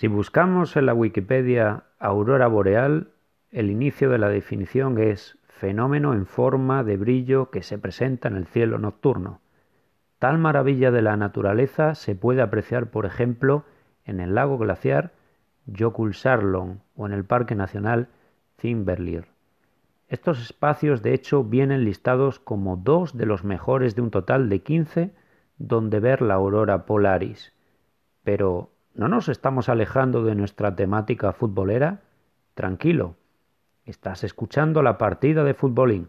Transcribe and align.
Si 0.00 0.08
buscamos 0.08 0.78
en 0.78 0.86
la 0.86 0.94
Wikipedia 0.94 1.84
aurora 1.98 2.46
boreal, 2.46 3.08
el 3.50 3.68
inicio 3.68 4.08
de 4.08 4.16
la 4.16 4.30
definición 4.30 4.96
es 4.96 5.36
fenómeno 5.46 6.14
en 6.14 6.24
forma 6.24 6.82
de 6.84 6.96
brillo 6.96 7.50
que 7.50 7.62
se 7.62 7.76
presenta 7.76 8.28
en 8.28 8.36
el 8.36 8.46
cielo 8.46 8.78
nocturno. 8.78 9.42
Tal 10.18 10.38
maravilla 10.38 10.90
de 10.90 11.02
la 11.02 11.18
naturaleza 11.18 11.94
se 11.94 12.14
puede 12.14 12.40
apreciar, 12.40 12.86
por 12.86 13.04
ejemplo, 13.04 13.66
en 14.06 14.20
el 14.20 14.34
lago 14.34 14.56
glaciar 14.56 15.12
Jökulsárlón 15.70 16.80
o 16.96 17.04
en 17.04 17.12
el 17.12 17.26
Parque 17.26 17.54
Nacional 17.54 18.08
Thingvellir. 18.56 19.26
Estos 20.08 20.40
espacios, 20.40 21.02
de 21.02 21.12
hecho, 21.12 21.44
vienen 21.44 21.84
listados 21.84 22.40
como 22.40 22.78
dos 22.78 23.18
de 23.18 23.26
los 23.26 23.44
mejores 23.44 23.96
de 23.96 24.00
un 24.00 24.10
total 24.10 24.48
de 24.48 24.60
15 24.60 25.10
donde 25.58 26.00
ver 26.00 26.22
la 26.22 26.36
aurora 26.36 26.86
polaris. 26.86 27.52
Pero, 28.24 28.70
¿no 28.94 29.08
nos 29.08 29.28
estamos 29.28 29.68
alejando 29.68 30.24
de 30.24 30.34
nuestra 30.34 30.74
temática 30.74 31.32
futbolera? 31.32 32.00
Tranquilo, 32.54 33.16
estás 33.84 34.24
escuchando 34.24 34.82
la 34.82 34.98
partida 34.98 35.44
de 35.44 35.54
futbolín. 35.54 36.08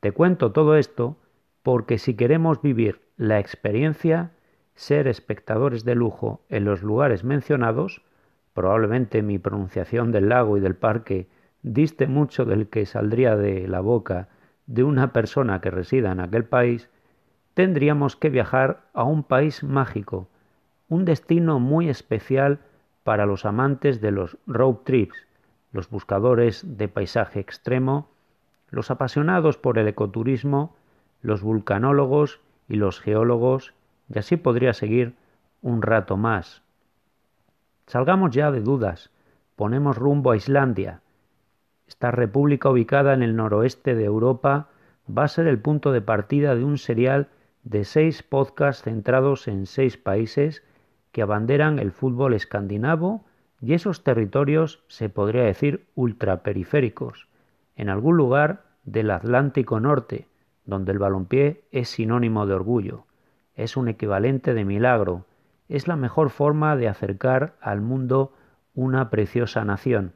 Te 0.00 0.12
cuento 0.12 0.52
todo 0.52 0.76
esto 0.76 1.16
porque 1.62 1.98
si 1.98 2.14
queremos 2.14 2.60
vivir 2.60 3.00
la 3.16 3.38
experiencia, 3.38 4.32
ser 4.74 5.06
espectadores 5.06 5.84
de 5.84 5.94
lujo 5.94 6.44
en 6.48 6.64
los 6.64 6.82
lugares 6.82 7.24
mencionados, 7.24 8.02
probablemente 8.52 9.22
mi 9.22 9.38
pronunciación 9.38 10.12
del 10.12 10.28
lago 10.28 10.56
y 10.56 10.60
del 10.60 10.74
parque 10.74 11.28
diste 11.62 12.06
mucho 12.06 12.44
del 12.44 12.68
que 12.68 12.86
saldría 12.86 13.36
de 13.36 13.66
la 13.68 13.80
boca 13.80 14.28
de 14.66 14.82
una 14.82 15.12
persona 15.12 15.60
que 15.60 15.70
resida 15.70 16.12
en 16.12 16.20
aquel 16.20 16.44
país, 16.44 16.90
tendríamos 17.54 18.16
que 18.16 18.30
viajar 18.30 18.88
a 18.92 19.04
un 19.04 19.22
país 19.22 19.62
mágico, 19.62 20.28
un 20.88 21.04
destino 21.04 21.58
muy 21.58 21.88
especial 21.88 22.60
para 23.02 23.26
los 23.26 23.44
amantes 23.44 24.00
de 24.00 24.10
los 24.10 24.38
road 24.46 24.76
trips, 24.84 25.16
los 25.72 25.90
buscadores 25.90 26.64
de 26.78 26.88
paisaje 26.88 27.40
extremo, 27.40 28.08
los 28.70 28.90
apasionados 28.90 29.56
por 29.56 29.78
el 29.78 29.88
ecoturismo, 29.88 30.76
los 31.22 31.42
vulcanólogos 31.42 32.40
y 32.68 32.76
los 32.76 33.00
geólogos, 33.00 33.74
y 34.08 34.18
así 34.18 34.36
podría 34.36 34.72
seguir 34.72 35.14
un 35.62 35.82
rato 35.82 36.16
más. 36.16 36.62
Salgamos 37.86 38.30
ya 38.30 38.50
de 38.50 38.60
dudas, 38.60 39.10
ponemos 39.56 39.96
rumbo 39.96 40.30
a 40.30 40.36
Islandia, 40.36 41.00
esta 41.86 42.10
república 42.10 42.70
ubicada 42.70 43.14
en 43.14 43.22
el 43.22 43.36
noroeste 43.36 43.94
de 43.94 44.04
Europa 44.04 44.68
va 45.06 45.24
a 45.24 45.28
ser 45.28 45.46
el 45.46 45.58
punto 45.58 45.92
de 45.92 46.00
partida 46.00 46.54
de 46.54 46.64
un 46.64 46.78
serial 46.78 47.28
de 47.62 47.84
seis 47.84 48.22
podcasts 48.22 48.84
centrados 48.84 49.48
en 49.48 49.66
seis 49.66 49.96
países 49.96 50.62
que 51.14 51.22
abanderan 51.22 51.78
el 51.78 51.92
fútbol 51.92 52.34
escandinavo 52.34 53.24
y 53.62 53.72
esos 53.72 54.04
territorios 54.04 54.84
se 54.88 55.08
podría 55.08 55.44
decir 55.44 55.86
ultraperiféricos, 55.94 57.28
en 57.76 57.88
algún 57.88 58.18
lugar 58.18 58.64
del 58.84 59.10
Atlántico 59.10 59.80
Norte, 59.80 60.28
donde 60.66 60.92
el 60.92 60.98
balompié 60.98 61.64
es 61.70 61.88
sinónimo 61.88 62.46
de 62.46 62.54
orgullo, 62.54 63.06
es 63.54 63.78
un 63.78 63.88
equivalente 63.88 64.52
de 64.52 64.66
milagro, 64.66 65.24
es 65.70 65.88
la 65.88 65.96
mejor 65.96 66.28
forma 66.28 66.76
de 66.76 66.88
acercar 66.88 67.56
al 67.62 67.80
mundo 67.80 68.34
una 68.74 69.08
preciosa 69.08 69.64
nación. 69.64 70.12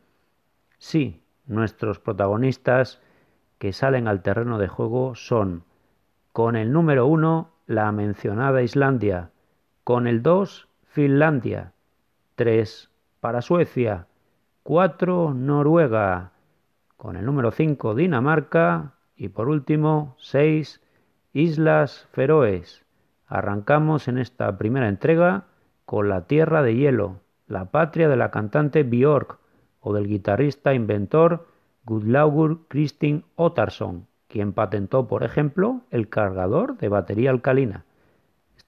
Sí, 0.76 1.22
Nuestros 1.48 1.98
protagonistas 1.98 3.00
que 3.58 3.72
salen 3.72 4.06
al 4.06 4.20
terreno 4.20 4.58
de 4.58 4.68
juego 4.68 5.14
son 5.14 5.64
con 6.32 6.56
el 6.56 6.72
número 6.72 7.06
uno 7.06 7.52
la 7.66 7.90
mencionada 7.90 8.62
Islandia, 8.62 9.30
con 9.82 10.06
el 10.06 10.22
dos 10.22 10.67
Finlandia, 10.98 11.74
tres 12.34 12.90
para 13.20 13.40
Suecia, 13.40 14.08
cuatro 14.64 15.32
Noruega, 15.32 16.32
con 16.96 17.14
el 17.14 17.24
número 17.24 17.52
cinco 17.52 17.94
Dinamarca 17.94 18.94
y 19.14 19.28
por 19.28 19.48
último 19.48 20.16
seis 20.18 20.82
Islas 21.32 22.08
Feroes. 22.10 22.84
Arrancamos 23.28 24.08
en 24.08 24.18
esta 24.18 24.58
primera 24.58 24.88
entrega 24.88 25.44
con 25.84 26.08
la 26.08 26.22
Tierra 26.22 26.62
de 26.64 26.74
Hielo, 26.74 27.20
la 27.46 27.66
patria 27.66 28.08
de 28.08 28.16
la 28.16 28.32
cantante 28.32 28.82
Björk, 28.82 29.38
o 29.78 29.94
del 29.94 30.08
guitarrista 30.08 30.74
inventor 30.74 31.46
Gudlaugur 31.84 32.66
Kristin 32.66 33.22
Ottarsson, 33.36 34.08
quien 34.26 34.52
patentó, 34.52 35.06
por 35.06 35.22
ejemplo, 35.22 35.82
el 35.92 36.08
cargador 36.08 36.76
de 36.76 36.88
batería 36.88 37.30
alcalina. 37.30 37.84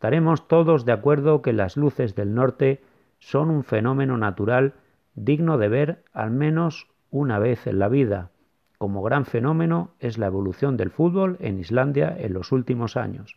Estaremos 0.00 0.48
todos 0.48 0.86
de 0.86 0.92
acuerdo 0.92 1.42
que 1.42 1.52
las 1.52 1.76
luces 1.76 2.14
del 2.14 2.34
norte 2.34 2.80
son 3.18 3.50
un 3.50 3.64
fenómeno 3.64 4.16
natural 4.16 4.72
digno 5.14 5.58
de 5.58 5.68
ver 5.68 6.04
al 6.14 6.30
menos 6.30 6.88
una 7.10 7.38
vez 7.38 7.66
en 7.66 7.78
la 7.78 7.88
vida. 7.88 8.30
Como 8.78 9.02
gran 9.02 9.26
fenómeno 9.26 9.90
es 9.98 10.16
la 10.16 10.28
evolución 10.28 10.78
del 10.78 10.88
fútbol 10.88 11.36
en 11.40 11.58
Islandia 11.58 12.16
en 12.18 12.32
los 12.32 12.50
últimos 12.50 12.96
años. 12.96 13.36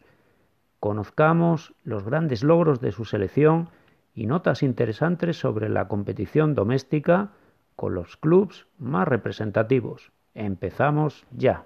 Conozcamos 0.79 1.74
los 1.84 2.06
grandes 2.06 2.46
logros 2.46 2.80
de 2.80 2.94
su 2.94 3.03
selección 3.03 3.68
y 4.16 4.25
notas 4.25 4.63
interesantes 4.63 5.38
sobre 5.38 5.68
la 5.68 5.90
competición 5.90 6.56
doméstica 6.56 7.31
con 7.75 7.94
los 7.94 8.16
clubs 8.16 8.68
más 8.78 9.06
representativos. 9.06 10.13
Empezamos 10.34 11.25
ya. 11.30 11.66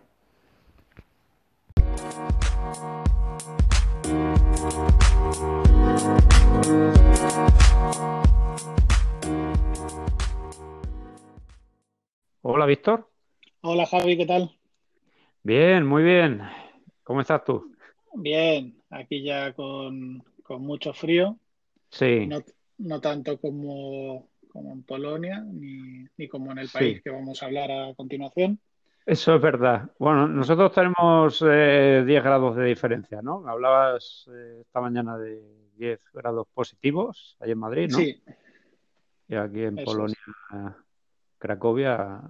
Hola, 12.41 12.65
Víctor. 12.65 13.07
Hola, 13.61 13.85
Javi, 13.85 14.17
¿qué 14.17 14.25
tal? 14.25 14.51
Bien, 15.43 15.85
muy 15.85 16.03
bien. 16.03 16.41
¿Cómo 17.03 17.21
estás 17.21 17.45
tú? 17.45 17.73
Bien, 18.15 18.75
aquí 18.89 19.23
ya 19.23 19.53
con, 19.53 20.21
mucho 20.59 20.93
frío. 20.93 21.37
Sí. 21.89 22.27
no 22.79 22.99
tanto 22.99 23.39
como, 23.39 24.27
como 24.49 24.73
en 24.73 24.83
Polonia, 24.83 25.45
ni, 25.49 26.27
como 26.27 26.51
en 26.51 26.57
el 26.57 26.69
país 26.69 27.01
que 27.01 27.11
vamos 27.11 27.41
a 27.41 27.45
hablar 27.45 27.71
a 27.71 27.93
continuación. 27.95 28.59
Eso 29.05 29.35
es 29.35 29.41
verdad. 29.41 29.89
Bueno, 29.99 30.27
nosotros 30.27 30.73
tenemos 30.73 31.39
10 31.39 31.49
eh, 31.49 32.21
grados 32.21 32.57
de 32.57 32.65
diferencia, 32.65 33.21
¿no? 33.21 33.47
Hablabas 33.47 34.29
eh, 34.33 34.63
esta 34.65 34.81
mañana 34.81 35.17
de 35.17 35.66
10 35.77 36.01
grados 36.13 36.47
positivos 36.53 37.37
ahí 37.39 37.51
en 37.51 37.59
Madrid, 37.59 37.89
¿no? 37.91 37.97
Sí. 37.97 38.21
Y 39.29 39.35
aquí 39.35 39.63
en 39.63 39.75
Polonia, 39.75 40.17
Cracovia, 41.37 42.21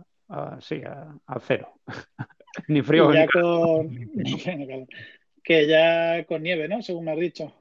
sí, 0.60 0.82
a, 0.84 1.40
cero. 1.40 1.74
ni 2.68 2.82
frío 2.82 3.12
ni 3.12 4.88
Que 5.44 5.68
ya 5.68 6.26
con 6.26 6.42
nieve, 6.42 6.68
¿no? 6.68 6.82
Según 6.82 7.06
me 7.06 7.12
has 7.12 7.20
dicho. 7.20 7.54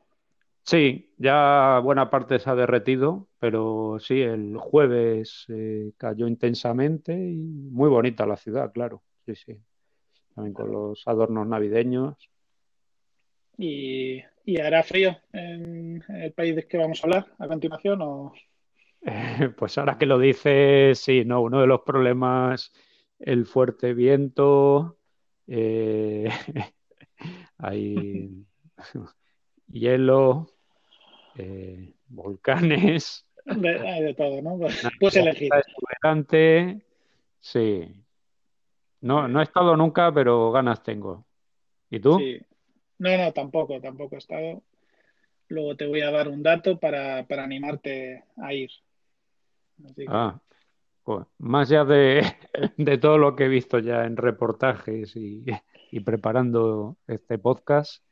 Sí, 0.63 1.15
ya 1.17 1.79
buena 1.79 2.11
parte 2.11 2.41
se 2.41 2.51
ha 2.51 2.57
derretido, 2.57 3.29
pero 3.39 3.99
sí, 4.01 4.21
el 4.21 4.57
jueves 4.57 5.45
eh, 5.49 5.93
cayó 5.97 6.27
intensamente 6.27 7.13
y 7.13 7.37
muy 7.71 7.89
bonita 7.89 8.27
la 8.27 8.37
ciudad, 8.37 8.73
claro. 8.73 9.03
Sí, 9.27 9.37
sí. 9.37 9.57
También 10.35 10.55
con 10.55 10.73
los 10.73 11.07
adornos 11.07 11.47
navideños. 11.47 12.17
¿Y, 13.57 14.23
hará 14.61 14.83
frío 14.85 15.17
en 15.33 16.05
el 16.09 16.33
país 16.33 16.55
de 16.55 16.67
que 16.67 16.79
vamos 16.79 17.01
a 17.01 17.07
hablar 17.07 17.27
a 17.39 17.49
continuación? 17.49 18.01
O... 18.03 18.33
pues 19.57 19.77
ahora 19.79 19.99
que 19.99 20.07
lo 20.07 20.19
dices, 20.19 20.99
sí, 20.99 21.25
no, 21.25 21.43
uno 21.43 21.61
de 21.61 21.67
los 21.67 21.81
problemas, 21.81 22.73
el 23.19 23.47
fuerte 23.47 23.93
viento, 23.93 24.99
eh, 25.49 26.29
hay 27.59 28.47
hielo, 29.69 30.47
eh, 31.37 31.93
volcanes. 32.09 33.27
hay 33.47 34.03
de 34.03 34.15
todo, 34.15 34.43
¿no? 34.43 34.59
Pues, 34.59 34.83
pues 35.01 35.17
elegir. 35.17 35.51
Sí. 37.41 38.05
No, 39.01 39.29
no 39.29 39.41
he 39.41 39.45
estado 39.45 39.77
nunca, 39.77 40.13
pero 40.13 40.51
ganas 40.53 40.83
tengo. 40.83 41.27
¿Y 41.91 42.01
tú? 42.01 42.19
Sí. 42.19 42.41
No, 42.99 43.17
no, 43.17 43.33
tampoco, 43.33 43.81
tampoco 43.81 44.15
he 44.15 44.19
estado. 44.19 44.63
Luego 45.49 45.77
te 45.77 45.87
voy 45.87 46.01
a 46.01 46.11
dar 46.11 46.29
un 46.29 46.43
dato 46.43 46.79
para, 46.79 47.27
animarte 47.29 48.25
a 48.37 48.53
ir. 48.53 48.71
Ah, 50.09 50.41
pues, 51.05 51.27
más 51.39 51.71
allá 51.71 51.85
de, 51.85 52.23
de, 52.77 52.99
todo 52.99 53.19
lo 53.19 53.37
que 53.37 53.45
he 53.45 53.49
visto 53.49 53.79
ya 53.79 54.05
en 54.05 54.17
reportajes 54.17 55.15
y, 55.17 55.45
y 55.91 56.01
preparando 56.01 56.97
este 57.07 57.39
podcast, 57.39 58.03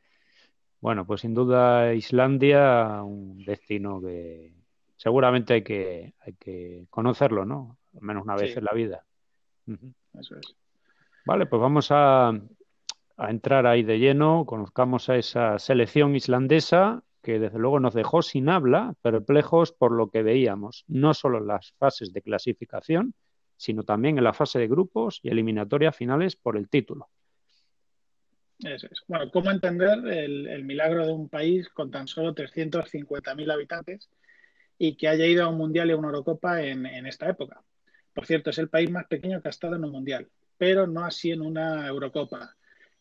bueno, 0.81 1.07
pues 1.07 1.23
sin 1.23 1.33
duda 1.33 1.95
Islandia, 1.95 3.03
un 3.03 3.43
destino 3.43 4.03
que 4.03 4.55
seguramente 4.97 5.55
hay 5.55 5.63
que, 5.63 6.15
hay 6.21 6.35
que 6.35 6.87
conocerlo, 6.91 7.45
¿no? 7.47 7.79
Al 7.95 8.03
menos 8.03 8.25
una 8.25 8.37
vez 8.37 8.57
en 8.57 8.65
la 8.65 8.73
vida. 8.75 9.05
Eso 10.13 10.37
es. 10.37 10.57
Vale, 11.25 11.47
pues 11.47 11.61
vamos 11.61 11.89
a, 11.91 12.39
entrar 13.19 13.67
ahí 13.67 13.83
de 13.83 13.99
lleno, 13.99 14.45
conozcamos 14.47 15.09
a 15.09 15.17
esa 15.17 15.59
selección 15.59 16.17
islandesa 16.17 17.03
que 17.23 17.39
desde 17.39 17.59
luego 17.59 17.81
nos 17.81 17.95
dejó 17.95 18.23
sin 18.23 18.49
habla, 18.49 18.95
perplejos 19.01 19.73
por 19.73 19.93
lo 19.93 20.11
que 20.11 20.23
veíamos, 20.23 20.85
no 20.89 21.15
solo 21.15 21.39
en 21.39 21.47
las 21.47 21.73
fases 21.79 22.13
de 22.13 22.21
clasificación, 22.21 23.15
sino 23.57 23.83
también 23.83 24.19
en 24.19 24.25
la 24.25 24.35
fase 24.35 24.59
de 24.59 24.69
grupos 24.69 25.21
y 25.23 25.31
eliminatorias 25.31 25.97
finales 25.97 26.37
por 26.37 26.57
el 26.57 26.69
título. 26.69 27.09
Es. 28.59 28.87
Bueno, 29.09 29.31
¿cómo 29.33 29.51
entender 29.51 30.07
el, 30.07 30.65
milagro 30.65 31.07
de 31.07 31.13
un 31.13 31.29
país 31.29 31.69
con 31.71 31.91
tan 31.91 32.07
solo 32.07 32.35
350.000 32.35 33.53
habitantes 33.53 34.11
y 34.79 34.97
que 34.97 35.09
haya 35.09 35.27
ido 35.27 35.45
a 35.45 35.49
un 35.49 35.57
mundial 35.57 35.89
y 35.89 35.93
a 35.93 35.97
una 35.97 36.09
Eurocopa 36.09 36.63
en 36.63 37.07
esta 37.07 37.29
época? 37.29 37.63
Por 38.15 38.27
cierto, 38.27 38.51
es 38.51 38.59
el 38.59 38.69
país 38.69 38.91
más 38.91 39.07
pequeño 39.07 39.43
que 39.43 39.49
ha 39.49 39.51
estado 39.51 39.75
en 39.75 39.85
un 39.85 39.91
mundial, 39.91 40.29
pero 40.57 40.87
no 40.87 41.05
así 41.05 41.33
en 41.33 41.43
una 41.43 41.87
Eurocopa. 41.89 42.55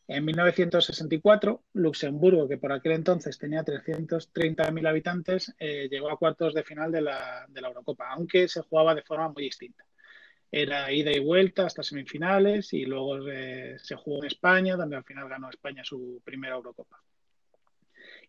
En 0.07 0.25
1964, 0.25 1.63
Luxemburgo, 1.73 2.47
que 2.47 2.57
por 2.57 2.73
aquel 2.73 2.91
entonces 2.91 3.37
tenía 3.37 3.63
330.000 3.63 4.87
habitantes, 4.87 5.55
eh, 5.59 5.87
llegó 5.89 6.11
a 6.11 6.17
cuartos 6.17 6.53
de 6.53 6.63
final 6.63 6.91
de 6.91 7.01
la, 7.01 7.47
Eurocopa, 7.55 8.09
aunque 8.09 8.47
se 8.49 8.61
jugaba 8.61 8.93
de 8.95 9.03
forma 9.03 9.29
muy 9.29 9.43
distinta. 9.43 9.85
Era 10.51 10.91
ida 10.91 11.11
y 11.11 11.19
vuelta 11.19 11.65
hasta 11.65 11.83
semifinales 11.83 12.73
y 12.73 12.85
luego 12.85 13.27
eh, 13.29 13.77
se 13.79 13.95
jugó 13.95 14.19
en 14.19 14.27
España, 14.27 14.75
donde 14.75 14.97
al 14.97 15.05
final 15.05 15.29
ganó 15.29 15.49
España 15.49 15.83
su 15.85 16.21
primera 16.23 16.55
Eurocopa. 16.55 17.01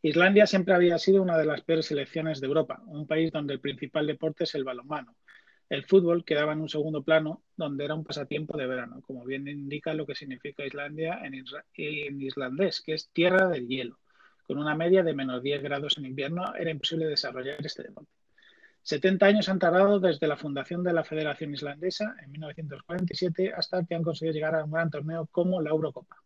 Islandia 0.00 0.46
siempre 0.46 0.74
había 0.74 0.98
sido 0.98 1.22
una 1.22 1.36
de 1.36 1.46
las 1.46 1.62
peores 1.62 1.86
selecciones 1.86 2.40
de 2.40 2.46
Europa, 2.46 2.82
un 2.86 3.06
país 3.06 3.32
donde 3.32 3.54
el 3.54 3.60
principal 3.60 4.06
deporte 4.06 4.44
es 4.44 4.54
el 4.54 4.62
balonmano, 4.62 5.16
el 5.68 5.84
fútbol 5.84 6.24
quedaba 6.24 6.52
en 6.52 6.60
un 6.60 6.68
segundo 6.68 7.02
plano, 7.02 7.42
donde 7.56 7.84
era 7.84 7.94
un 7.94 8.04
pasatiempo 8.04 8.56
de 8.58 8.66
verano, 8.66 9.00
como 9.02 9.24
bien 9.24 9.48
indica 9.48 9.94
lo 9.94 10.06
que 10.06 10.14
significa 10.14 10.66
Islandia 10.66 11.20
en, 11.24 11.34
islandés, 12.20 12.80
que 12.82 12.94
es 12.94 13.08
tierra 13.10 13.48
del 13.48 13.66
hielo. 13.66 13.98
Con 14.46 14.58
una 14.58 14.74
media 14.74 15.02
de 15.02 15.14
menos 15.14 15.42
10 15.42 15.62
grados 15.62 15.96
en 15.96 16.06
invierno 16.06 16.54
era 16.54 16.70
imposible 16.70 17.06
desarrollar 17.06 17.64
este 17.64 17.84
deporte. 17.84 18.10
70 18.82 19.24
años 19.24 19.48
han 19.48 19.58
tardado 19.58 19.98
desde 19.98 20.26
la 20.26 20.36
fundación 20.36 20.84
de 20.84 20.92
la 20.92 21.04
Federación 21.04 21.54
Islandesa 21.54 22.14
en 22.22 22.32
1947 22.32 23.54
hasta 23.56 23.82
que 23.84 23.94
han 23.94 24.02
conseguido 24.02 24.34
llegar 24.34 24.54
a 24.54 24.64
un 24.64 24.72
gran 24.72 24.90
torneo 24.90 25.26
como 25.32 25.62
la 25.62 25.70
Eurocopa. 25.70 26.23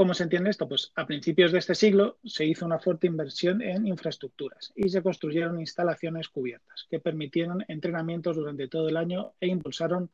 ¿Cómo 0.00 0.14
se 0.14 0.22
entiende 0.22 0.48
esto? 0.48 0.66
Pues 0.66 0.92
a 0.94 1.06
principios 1.06 1.52
de 1.52 1.58
este 1.58 1.74
siglo 1.74 2.16
se 2.24 2.46
hizo 2.46 2.64
una 2.64 2.78
fuerte 2.78 3.06
inversión 3.06 3.60
en 3.60 3.86
infraestructuras 3.86 4.72
y 4.74 4.88
se 4.88 5.02
construyeron 5.02 5.60
instalaciones 5.60 6.30
cubiertas 6.30 6.86
que 6.88 7.00
permitieron 7.00 7.66
entrenamientos 7.68 8.34
durante 8.34 8.66
todo 8.66 8.88
el 8.88 8.96
año 8.96 9.34
e 9.40 9.48
impulsaron 9.48 10.10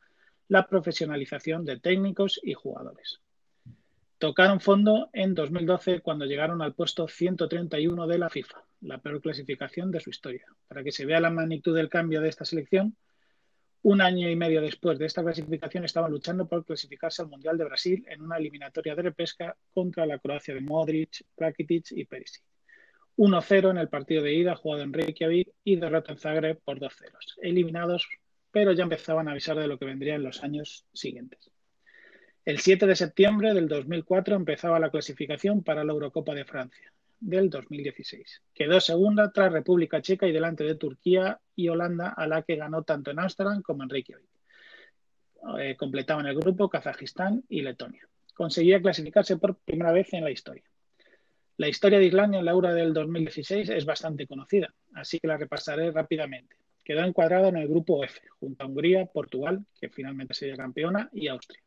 la 0.49 0.67
profesionalización 0.67 1.63
de 1.63 1.79
técnicos 1.79 2.37
y 2.43 2.53
jugadores. 2.53 3.21
Tocaron 4.17 4.59
fondo 4.59 5.09
en 5.13 5.33
2012 5.33 6.01
cuando 6.01 6.25
llegaron 6.25 6.61
al 6.61 6.73
puesto 6.73 7.07
131 7.07 8.07
de 8.07 8.17
la 8.17 8.29
FIFA, 8.29 8.65
la 8.81 8.97
peor 8.97 9.21
clasificación 9.21 9.89
de 9.89 10.01
su 10.01 10.09
historia. 10.09 10.47
Para 10.67 10.83
que 10.83 10.91
se 10.91 11.05
vea 11.05 11.21
la 11.21 11.29
magnitud 11.29 11.73
del 11.73 11.87
cambio 11.87 12.19
de 12.19 12.27
esta 12.27 12.43
selección, 12.43 12.97
un 13.89 14.01
año 14.01 14.29
y 14.29 14.35
medio 14.35 14.59
después 14.59 14.99
de 14.99 15.05
esta 15.05 15.23
clasificación 15.23 15.85
estaban 15.85 16.11
luchando 16.11 16.45
por 16.45 16.65
clasificarse 16.65 17.21
al 17.21 17.29
Mundial 17.29 17.57
de 17.57 17.63
Brasil 17.63 18.05
en 18.09 18.21
una 18.21 18.35
eliminatoria 18.35 18.93
de 18.93 19.01
repesca 19.01 19.55
contra 19.73 20.05
la 20.05 20.19
Croacia 20.19 20.53
de 20.53 20.59
Modric, 20.59 21.21
Rakitic 21.37 21.93
y 21.93 22.03
Perisic. 22.03 22.43
1-0 23.15 23.71
en 23.71 23.77
el 23.77 23.87
partido 23.87 24.23
de 24.23 24.33
ida 24.33 24.57
jugado 24.57 24.83
en 24.83 24.91
Reykjavik 24.91 25.53
y 25.63 25.77
derrota 25.77 26.11
en 26.11 26.17
Zagreb 26.17 26.59
por 26.65 26.81
2 26.81 26.93
ceros. 26.97 27.37
Eliminados, 27.41 28.09
pero 28.51 28.73
ya 28.73 28.83
empezaban 28.83 29.29
a 29.29 29.31
avisar 29.31 29.57
de 29.57 29.69
lo 29.69 29.79
que 29.79 29.85
vendría 29.85 30.15
en 30.15 30.23
los 30.23 30.43
años 30.43 30.85
siguientes. 30.91 31.49
El 32.43 32.59
7 32.59 32.87
de 32.87 32.95
septiembre 32.97 33.53
del 33.53 33.69
2004 33.69 34.35
empezaba 34.35 34.79
la 34.79 34.91
clasificación 34.91 35.63
para 35.63 35.85
la 35.85 35.93
Eurocopa 35.93 36.35
de 36.35 36.43
Francia 36.43 36.91
del 37.19 37.49
2016. 37.49 38.41
Quedó 38.53 38.79
segunda 38.79 39.31
tras 39.31 39.51
República 39.51 40.01
Checa 40.01 40.27
y 40.27 40.31
delante 40.31 40.63
de 40.63 40.75
Turquía 40.75 41.39
y 41.55 41.69
Holanda, 41.69 42.09
a 42.09 42.27
la 42.27 42.43
que 42.43 42.55
ganó 42.55 42.83
tanto 42.83 43.11
en 43.11 43.19
Ámsterdam 43.19 43.61
como 43.61 43.83
en 43.83 43.89
Reykjavik. 43.89 44.29
Eh, 45.59 45.75
completaban 45.77 46.25
el 46.25 46.35
grupo 46.35 46.69
Kazajistán 46.69 47.43
y 47.47 47.61
Letonia. 47.61 48.07
Conseguía 48.33 48.81
clasificarse 48.81 49.37
por 49.37 49.57
primera 49.57 49.91
vez 49.91 50.13
en 50.13 50.23
la 50.23 50.31
historia. 50.31 50.63
La 51.57 51.67
historia 51.67 51.97
de 51.97 52.05
Islandia 52.05 52.39
en 52.39 52.45
la 52.45 52.51
Euro 52.51 52.73
del 52.73 52.93
2016 52.93 53.69
es 53.69 53.85
bastante 53.85 54.27
conocida, 54.27 54.73
así 54.93 55.19
que 55.19 55.27
la 55.27 55.37
repasaré 55.37 55.91
rápidamente. 55.91 56.55
Quedó 56.83 57.03
encuadrada 57.03 57.49
en 57.49 57.57
el 57.57 57.67
grupo 57.67 58.03
F, 58.03 58.21
junto 58.39 58.63
a 58.63 58.67
Hungría, 58.67 59.07
Portugal, 59.07 59.65
que 59.79 59.89
finalmente 59.89 60.33
sería 60.33 60.55
campeona, 60.55 61.09
y 61.11 61.27
Austria. 61.27 61.61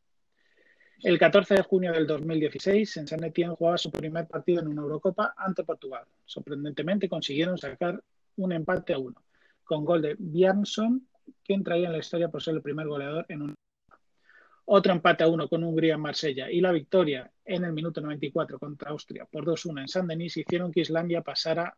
El 1.03 1.19
14 1.19 1.55
de 1.55 1.63
junio 1.63 1.93
del 1.93 2.07
2016, 2.07 2.99
en 2.99 3.07
San 3.07 3.25
Etienne 3.25 3.55
jugaba 3.55 3.79
su 3.79 3.91
primer 3.91 4.27
partido 4.27 4.61
en 4.61 4.69
una 4.69 4.83
Eurocopa 4.83 5.33
ante 5.35 5.65
Portugal. 5.65 6.05
Sorprendentemente 6.27 7.09
consiguieron 7.09 7.57
sacar 7.57 8.03
un 8.37 8.53
empate 8.53 8.93
a 8.93 8.99
uno, 8.99 9.23
con 9.65 9.87
gol 9.87 10.03
de 10.03 10.15
Bjarnson, 10.19 11.09
que 11.43 11.55
entraría 11.55 11.87
en 11.87 11.93
la 11.93 11.99
historia 11.99 12.29
por 12.29 12.43
ser 12.43 12.55
el 12.55 12.63
primer 12.63 12.87
goleador 12.87 13.25
en 13.31 13.43
un 13.43 13.55
otro 14.67 14.93
empate 14.93 15.25
a 15.25 15.29
uno 15.29 15.49
con 15.49 15.65
Hungría 15.65 15.95
en 15.95 16.01
Marsella 16.01 16.51
y 16.51 16.61
la 16.61 16.71
victoria 16.71 17.33
en 17.45 17.65
el 17.65 17.73
minuto 17.73 18.01
94 18.03 18.59
contra 18.59 18.91
Austria 18.91 19.25
por 19.25 19.45
2-1 19.45 19.81
en 19.81 19.89
San 19.89 20.07
Denis 20.07 20.37
hicieron 20.37 20.71
que 20.71 20.83
Islandia 20.83 21.23
pasara 21.23 21.77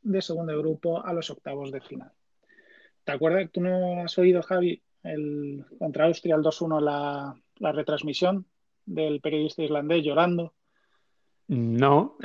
de 0.00 0.22
segundo 0.22 0.56
grupo 0.58 1.04
a 1.04 1.12
los 1.12 1.30
octavos 1.30 1.70
de 1.70 1.80
final. 1.82 2.10
¿Te 3.04 3.12
acuerdas? 3.12 3.50
¿Tú 3.52 3.60
no 3.60 4.02
has 4.02 4.18
oído, 4.18 4.42
Javi, 4.42 4.82
el, 5.04 5.64
contra 5.78 6.06
Austria 6.06 6.34
el 6.34 6.42
2-1 6.42 6.80
la, 6.80 7.36
la 7.58 7.72
retransmisión? 7.72 8.46
Del 8.86 9.20
periodista 9.20 9.62
islandés 9.62 10.04
llorando. 10.04 10.54
No. 11.48 12.16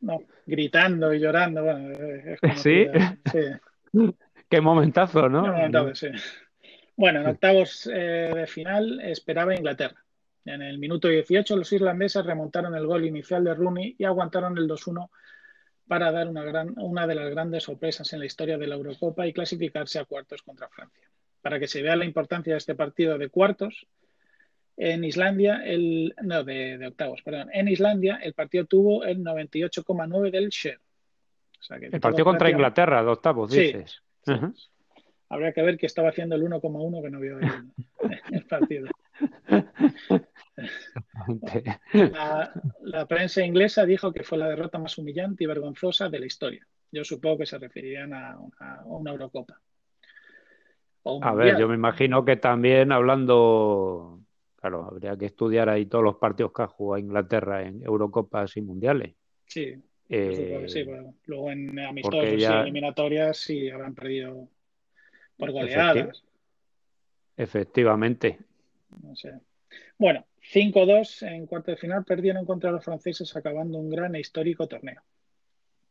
no, 0.00 0.22
gritando 0.46 1.12
y 1.12 1.20
llorando. 1.20 1.62
Bueno, 1.62 1.94
¿Sí? 2.56 2.86
Qué 4.48 4.60
momentazo, 4.60 5.28
¿no? 5.28 5.42
Bueno, 6.96 7.20
en 7.20 7.26
octavos 7.26 7.90
eh, 7.92 8.32
de 8.34 8.46
final 8.46 9.00
esperaba 9.00 9.54
Inglaterra. 9.54 10.02
En 10.46 10.62
el 10.62 10.78
minuto 10.78 11.08
18 11.08 11.56
los 11.56 11.72
irlandeses 11.72 12.24
remontaron 12.24 12.74
el 12.74 12.86
gol 12.86 13.04
inicial 13.04 13.44
de 13.44 13.54
Rooney 13.54 13.96
y 13.98 14.04
aguantaron 14.04 14.56
el 14.56 14.68
2-1 14.68 15.10
para 15.88 16.10
dar 16.10 16.28
una, 16.28 16.44
gran, 16.44 16.74
una 16.78 17.06
de 17.06 17.14
las 17.14 17.30
grandes 17.30 17.64
sorpresas 17.64 18.12
en 18.12 18.20
la 18.20 18.26
historia 18.26 18.56
de 18.56 18.66
la 18.66 18.76
Eurocopa 18.76 19.26
y 19.26 19.32
clasificarse 19.32 19.98
a 19.98 20.04
cuartos 20.04 20.42
contra 20.42 20.68
Francia. 20.68 21.08
Para 21.42 21.58
que 21.58 21.68
se 21.68 21.82
vea 21.82 21.96
la 21.96 22.04
importancia 22.04 22.54
de 22.54 22.58
este 22.58 22.74
partido 22.74 23.18
de 23.18 23.28
cuartos, 23.28 23.86
en 24.76 25.04
Islandia, 25.04 25.62
el, 25.64 26.14
no, 26.22 26.44
de, 26.44 26.86
octavos, 26.86 27.22
perdón. 27.22 27.48
En 27.52 27.68
Islandia, 27.68 28.18
el 28.22 28.34
partido 28.34 28.66
tuvo 28.66 29.04
el 29.04 29.18
98,9 29.24 30.30
del 30.30 30.48
share. 30.50 30.80
el 31.70 32.00
partido 32.00 32.24
contra 32.24 32.50
Inglaterra, 32.50 33.02
de 33.02 33.08
octavos, 33.08 33.50
dices. 33.50 34.02
Habría 35.28 35.52
que 35.52 35.62
ver 35.62 35.76
qué 35.76 35.86
estaba 35.86 36.10
haciendo 36.10 36.36
el 36.36 36.42
1,1 36.42 37.02
que 37.02 37.10
no 37.10 37.18
vio 37.18 37.38
el, 37.38 37.50
el 38.32 38.44
partido. 38.44 38.88
La, 41.92 42.52
la, 42.82 43.06
prensa 43.06 43.44
inglesa 43.44 43.84
dijo 43.84 44.12
que 44.12 44.22
fue 44.22 44.38
la 44.38 44.48
derrota 44.48 44.78
más 44.78 44.96
humillante 44.98 45.42
y 45.42 45.46
vergonzosa 45.46 46.08
de 46.08 46.20
la 46.20 46.26
historia. 46.26 46.64
Yo 46.92 47.02
supongo 47.02 47.38
que 47.38 47.46
se 47.46 47.58
referirían 47.58 48.14
a, 48.14 48.38
una 48.84 49.10
Eurocopa. 49.10 49.60
a 51.04 51.34
ver, 51.34 51.58
yo 51.58 51.66
me 51.66 51.74
imagino 51.74 52.24
que 52.24 52.36
también 52.36 52.92
hablando 52.92 54.20
Claro, 54.66 54.84
habría 54.84 55.16
que 55.16 55.26
estudiar 55.26 55.68
ahí 55.68 55.86
todos 55.86 56.02
los 56.02 56.16
partidos 56.16 56.52
que 56.52 56.62
ha 56.62 56.66
jugado 56.66 56.98
Inglaterra 56.98 57.62
en 57.62 57.84
Eurocopas 57.84 58.56
y 58.56 58.62
Mundiales. 58.62 59.14
Sí, 59.46 59.76
eh, 60.08 60.64
sí 60.66 60.84
luego 61.26 61.52
en 61.52 61.78
amistosos 61.78 62.34
y 62.36 62.44
eliminatorias 62.44 63.36
sí 63.36 63.70
habrán 63.70 63.94
perdido 63.94 64.48
por 65.38 65.52
goleadas. 65.52 66.24
Efectivamente. 67.36 68.40
No 69.04 69.14
sé. 69.14 69.34
Bueno, 69.98 70.26
5-2 70.52 71.22
en 71.22 71.46
cuarto 71.46 71.70
de 71.70 71.76
final 71.76 72.04
perdieron 72.04 72.44
contra 72.44 72.72
los 72.72 72.84
franceses 72.84 73.36
acabando 73.36 73.78
un 73.78 73.88
gran 73.88 74.16
e 74.16 74.20
histórico 74.20 74.66
torneo. 74.66 75.00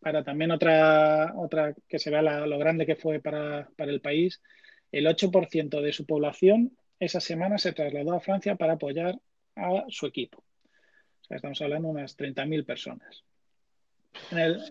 Para 0.01 0.21
también 0.21 0.51
otra, 0.51 1.33
otra 1.37 1.73
que 1.87 1.97
se 1.97 2.11
vea 2.11 2.21
lo 2.21 2.59
grande 2.59 2.85
que 2.85 2.97
fue 2.97 3.21
para, 3.21 3.69
para 3.77 3.91
el 3.91 4.01
país, 4.01 4.41
el 4.91 5.07
8% 5.07 5.79
de 5.79 5.93
su 5.93 6.05
población 6.05 6.73
esa 6.99 7.19
semana 7.19 7.57
se 7.57 7.73
trasladó 7.73 8.13
a 8.13 8.19
Francia 8.19 8.55
para 8.55 8.73
apoyar 8.73 9.19
a 9.55 9.85
su 9.89 10.05
equipo. 10.05 10.39
O 10.39 11.27
sea, 11.27 11.37
estamos 11.37 11.61
hablando 11.61 11.87
de 11.89 11.93
unas 11.95 12.17
30.000 12.17 12.65
personas. 12.65 13.23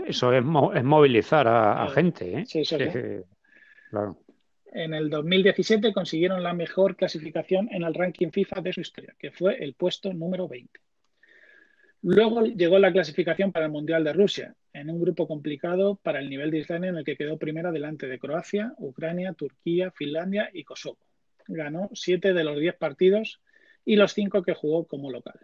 Eso 0.07 0.33
es, 0.33 0.45
movilizar 0.45 1.47
a, 1.47 1.87
gente. 1.89 2.41
¿eh? 2.41 2.45
Sí, 2.47 2.65
sí, 2.65 2.77
claro. 3.91 4.19
En 4.73 4.95
el 4.95 5.11
2017 5.11 5.93
consiguieron 5.93 6.43
la 6.43 6.55
mejor 6.55 6.97
clasificación 6.97 7.69
en 7.71 7.85
el 7.85 7.95
ranking 7.95 8.31
FIFA 8.31 8.61
de 8.61 8.73
su 8.73 8.81
historia, 8.81 9.15
que 9.19 9.31
fue 9.31 9.63
el 9.63 9.75
puesto 9.75 10.13
número 10.13 10.49
20. 10.49 10.81
Luego 12.03 12.43
llegó 12.43 12.79
la 12.79 12.93
clasificación 12.93 13.53
para 13.53 13.67
el 13.67 13.73
Mundial 13.73 14.03
de 14.03 14.13
Rusia, 14.13 14.55
en 14.73 14.91
un 14.91 15.01
grupo 15.01 15.29
complicado 15.29 15.97
para 16.03 16.19
el 16.19 16.29
nivel 16.29 16.51
de 16.51 16.59
Islandia 16.59 16.91
en 16.91 16.97
el 16.97 17.05
que 17.05 17.17
quedó 17.17 17.39
primera 17.39 17.71
delante 17.71 18.07
de 18.09 18.19
Croacia, 18.19 18.75
Ucrania, 18.79 19.33
Turquía, 19.33 19.91
Finlandia 19.91 20.51
y 20.53 20.65
Kosovo 20.65 20.99
ganó 21.47 21.91
siete 21.95 22.33
de 22.33 22.45
los 22.45 22.59
diez 22.59 22.75
partidos 22.75 23.41
y 23.85 23.97
los 23.97 24.13
cinco 24.13 24.43
que 24.43 24.55
jugó 24.55 24.87
como 24.87 25.11
local. 25.11 25.41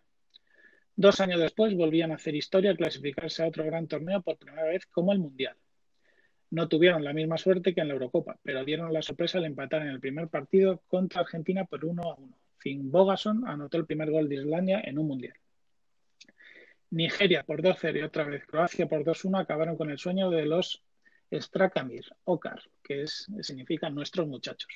Dos 0.97 1.21
años 1.21 1.41
después 1.41 1.75
volvían 1.75 2.13
a 2.13 2.17
hacer 2.17 2.35
historia, 2.35 2.73
a 2.73 2.77
clasificarse 2.77 3.43
a 3.43 3.47
otro 3.47 3.65
gran 3.65 3.87
torneo 3.87 4.23
por 4.23 4.37
primera 4.37 4.65
vez 4.65 4.87
como 4.87 5.13
el 5.13 5.19
Mundial. 5.19 5.57
No 6.51 6.69
tuvieron 6.69 7.05
la 7.05 7.13
misma 7.13 7.39
suerte 7.39 7.75
que 7.75 7.81
en 7.81 7.89
la 7.89 7.95
Eurocopa, 7.95 8.39
pero 8.43 8.65
dieron 8.65 8.93
la 8.93 9.03
sorpresa 9.03 9.39
al 9.39 9.45
empatar 9.45 9.83
en 9.83 9.89
el 9.89 10.01
primer 10.01 10.29
partido 10.29 10.83
contra 10.89 11.21
Argentina 11.21 11.65
por 11.65 11.85
1 11.85 12.03
a 12.03 12.15
1. 12.17 12.39
Finn 12.59 12.91
Bogason 12.91 13.47
anotó 13.47 13.79
el 13.79 13.87
primer 13.87 14.11
gol 14.11 14.29
de 14.29 14.35
Islandia 14.35 14.81
en 14.85 14.99
un 14.99 15.07
Mundial. 15.07 15.35
Nigeria 16.91 17.45
por 17.45 17.63
2-0 17.63 18.01
y 18.01 18.03
otra 18.03 18.25
vez 18.25 18.45
Croacia 18.47 18.89
por 18.89 19.05
2-1 19.05 19.41
acabaron 19.41 19.77
con 19.77 19.91
el 19.91 19.99
sueño 19.99 20.29
de 20.29 20.45
los 20.45 20.83
Strakamir, 21.33 22.05
Okar, 22.25 22.61
que 22.83 23.03
es, 23.03 23.29
significa 23.43 23.89
nuestros 23.89 24.27
muchachos. 24.27 24.71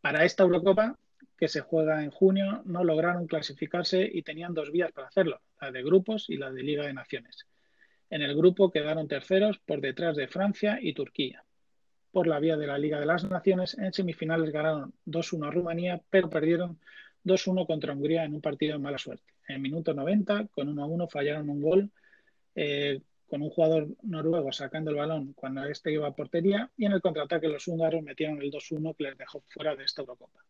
Para 0.00 0.24
esta 0.24 0.44
Eurocopa, 0.44 0.98
que 1.36 1.48
se 1.48 1.60
juega 1.60 2.02
en 2.02 2.10
junio, 2.10 2.62
no 2.64 2.84
lograron 2.84 3.26
clasificarse 3.26 4.08
y 4.10 4.22
tenían 4.22 4.54
dos 4.54 4.70
vías 4.72 4.92
para 4.92 5.08
hacerlo, 5.08 5.40
la 5.60 5.70
de 5.70 5.82
grupos 5.82 6.30
y 6.30 6.36
la 6.36 6.50
de 6.50 6.62
Liga 6.62 6.86
de 6.86 6.94
Naciones. 6.94 7.46
En 8.08 8.22
el 8.22 8.36
grupo 8.36 8.70
quedaron 8.70 9.08
terceros 9.08 9.58
por 9.58 9.80
detrás 9.80 10.16
de 10.16 10.28
Francia 10.28 10.78
y 10.80 10.94
Turquía. 10.94 11.44
Por 12.12 12.26
la 12.26 12.38
vía 12.38 12.56
de 12.56 12.66
la 12.66 12.78
Liga 12.78 12.98
de 13.00 13.06
las 13.06 13.24
Naciones, 13.24 13.76
en 13.78 13.92
semifinales 13.92 14.50
ganaron 14.50 14.94
2-1 15.04 15.48
a 15.48 15.50
Rumanía, 15.50 16.00
pero 16.08 16.30
perdieron 16.30 16.78
2-1 17.24 17.66
contra 17.66 17.92
Hungría 17.92 18.24
en 18.24 18.34
un 18.34 18.40
partido 18.40 18.74
de 18.74 18.78
mala 18.78 18.98
suerte. 18.98 19.34
En 19.48 19.56
el 19.56 19.60
minuto 19.60 19.92
90, 19.92 20.46
con 20.48 20.74
1-1, 20.74 21.10
fallaron 21.10 21.50
un 21.50 21.60
gol 21.60 21.90
eh, 22.54 23.00
con 23.28 23.42
un 23.42 23.50
jugador 23.50 23.88
noruego 24.02 24.52
sacando 24.52 24.90
el 24.90 24.96
balón 24.96 25.32
cuando 25.34 25.64
este 25.64 25.92
iba 25.92 26.06
a 26.06 26.14
portería 26.14 26.70
y 26.76 26.86
en 26.86 26.92
el 26.92 27.00
contraataque 27.00 27.48
los 27.48 27.66
húngaros 27.66 28.02
metieron 28.02 28.40
el 28.40 28.50
2-1 28.50 28.94
que 28.96 29.04
les 29.04 29.18
dejó 29.18 29.42
fuera 29.48 29.74
de 29.74 29.84
esta 29.84 30.02
Eurocopa. 30.02 30.40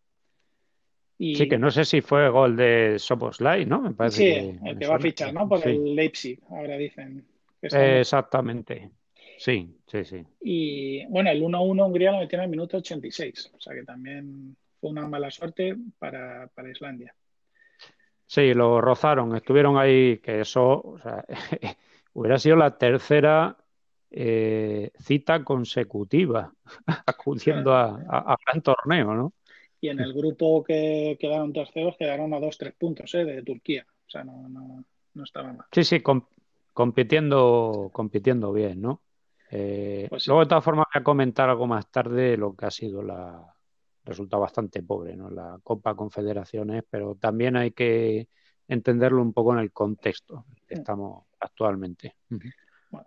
Sí, 1.19 1.49
que 1.49 1.57
no 1.57 1.71
sé 1.71 1.87
si 1.87 2.03
fue 2.03 2.29
gol 2.29 2.57
de 2.57 2.99
Soboslai, 2.99 3.65
¿no? 3.65 3.81
Me 3.81 3.93
parece 3.93 4.17
sí, 4.17 4.59
el 4.67 4.79
que 4.79 4.87
va 4.87 4.97
a 4.97 5.01
fichar, 5.01 5.33
¿no? 5.33 5.49
Por 5.49 5.67
el 5.67 5.95
Leipzig, 5.95 6.39
ahora 6.51 6.77
dicen. 6.77 7.27
Exactamente. 7.63 8.91
Sí, 9.39 9.79
sí, 9.87 10.05
sí. 10.05 10.23
Y 10.43 11.07
bueno, 11.07 11.31
el 11.31 11.43
1-1 11.43 11.87
Hungría 11.87 12.13
lo 12.13 12.19
metieron 12.19 12.45
en 12.45 12.51
el 12.51 12.57
minuto 12.57 12.77
86, 12.77 13.53
o 13.57 13.61
sea 13.61 13.75
que 13.75 13.83
también 13.85 14.57
fue 14.79 14.91
una 14.91 15.09
mala 15.09 15.31
suerte 15.31 15.77
para, 15.99 16.49
para 16.55 16.71
Islandia. 16.71 17.15
Sí, 18.27 18.53
lo 18.55 18.81
rozaron, 18.81 19.37
estuvieron 19.37 19.79
ahí, 19.79 20.19
que 20.19 20.41
eso, 20.41 20.81
o 20.83 20.99
sea, 20.99 21.25
hubiera 22.17 22.39
sido 22.39 22.57
la 22.57 22.79
tercera 22.79 23.59
eh, 24.11 24.91
cita 24.99 25.45
consecutiva 25.45 26.51
acudiendo 27.07 27.75
a, 27.75 28.01
a, 28.09 28.37
gran 28.45 28.63
torneo, 28.63 29.15
¿no? 29.15 29.33
Y 29.81 29.89
en 29.89 30.01
el 30.01 30.15
grupo 30.15 30.65
que 30.65 31.19
quedaron 31.21 31.53
terceros 31.53 31.97
quedaron 31.99 32.33
a 32.33 32.41
dos, 32.41 32.57
tres 32.57 32.75
puntos 32.75 33.15
¿eh? 33.15 33.25
de 33.25 33.43
Turquía. 33.43 33.87
O 33.89 34.11
sea, 34.11 34.25
no, 34.25 34.49
no, 34.49 34.85
no 35.13 35.25
estaba 35.25 35.53
mal. 35.53 35.67
Sí, 35.71 35.85
sí, 35.85 36.03
compitiendo, 36.73 37.91
compitiendo 37.93 38.51
bien, 38.53 38.81
¿no? 38.81 39.03
Eh, 39.51 40.07
pues 40.09 40.27
luego, 40.27 40.41
de 40.41 40.49
todas 40.49 40.65
formas, 40.65 40.87
voy 40.93 41.01
a 41.01 41.05
comentar 41.05 41.51
algo 41.51 41.67
más 41.67 41.91
tarde 41.91 42.39
lo 42.39 42.57
que 42.57 42.67
ha 42.67 42.71
sido 42.71 43.03
la. 43.03 43.53
Resulta 44.05 44.39
bastante 44.39 44.83
pobre, 44.83 45.17
¿no? 45.17 45.29
La 45.29 45.59
Copa 45.63 45.95
Confederaciones, 45.95 46.85
pero 46.89 47.17
también 47.17 47.57
hay 47.57 47.73
que 47.73 48.29
entenderlo 48.69 49.21
un 49.21 49.33
poco 49.33 49.53
en 49.53 49.59
el 49.59 49.73
contexto 49.73 50.47
que 50.67 50.77
mm. 50.77 50.79
estamos 50.79 51.26
actualmente. 51.47 52.15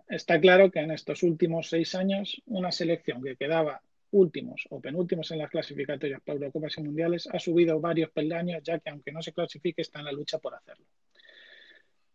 está 0.08 0.40
claro 0.40 0.70
que 0.70 0.80
en 0.80 0.90
estos 0.90 1.22
últimos 1.22 1.68
seis 1.68 1.94
años 1.94 2.42
una 2.46 2.72
selección 2.72 3.22
que 3.22 3.36
quedaba 3.36 3.80
últimos 4.12 4.66
o 4.70 4.80
penúltimos 4.80 5.30
en 5.30 5.38
las 5.38 5.50
clasificatorias 5.50 6.20
para 6.22 6.38
Eurocopas 6.38 6.78
y 6.78 6.82
Mundiales 6.82 7.28
ha 7.32 7.38
subido 7.38 7.80
varios 7.80 8.10
peldaños 8.10 8.62
ya 8.62 8.78
que 8.78 8.90
aunque 8.90 9.12
no 9.12 9.22
se 9.22 9.32
clasifique 9.32 9.82
está 9.82 10.00
en 10.00 10.06
la 10.06 10.12
lucha 10.12 10.38
por 10.38 10.54
hacerlo. 10.54 10.84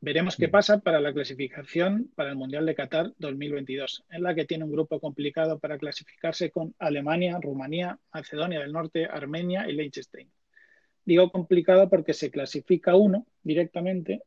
Veremos 0.01 0.35
qué 0.35 0.49
mm. 0.49 0.51
pasa 0.51 0.79
para 0.79 0.99
la 0.99 1.13
clasificación 1.13 2.11
para 2.15 2.29
el 2.29 2.35
Mundial 2.35 2.65
de 2.65 2.75
Qatar 2.75 3.13
2022, 3.17 4.03
en 4.09 4.23
la 4.23 4.35
que 4.35 4.45
tiene 4.45 4.65
un 4.65 4.71
grupo 4.71 4.99
complicado 4.99 5.57
para 5.57 5.77
clasificarse 5.77 6.51
con 6.51 6.75
Alemania, 6.77 7.39
Rumanía, 7.41 7.97
Macedonia 8.13 8.59
del 8.59 8.71
Norte, 8.71 9.05
Armenia 9.05 9.67
y 9.67 9.73
Liechtenstein. 9.73 10.29
Digo 11.05 11.31
complicado 11.31 11.89
porque 11.89 12.13
se 12.13 12.29
clasifica 12.29 12.95
uno 12.95 13.25
directamente 13.41 14.21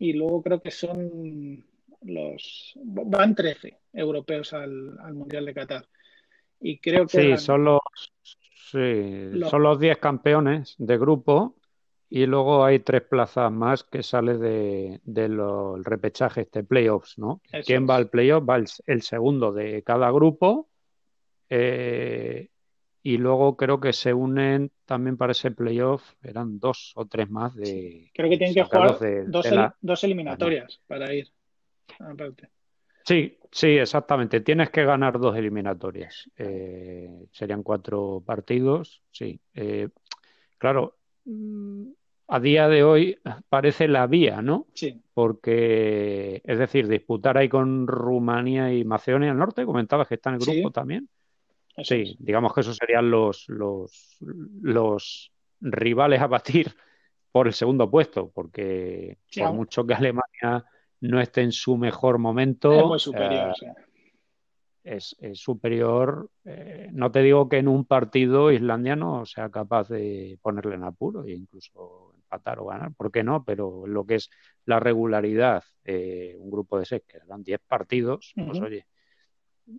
y 0.00 0.14
luego 0.14 0.42
creo 0.42 0.60
que 0.60 0.70
son 0.70 1.62
los 2.02 2.72
van 2.82 3.34
13 3.34 3.78
europeos 3.92 4.52
al, 4.54 4.96
Mundial 5.12 5.44
de 5.44 5.54
Qatar. 5.54 5.86
Y 6.58 6.78
creo 6.78 7.06
que 7.06 7.36
sí, 7.36 7.44
son 7.44 7.64
los, 7.64 7.80
son 8.72 9.62
los 9.62 9.78
10 9.78 9.98
campeones 9.98 10.74
de 10.78 10.98
grupo 10.98 11.54
y 12.08 12.24
luego 12.24 12.64
hay 12.64 12.80
tres 12.80 13.02
plazas 13.02 13.52
más 13.52 13.84
que 13.84 14.02
sale 14.02 14.38
de, 14.38 15.28
los 15.28 15.84
repechajes 15.84 16.50
de 16.50 16.64
playoffs, 16.64 17.18
¿no? 17.18 17.42
¿Quién 17.64 17.86
va 17.88 17.96
al 17.96 18.08
playoff? 18.08 18.42
Va 18.48 18.56
el, 18.56 19.02
segundo 19.02 19.52
de 19.52 19.82
cada 19.82 20.10
grupo 20.10 20.70
eh, 21.50 22.48
y 23.02 23.16
luego 23.16 23.56
creo 23.56 23.80
que 23.80 23.92
se 23.92 24.12
unen 24.12 24.70
también 24.84 25.16
para 25.16 25.32
ese 25.32 25.50
playoff, 25.50 26.14
eran 26.22 26.58
dos 26.58 26.92
o 26.96 27.06
tres 27.06 27.30
más 27.30 27.54
de... 27.54 28.10
Creo 28.14 28.28
que 28.28 28.36
tienen 28.36 28.54
que 28.54 28.64
jugar 28.64 28.98
dos, 29.80 30.04
eliminatorias 30.04 30.80
para 30.86 31.14
ir. 31.14 31.28
Sí, 33.04 33.38
sí, 33.50 33.68
exactamente. 33.68 34.40
Tienes 34.40 34.70
que 34.70 34.84
ganar 34.84 35.18
dos 35.18 35.34
eliminatorias. 35.36 36.30
Eh, 36.36 37.08
serían 37.32 37.62
cuatro 37.62 38.22
partidos, 38.24 39.02
sí. 39.10 39.40
Eh, 39.54 39.88
claro, 40.58 40.98
a 42.28 42.40
día 42.40 42.68
de 42.68 42.84
hoy 42.84 43.18
parece 43.48 43.88
la 43.88 44.06
vía, 44.06 44.42
¿no? 44.42 44.66
Sí. 44.74 45.00
Porque, 45.14 46.42
es 46.44 46.58
decir, 46.58 46.86
disputar 46.86 47.38
ahí 47.38 47.48
con 47.48 47.86
Rumanía 47.86 48.74
y 48.74 48.84
Macedonia 48.84 49.28
del 49.28 49.38
Norte, 49.38 49.64
comentabas 49.64 50.06
que 50.06 50.16
está 50.16 50.28
en 50.30 50.36
el 50.36 50.42
grupo 50.42 50.70
también 50.70 51.08
sí, 51.82 52.16
digamos 52.18 52.52
que 52.52 52.60
esos 52.60 52.76
serían 52.76 53.10
los, 53.10 53.48
los, 53.48 54.18
los 54.20 55.32
rivales 55.60 56.20
a 56.20 56.26
batir 56.26 56.74
por 57.32 57.46
el 57.46 57.52
segundo 57.52 57.90
puesto, 57.90 58.30
porque 58.30 59.18
por 59.36 59.52
mucho 59.52 59.86
que 59.86 59.94
Alemania 59.94 60.64
no 61.00 61.20
esté 61.20 61.42
en 61.42 61.52
su 61.52 61.76
mejor 61.76 62.18
momento, 62.18 62.94
es 62.94 63.02
superior. 63.02 63.54
Eh, 63.62 63.74
es, 64.82 65.16
superior. 65.34 66.30
Eh, 66.44 66.88
no 66.92 67.10
te 67.12 67.20
digo 67.20 67.48
que 67.48 67.58
en 67.58 67.68
un 67.68 67.84
partido 67.84 68.50
Islandia 68.50 68.96
no 68.96 69.26
sea 69.26 69.50
capaz 69.50 69.88
de 69.88 70.38
ponerle 70.42 70.74
en 70.74 70.84
apuro 70.84 71.24
e 71.24 71.32
incluso 71.32 72.12
empatar 72.16 72.58
o 72.60 72.66
ganar, 72.66 72.92
¿por 72.94 73.12
qué 73.12 73.22
no? 73.22 73.44
Pero 73.44 73.86
lo 73.86 74.04
que 74.04 74.16
es 74.16 74.30
la 74.64 74.80
regularidad, 74.80 75.62
un 75.86 76.50
grupo 76.50 76.78
de 76.78 76.86
seis 76.86 77.02
que 77.06 77.18
dan 77.26 77.42
10 77.42 77.60
partidos, 77.66 78.32
pues 78.34 78.60
oye, 78.60 78.86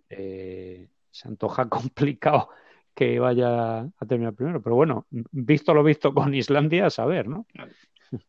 eh, 0.08 0.88
se 1.12 1.28
antoja 1.28 1.68
complicado 1.68 2.48
que 2.94 3.18
vaya 3.18 3.80
a 3.80 4.06
terminar 4.06 4.34
primero. 4.34 4.62
Pero 4.62 4.76
bueno, 4.76 5.06
visto 5.10 5.72
lo 5.72 5.84
visto 5.84 6.12
con 6.12 6.34
Islandia, 6.34 6.86
a 6.86 6.90
saber, 6.90 7.28
¿no? 7.28 7.46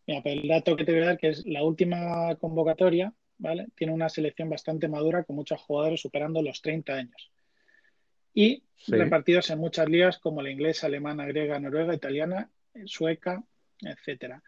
Mira, 0.07 0.21
el 0.25 0.47
dato 0.47 0.75
que 0.75 0.85
te 0.85 0.93
voy 0.93 1.01
a 1.01 1.05
dar, 1.05 1.17
que 1.17 1.29
es 1.29 1.45
la 1.45 1.63
última 1.63 2.35
convocatoria, 2.35 3.13
¿vale? 3.37 3.67
Tiene 3.75 3.93
una 3.93 4.07
selección 4.07 4.49
bastante 4.49 4.87
madura 4.87 5.23
con 5.23 5.35
muchos 5.35 5.59
jugadores 5.61 6.01
superando 6.01 6.41
los 6.41 6.61
30 6.61 6.93
años. 6.93 7.31
Y 8.33 8.63
repartidos 8.87 9.49
en 9.49 9.59
muchas 9.59 9.87
ligas 9.89 10.17
como 10.17 10.41
la 10.41 10.49
inglesa, 10.49 10.87
alemana, 10.87 11.25
griega, 11.25 11.59
noruega, 11.59 11.93
italiana, 11.93 12.49
sueca, 12.85 13.43
etcétera. 13.81 14.41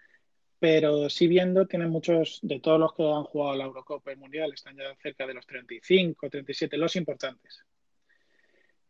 Pero 0.60 1.10
si 1.10 1.28
viendo, 1.28 1.68
tienen 1.68 1.90
muchos 1.90 2.40
de 2.42 2.60
todos 2.60 2.80
los 2.80 2.94
que 2.94 3.04
han 3.04 3.24
jugado 3.26 3.56
la 3.58 3.66
Eurocopa 3.66 4.14
y 4.14 4.16
Mundial, 4.16 4.54
están 4.54 4.78
ya 4.78 4.96
cerca 5.02 5.28
de 5.28 5.34
los 5.34 5.46
35, 5.46 6.30
37, 6.30 6.78
los 6.78 6.96
importantes. 6.96 7.66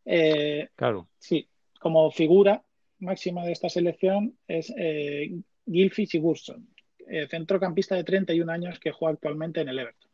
Eh, 0.05 0.69
claro. 0.75 1.07
Sí, 1.17 1.47
como 1.79 2.12
figura 2.12 2.63
máxima 3.00 3.43
de 3.43 3.51
esta 3.51 3.69
selección 3.69 4.38
es 4.47 4.74
eh, 4.77 5.31
Gilfie 5.65 6.07
Sigurdsson, 6.07 6.67
eh, 7.07 7.27
centrocampista 7.27 7.95
de 7.95 8.03
31 8.03 8.51
años 8.51 8.79
que 8.79 8.91
juega 8.91 9.13
actualmente 9.13 9.62
en 9.62 9.69
el 9.69 9.79
Everton. 9.79 10.09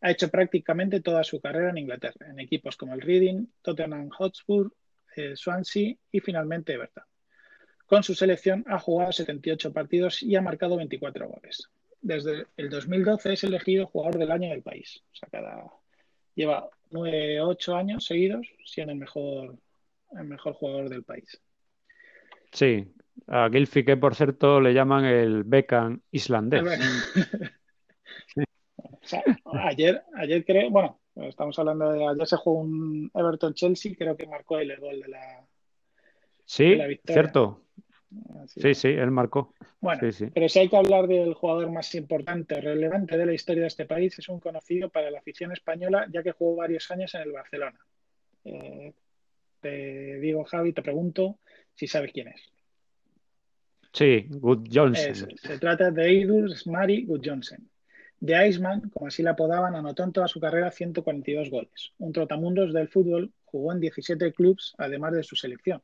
Ha 0.00 0.10
hecho 0.10 0.28
prácticamente 0.28 1.00
toda 1.00 1.24
su 1.24 1.40
carrera 1.40 1.70
en 1.70 1.78
Inglaterra, 1.78 2.28
en 2.28 2.38
equipos 2.38 2.76
como 2.76 2.94
el 2.94 3.00
Reading, 3.00 3.46
Tottenham 3.62 4.10
Hotspur, 4.10 4.72
eh, 5.16 5.34
Swansea 5.36 5.94
y 6.12 6.20
finalmente 6.20 6.74
Everton. 6.74 7.04
Con 7.86 8.02
su 8.02 8.14
selección 8.14 8.64
ha 8.68 8.78
jugado 8.78 9.12
78 9.12 9.72
partidos 9.72 10.22
y 10.22 10.34
ha 10.36 10.42
marcado 10.42 10.76
24 10.76 11.28
goles. 11.28 11.68
Desde 12.00 12.46
el 12.56 12.68
2012 12.68 13.32
es 13.32 13.44
elegido 13.44 13.86
jugador 13.86 14.18
del 14.18 14.32
año 14.32 14.50
del 14.50 14.62
país. 14.62 15.02
O 15.12 15.16
sea, 15.16 15.28
cada, 15.30 15.64
lleva 16.34 16.68
nueve, 16.90 17.40
ocho 17.40 17.76
años 17.76 18.04
seguidos 18.04 18.46
siendo 18.64 18.92
el 18.92 18.98
mejor, 18.98 19.56
el 20.12 20.24
mejor 20.24 20.54
jugador 20.54 20.88
del 20.88 21.02
país. 21.02 21.40
Sí, 22.52 22.92
a 23.26 23.48
Gilfi 23.50 23.84
que 23.84 23.96
por 23.96 24.14
cierto 24.14 24.60
le 24.60 24.72
llaman 24.74 25.04
el 25.04 25.44
Beckham 25.44 26.00
islandés. 26.10 26.62
ayer, 29.44 30.02
ayer 30.14 30.44
creo, 30.44 30.70
bueno, 30.70 31.00
estamos 31.14 31.58
hablando 31.58 31.92
de 31.92 32.06
ayer 32.06 32.26
se 32.26 32.36
jugó 32.36 32.60
un 32.60 33.10
Everton 33.14 33.54
Chelsea, 33.54 33.94
creo 33.96 34.16
que 34.16 34.26
marcó 34.26 34.58
el 34.58 34.76
gol 34.78 35.00
de 35.00 35.08
la, 35.08 35.46
sí, 36.44 36.78
cierto. 37.04 37.65
Sí, 38.46 38.74
sí, 38.74 38.88
él 38.88 39.10
marcó. 39.10 39.54
Bueno, 39.80 40.00
pero 40.34 40.48
si 40.48 40.58
hay 40.58 40.68
que 40.68 40.76
hablar 40.76 41.06
del 41.06 41.34
jugador 41.34 41.70
más 41.70 41.94
importante 41.94 42.60
relevante 42.60 43.16
de 43.16 43.26
la 43.26 43.32
historia 43.32 43.62
de 43.62 43.68
este 43.68 43.86
país, 43.86 44.18
es 44.18 44.28
un 44.28 44.40
conocido 44.40 44.88
para 44.88 45.10
la 45.10 45.18
afición 45.18 45.52
española, 45.52 46.06
ya 46.12 46.22
que 46.22 46.32
jugó 46.32 46.56
varios 46.56 46.90
años 46.90 47.14
en 47.14 47.22
el 47.22 47.32
Barcelona. 47.32 47.78
Eh, 48.44 48.92
te 49.60 50.18
digo, 50.20 50.44
Javi, 50.44 50.72
te 50.72 50.82
pregunto 50.82 51.38
si 51.74 51.86
sabes 51.86 52.12
quién 52.12 52.28
es. 52.28 52.40
Sí, 53.92 54.26
Good 54.28 54.68
Johnson. 54.72 55.28
se 55.36 55.58
trata 55.58 55.90
de 55.90 56.06
Eidur 56.06 56.54
Smari 56.54 57.06
Good 57.06 57.22
Johnson. 57.24 57.68
De 58.20 58.48
Iceman, 58.48 58.88
como 58.90 59.08
así 59.08 59.22
la 59.22 59.32
apodaban, 59.32 59.74
anotó 59.74 60.02
en 60.02 60.12
toda 60.12 60.28
su 60.28 60.40
carrera 60.40 60.70
142 60.70 61.50
goles. 61.50 61.92
Un 61.98 62.12
trotamundos 62.12 62.72
del 62.72 62.88
fútbol, 62.88 63.32
jugó 63.44 63.72
en 63.72 63.80
17 63.80 64.32
clubes, 64.32 64.74
además 64.78 65.12
de 65.12 65.22
su 65.22 65.36
selección. 65.36 65.82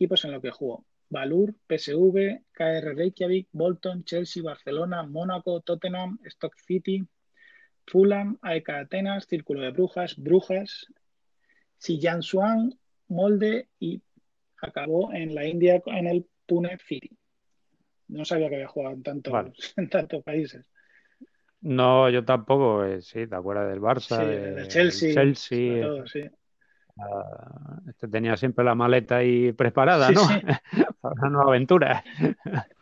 Equipos 0.00 0.24
en 0.24 0.32
los 0.32 0.40
que 0.40 0.50
jugó. 0.50 0.86
Valur, 1.10 1.54
PSV, 1.68 2.40
KR 2.52 2.94
Reykjavik, 2.96 3.48
Bolton, 3.52 4.02
Chelsea, 4.04 4.42
Barcelona, 4.42 5.02
Mónaco, 5.02 5.60
Tottenham, 5.60 6.18
Stock 6.24 6.56
City, 6.56 7.06
Fulham, 7.86 8.38
AEK 8.40 8.70
Atenas, 8.70 9.26
Círculo 9.26 9.60
de 9.60 9.72
Brujas, 9.72 10.16
Brujas, 10.16 10.86
Swan, 11.78 12.72
Molde 13.08 13.68
y 13.78 14.00
acabó 14.62 15.12
en 15.12 15.34
la 15.34 15.44
India 15.44 15.82
en 15.84 16.06
el 16.06 16.26
Pune 16.46 16.78
City. 16.78 17.10
No 18.08 18.24
sabía 18.24 18.48
que 18.48 18.54
había 18.54 18.68
jugado 18.68 18.94
en 18.94 19.02
tantos, 19.02 19.34
en 19.76 19.90
tantos 19.90 20.24
países. 20.24 20.64
No, 21.60 22.08
yo 22.08 22.24
tampoco, 22.24 22.86
eh, 22.86 23.02
sí, 23.02 23.26
te 23.26 23.36
acuerdas 23.36 23.68
del 23.68 23.82
Barça, 23.82 24.26
del 24.26 24.66
Chelsea. 24.66 25.12
Chelsea 25.12 26.06
sí. 26.06 26.22
Este 27.88 28.08
tenía 28.08 28.36
siempre 28.36 28.64
la 28.64 28.74
maleta 28.74 29.16
ahí 29.16 29.52
preparada, 29.52 30.10
¿no? 30.10 30.22
Para 31.00 31.14
una 31.20 31.30
nueva 31.30 31.50
aventura. 31.50 32.04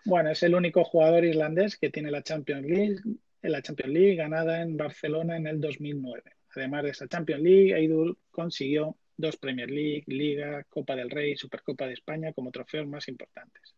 bueno, 0.05 0.31
es 0.31 0.43
el 0.43 0.55
único 0.55 0.85
jugador 0.85 1.25
irlandés 1.25 1.77
que 1.77 1.91
tiene 1.91 2.11
la 2.11 2.23
Champions 2.23 2.67
League, 2.67 2.97
la 3.43 3.63
Champions 3.63 3.93
League 3.93 4.17
ganada 4.17 4.63
en 4.63 4.77
Barcelona 4.77 5.37
en 5.37 5.47
el 5.47 5.61
2009. 5.61 6.23
Además 6.57 6.85
de 6.85 6.91
esa 6.91 7.09
Champions 7.09 7.43
League, 7.43 7.75
Aidul 7.75 8.19
consiguió 8.31 8.97
dos 9.17 9.37
Premier 9.37 9.71
League, 9.71 10.05
Liga, 10.07 10.65
Copa 10.65 10.97
del 10.97 11.11
Rey, 11.11 11.37
Supercopa 11.37 11.87
de 11.87 11.95
España 11.95 12.33
como 12.33 12.51
trofeos 12.51 12.87
más 12.87 13.09
importantes. 13.09 13.75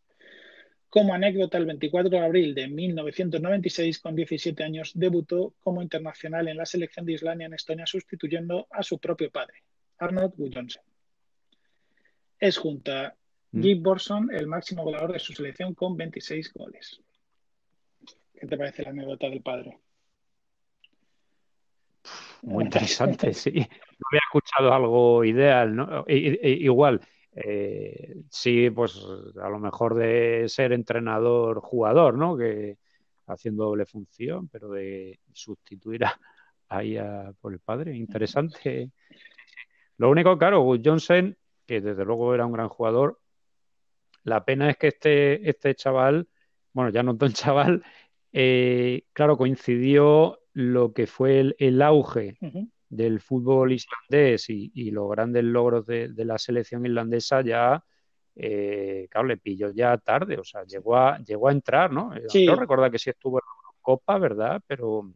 Como 0.91 1.15
anécdota, 1.15 1.57
el 1.57 1.67
24 1.67 2.11
de 2.11 2.19
abril 2.19 2.55
de 2.55 2.67
1996, 2.67 4.01
con 4.01 4.17
17 4.17 4.65
años, 4.65 4.91
debutó 4.95 5.55
como 5.61 5.83
internacional 5.83 6.49
en 6.49 6.57
la 6.57 6.67
selección 6.67 7.07
de 7.07 7.13
Islandia 7.13 7.47
en 7.47 7.55
Estonia, 7.55 7.87
sustituyendo 7.87 8.67
a 8.71 8.83
su 8.83 8.99
propio 8.99 9.31
padre, 9.31 9.63
Arnold 10.01 10.35
Gudjonsen. 10.37 10.83
Es 12.39 12.59
junto 12.59 12.93
a 12.93 13.15
Guy 13.53 13.77
mm. 13.77 13.83
Borson 13.83 14.35
el 14.35 14.47
máximo 14.47 14.83
goleador 14.83 15.13
de 15.13 15.19
su 15.19 15.33
selección 15.33 15.75
con 15.75 15.97
26 15.97 16.53
goles. 16.55 17.01
¿Qué 18.35 18.47
te 18.47 18.57
parece 18.57 18.83
la 18.83 18.91
anécdota 18.91 19.29
del 19.29 19.43
padre? 19.43 19.79
Muy 22.43 22.65
interesante, 22.65 23.35
sí. 23.35 23.53
No 23.53 24.07
había 24.11 24.21
escuchado 24.25 24.73
algo 24.73 25.25
ideal, 25.25 25.77
¿no? 25.77 26.05
igual, 26.09 27.01
eh, 27.33 28.23
sí, 28.31 28.71
pues 28.71 28.99
a 29.41 29.49
lo 29.49 29.59
mejor 29.59 29.95
de 29.95 30.49
ser 30.49 30.73
entrenador-jugador, 30.73 32.17
¿no? 32.17 32.37
Que 32.37 32.79
haciendo 33.27 33.65
doble 33.65 33.85
función, 33.85 34.49
pero 34.49 34.71
de 34.71 35.21
sustituir 35.33 36.05
a, 36.05 36.19
ahí 36.69 36.97
por 37.41 37.53
el 37.53 37.61
padre, 37.61 37.95
interesante. 37.95 38.91
Lo 40.01 40.09
único, 40.09 40.39
claro, 40.39 40.67
Johnson, 40.83 41.37
que 41.67 41.83
desde 41.83 42.07
luego 42.07 42.35
era 42.35 42.47
un 42.47 42.53
gran 42.53 42.71
jugador, 42.71 43.21
la 44.25 44.47
pena 44.47 44.71
es 44.71 44.79
que 44.79 44.87
este, 44.89 45.47
este 45.47 45.75
chaval, 45.75 46.27
bueno, 46.73 46.91
ya 46.91 47.03
no 47.03 47.19
tan 47.19 47.33
chaval, 47.35 47.85
eh, 48.33 49.03
claro, 49.13 49.37
coincidió 49.37 50.41
lo 50.55 50.95
que 50.95 51.07
fue 51.07 51.55
el, 51.59 51.83
auge 51.83 52.39
del 52.89 53.21
fútbol 53.21 53.73
islandés 53.73 54.49
y, 54.49 54.91
los 54.91 55.11
grandes 55.11 55.45
logros 55.45 55.85
de, 55.85 56.11
la 56.17 56.39
selección 56.39 56.87
irlandesa 56.87 57.43
ya, 57.43 57.85
eh, 58.37 59.07
claro, 59.11 59.29
le 59.29 59.37
pilló 59.37 59.71
ya 59.71 59.99
tarde, 59.99 60.39
o 60.39 60.45
sea, 60.45 60.65
llegó 60.65 60.97
a, 60.97 61.19
llegó 61.19 61.49
a 61.49 61.53
entrar, 61.53 61.93
¿no? 61.93 62.11
Sí. 62.29 62.47
No 62.47 62.57
recuerda 62.57 62.91
que 62.91 62.99
sí 62.99 63.11
estuvo 63.11 63.37
en 63.37 63.45
la 63.45 63.79
Copa, 63.83 64.17
¿verdad? 64.17 64.63
Pero 64.67 65.13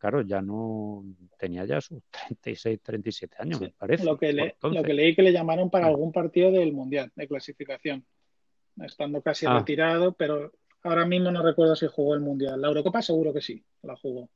claro, 0.00 0.22
ya 0.22 0.40
no 0.40 1.04
tenía 1.38 1.64
ya 1.66 1.80
sus 1.80 2.02
36, 2.10 2.80
37 2.82 3.36
años, 3.38 3.60
me 3.60 3.68
parece. 3.70 4.04
Lo 4.04 4.16
que, 4.18 4.32
lo 4.32 4.82
que 4.82 4.94
leí 4.94 5.14
que 5.14 5.22
le 5.22 5.32
llamaron 5.32 5.70
para 5.70 5.86
mm. 5.86 5.90
algún 5.90 6.10
partido 6.10 6.50
del 6.50 6.72
Mundial 6.72 7.12
de 7.14 7.28
clasificación, 7.28 8.04
estando 8.82 9.20
casi 9.22 9.46
ah. 9.46 9.58
retirado, 9.58 10.12
pero 10.12 10.52
ahora 10.82 11.04
mismo 11.04 11.30
no 11.30 11.42
recuerdo 11.42 11.76
si 11.76 11.86
jugó 11.86 12.14
el 12.14 12.20
Mundial. 12.20 12.60
La 12.60 12.68
Eurocopa 12.68 13.02
seguro 13.02 13.32
que 13.32 13.42
sí, 13.42 13.62
la 13.82 13.94
jugó. 13.96 14.30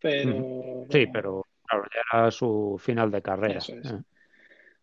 Pero. 0.00 0.86
Sí, 0.90 1.06
pero 1.12 1.46
claro, 1.64 1.84
ya 1.94 2.18
era 2.18 2.30
su 2.32 2.76
final 2.80 3.10
de 3.10 3.22
carrera. 3.22 3.60
Eh. 3.68 4.02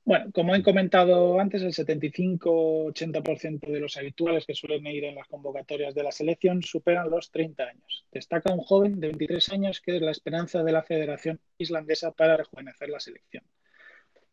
Bueno, 0.05 0.31
como 0.33 0.55
he 0.55 0.63
comentado 0.63 1.39
antes, 1.39 1.61
el 1.61 1.73
75-80% 1.73 3.71
de 3.71 3.79
los 3.79 3.95
habituales 3.97 4.45
que 4.45 4.55
suelen 4.55 4.87
ir 4.87 5.03
en 5.03 5.15
las 5.15 5.27
convocatorias 5.27 5.93
de 5.93 6.03
la 6.03 6.11
selección 6.11 6.63
superan 6.63 7.09
los 7.09 7.29
30 7.31 7.63
años. 7.63 8.05
Destaca 8.11 8.51
un 8.51 8.59
joven 8.59 8.99
de 8.99 9.07
23 9.07 9.49
años 9.49 9.81
que 9.81 9.97
es 9.97 10.01
la 10.01 10.11
esperanza 10.11 10.63
de 10.63 10.71
la 10.71 10.83
Federación 10.83 11.39
Islandesa 11.57 12.11
para 12.11 12.37
rejuvenecer 12.37 12.89
la 12.89 12.99
selección. 12.99 13.43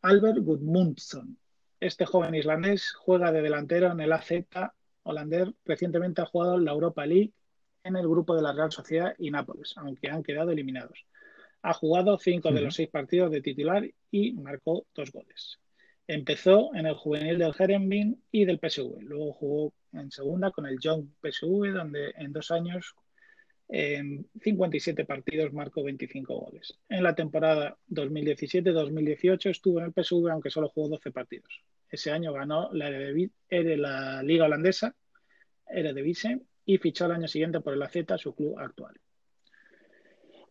Albert 0.02 0.38
Gudmundsson. 0.38 1.36
Este 1.80 2.06
joven 2.06 2.34
islandés 2.34 2.92
juega 2.92 3.32
de 3.32 3.42
delantero 3.42 3.92
en 3.92 4.00
el 4.00 4.12
AZ 4.12 4.30
holandés. 5.02 5.48
Recientemente 5.64 6.22
ha 6.22 6.26
jugado 6.26 6.56
en 6.56 6.64
la 6.64 6.72
Europa 6.72 7.04
League 7.04 7.32
en 7.84 7.96
el 7.96 8.08
grupo 8.08 8.34
de 8.34 8.42
la 8.42 8.52
Real 8.52 8.72
Sociedad 8.72 9.14
y 9.18 9.30
Nápoles, 9.30 9.74
aunque 9.76 10.08
han 10.08 10.22
quedado 10.22 10.50
eliminados. 10.52 11.04
Ha 11.66 11.72
jugado 11.72 12.16
cinco 12.16 12.52
de 12.52 12.60
los 12.60 12.76
seis 12.76 12.88
partidos 12.88 13.32
de 13.32 13.40
titular 13.40 13.84
y 14.12 14.32
marcó 14.34 14.86
dos 14.94 15.10
goles. 15.10 15.58
Empezó 16.06 16.72
en 16.76 16.86
el 16.86 16.94
juvenil 16.94 17.38
del 17.38 17.52
Herenveen 17.58 18.22
y 18.30 18.44
del 18.44 18.60
PSV. 18.60 19.00
Luego 19.00 19.32
jugó 19.32 19.74
en 19.92 20.12
segunda 20.12 20.52
con 20.52 20.66
el 20.66 20.78
Young 20.78 21.08
PSV, 21.20 21.72
donde 21.72 22.12
en 22.18 22.32
dos 22.32 22.52
años, 22.52 22.94
en 23.68 24.28
57 24.40 25.04
partidos, 25.04 25.52
marcó 25.52 25.82
25 25.82 26.38
goles. 26.38 26.78
En 26.88 27.02
la 27.02 27.16
temporada 27.16 27.76
2017-2018 27.90 29.50
estuvo 29.50 29.80
en 29.80 29.86
el 29.86 29.92
PSV, 29.92 30.30
aunque 30.30 30.50
solo 30.50 30.68
jugó 30.68 30.90
12 30.90 31.10
partidos. 31.10 31.64
Ese 31.90 32.12
año 32.12 32.32
ganó 32.32 32.70
la, 32.72 32.90
la 32.90 34.22
Liga 34.22 34.44
Holandesa, 34.44 34.94
Eredivisie, 35.66 36.42
y 36.64 36.78
fichó 36.78 37.06
al 37.06 37.12
año 37.12 37.26
siguiente 37.26 37.58
por 37.58 37.74
el 37.74 37.82
AZ, 37.82 37.96
su 38.18 38.36
club 38.36 38.56
actual. 38.56 38.94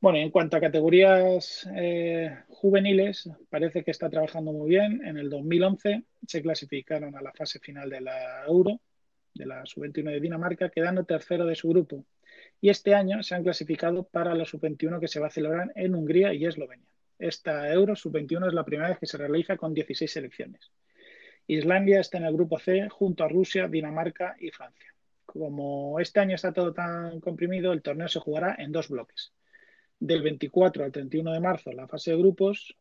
Bueno, 0.05 0.19
en 0.19 0.29
cuanto 0.29 0.55
a 0.55 0.61
categorías 0.61 1.67
eh, 1.75 2.29
juveniles, 2.49 3.27
parece 3.49 3.83
que 3.83 3.89
está 3.89 4.07
trabajando 4.07 4.53
muy 4.53 4.69
bien. 4.69 5.01
En 5.03 5.17
el 5.17 5.31
2011 5.31 6.03
se 6.27 6.43
clasificaron 6.43 7.17
a 7.17 7.23
la 7.23 7.33
fase 7.33 7.57
final 7.57 7.89
de 7.89 8.01
la 8.01 8.45
Euro, 8.45 8.79
de 9.33 9.47
la 9.47 9.65
Sub-21 9.65 10.11
de 10.11 10.19
Dinamarca, 10.19 10.69
quedando 10.69 11.05
tercero 11.05 11.47
de 11.47 11.55
su 11.55 11.69
grupo. 11.69 12.05
Y 12.61 12.69
este 12.69 12.93
año 12.93 13.23
se 13.23 13.33
han 13.33 13.41
clasificado 13.41 14.03
para 14.03 14.35
la 14.35 14.45
Sub-21 14.45 14.99
que 14.99 15.07
se 15.07 15.19
va 15.19 15.25
a 15.25 15.31
celebrar 15.31 15.71
en 15.73 15.95
Hungría 15.95 16.35
y 16.35 16.45
Eslovenia. 16.45 16.85
Esta 17.17 17.73
Euro 17.73 17.95
Sub-21 17.95 18.49
es 18.49 18.53
la 18.53 18.63
primera 18.63 18.89
vez 18.89 18.99
que 18.99 19.07
se 19.07 19.17
realiza 19.17 19.57
con 19.57 19.73
16 19.73 20.11
selecciones. 20.11 20.69
Islandia 21.47 21.99
está 21.99 22.19
en 22.19 22.25
el 22.25 22.33
grupo 22.33 22.59
C 22.59 22.89
junto 22.89 23.23
a 23.23 23.27
Rusia, 23.27 23.67
Dinamarca 23.67 24.35
y 24.39 24.51
Francia 24.51 24.91
como 25.25 25.99
este 25.99 26.21
año 26.21 26.35
está 26.35 26.53
todo 26.53 26.71
tan 26.71 27.19
comprimido, 27.19 27.73
el 27.73 27.81
torneo 27.81 28.07
se 28.07 28.19
jugará 28.19 28.55
en 28.57 28.71
dos 28.71 28.87
bloques. 28.87 29.33
Del 29.99 30.21
24 30.21 30.83
al 30.83 30.91
31 30.91 31.31
de 31.31 31.39
marzo 31.39 31.71
la 31.71 31.87
fase 31.87 32.11
de 32.11 32.17
grupos 32.17 32.75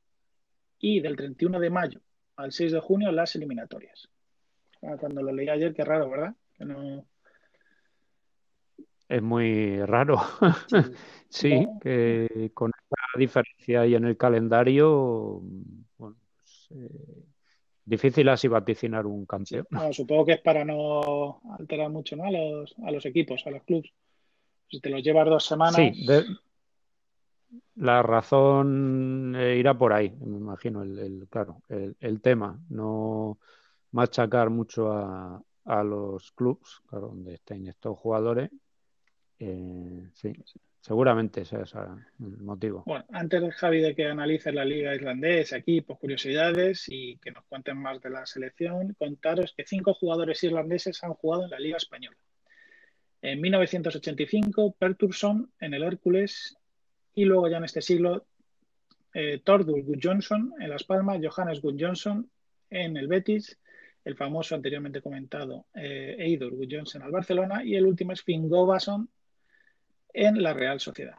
y 0.78 1.00
del 1.00 1.16
31 1.16 1.60
de 1.60 1.70
mayo 1.70 2.00
al 2.36 2.52
6 2.52 2.72
de 2.72 2.80
junio 2.80 3.12
las 3.12 3.34
eliminatorias. 3.36 4.08
Ah, 4.82 4.96
cuando 4.98 5.22
lo 5.22 5.32
leí 5.32 5.48
ayer, 5.48 5.72
qué 5.72 5.84
raro, 5.84 6.10
¿verdad? 6.10 6.34
Es 9.08 9.22
muy 9.22 9.80
raro. 9.84 10.20
sí, 11.28 11.66
que 11.80 12.50
con 12.52 12.70
esta 12.70 13.18
diferencia 13.18 13.82
ahí 13.82 13.94
en 13.94 14.04
el 14.04 14.16
calendario, 14.16 15.40
bueno, 15.98 16.16
pues, 16.36 16.68
eh, 16.70 17.24
difícil 17.84 18.28
así 18.28 18.48
vaticinar 18.48 19.06
un 19.06 19.26
campeón. 19.26 19.66
supongo 19.92 20.26
que 20.26 20.32
es 20.32 20.40
para 20.40 20.64
no 20.64 21.40
alterar 21.58 21.90
mucho 21.90 22.16
¿no? 22.16 22.24
a, 22.24 22.30
los, 22.30 22.74
a 22.84 22.90
los 22.90 23.06
equipos, 23.06 23.46
a 23.46 23.50
los 23.50 23.62
clubes. 23.62 23.90
Si 24.68 24.80
te 24.80 24.90
los 24.90 25.02
llevas 25.02 25.26
dos 25.26 25.44
semanas. 25.44 25.76
Sí, 25.76 26.06
la 27.76 28.02
razón 28.02 29.34
eh, 29.36 29.56
irá 29.56 29.76
por 29.76 29.92
ahí, 29.92 30.10
me 30.20 30.38
imagino, 30.38 30.82
el, 30.82 31.26
claro, 31.28 31.62
el, 31.68 32.20
tema. 32.20 32.58
No 32.68 33.38
machacar 33.92 34.50
mucho 34.50 34.92
a, 34.92 35.42
a 35.64 35.82
los 35.82 36.32
clubes, 36.32 36.80
claro, 36.86 37.08
donde 37.08 37.34
estén 37.34 37.66
estos 37.66 37.98
jugadores. 37.98 38.50
Eh, 39.38 40.10
sí. 40.14 40.32
seguramente 40.80 41.42
ese 41.42 41.62
es 41.62 41.74
el 41.74 42.38
motivo. 42.38 42.84
Bueno, 42.86 43.04
antes, 43.10 43.54
Javi, 43.56 43.80
de 43.80 43.94
que 43.94 44.06
analices 44.06 44.54
la 44.54 44.64
liga 44.64 44.94
islandesa, 44.94 45.56
equipos, 45.56 45.98
curiosidades 45.98 46.84
y 46.88 47.16
que 47.18 47.32
nos 47.32 47.44
cuenten 47.46 47.78
más 47.78 48.00
de 48.00 48.10
la 48.10 48.26
selección, 48.26 48.94
contaros 48.98 49.52
que 49.56 49.64
cinco 49.66 49.94
jugadores 49.94 50.42
irlandeses 50.44 51.02
han 51.02 51.14
jugado 51.14 51.44
en 51.44 51.50
la 51.50 51.58
liga 51.58 51.76
española. 51.76 52.16
En 53.22 53.40
1985, 53.40 54.76
Perturson 54.78 55.50
en 55.58 55.74
el 55.74 55.82
Hércules 55.82 56.56
y 57.14 57.24
luego 57.24 57.48
ya 57.48 57.58
en 57.58 57.64
este 57.64 57.82
siglo, 57.82 58.26
eh, 59.12 59.40
Tordur 59.44 59.82
Johnson 60.02 60.52
en 60.58 60.70
Las 60.70 60.84
Palmas, 60.84 61.20
Johannes 61.22 61.60
Johnson 61.62 62.28
en 62.70 62.96
el 62.96 63.06
Betis, 63.06 63.58
el 64.04 64.16
famoso 64.16 64.54
anteriormente 64.54 65.00
comentado 65.00 65.66
eh, 65.74 66.16
Eidur 66.18 66.54
Johnson 66.70 67.02
al 67.02 67.12
Barcelona 67.12 67.64
y 67.64 67.76
el 67.76 67.86
último 67.86 68.12
es 68.12 68.22
Finn 68.22 68.48
Govason 68.48 69.08
en 70.12 70.42
la 70.42 70.52
Real 70.52 70.80
Sociedad. 70.80 71.16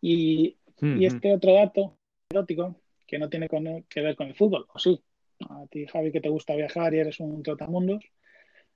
Y, 0.00 0.56
este 0.80 1.32
otro 1.32 1.54
dato 1.54 1.96
erótico 2.28 2.80
que 3.06 3.16
no 3.16 3.28
tiene 3.28 3.48
que 3.88 4.00
ver 4.00 4.16
con 4.16 4.26
el 4.26 4.34
fútbol, 4.34 4.66
o 4.74 4.78
sí, 4.80 5.00
a 5.48 5.64
ti 5.70 5.86
Javi 5.86 6.10
que 6.10 6.20
te 6.20 6.28
gusta 6.28 6.56
viajar 6.56 6.92
y 6.92 6.98
eres 6.98 7.20
un 7.20 7.40
trotamundos, 7.40 8.02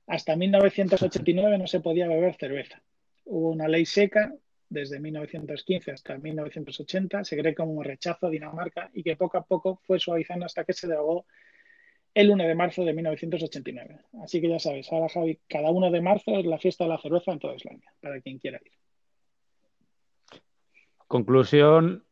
hasta 0.06 0.36
1989 0.36 1.58
no 1.58 1.66
se 1.66 1.80
podía 1.80 2.06
beber 2.06 2.36
cerveza. 2.36 2.80
Hubo 3.24 3.50
una 3.50 3.66
ley 3.66 3.84
seca 3.86 4.32
desde 4.68 5.00
1915 5.00 5.92
hasta 5.92 6.18
1980, 6.18 7.24
se 7.24 7.36
cree 7.36 7.54
como 7.54 7.72
un 7.72 7.84
rechazo 7.84 8.26
a 8.26 8.30
Dinamarca 8.30 8.90
y 8.92 9.02
que 9.02 9.16
poco 9.16 9.38
a 9.38 9.44
poco 9.44 9.80
fue 9.84 9.98
suavizando 9.98 10.46
hasta 10.46 10.64
que 10.64 10.72
se 10.72 10.88
derogó 10.88 11.26
el 12.14 12.30
1 12.30 12.44
de 12.44 12.54
marzo 12.54 12.84
de 12.84 12.94
1989. 12.94 14.00
Así 14.22 14.40
que 14.40 14.48
ya 14.48 14.58
sabes, 14.58 14.90
ahora 14.90 15.08
Javi, 15.08 15.38
cada 15.48 15.70
1 15.70 15.90
de 15.90 16.00
marzo 16.00 16.38
es 16.38 16.46
la 16.46 16.58
fiesta 16.58 16.84
de 16.84 16.90
la 16.90 16.98
cerveza 16.98 17.32
en 17.32 17.38
toda 17.38 17.54
Islandia, 17.54 17.92
para 18.00 18.20
quien 18.20 18.38
quiera 18.38 18.58
ir. 18.64 18.72
Conclusión, 21.06 22.04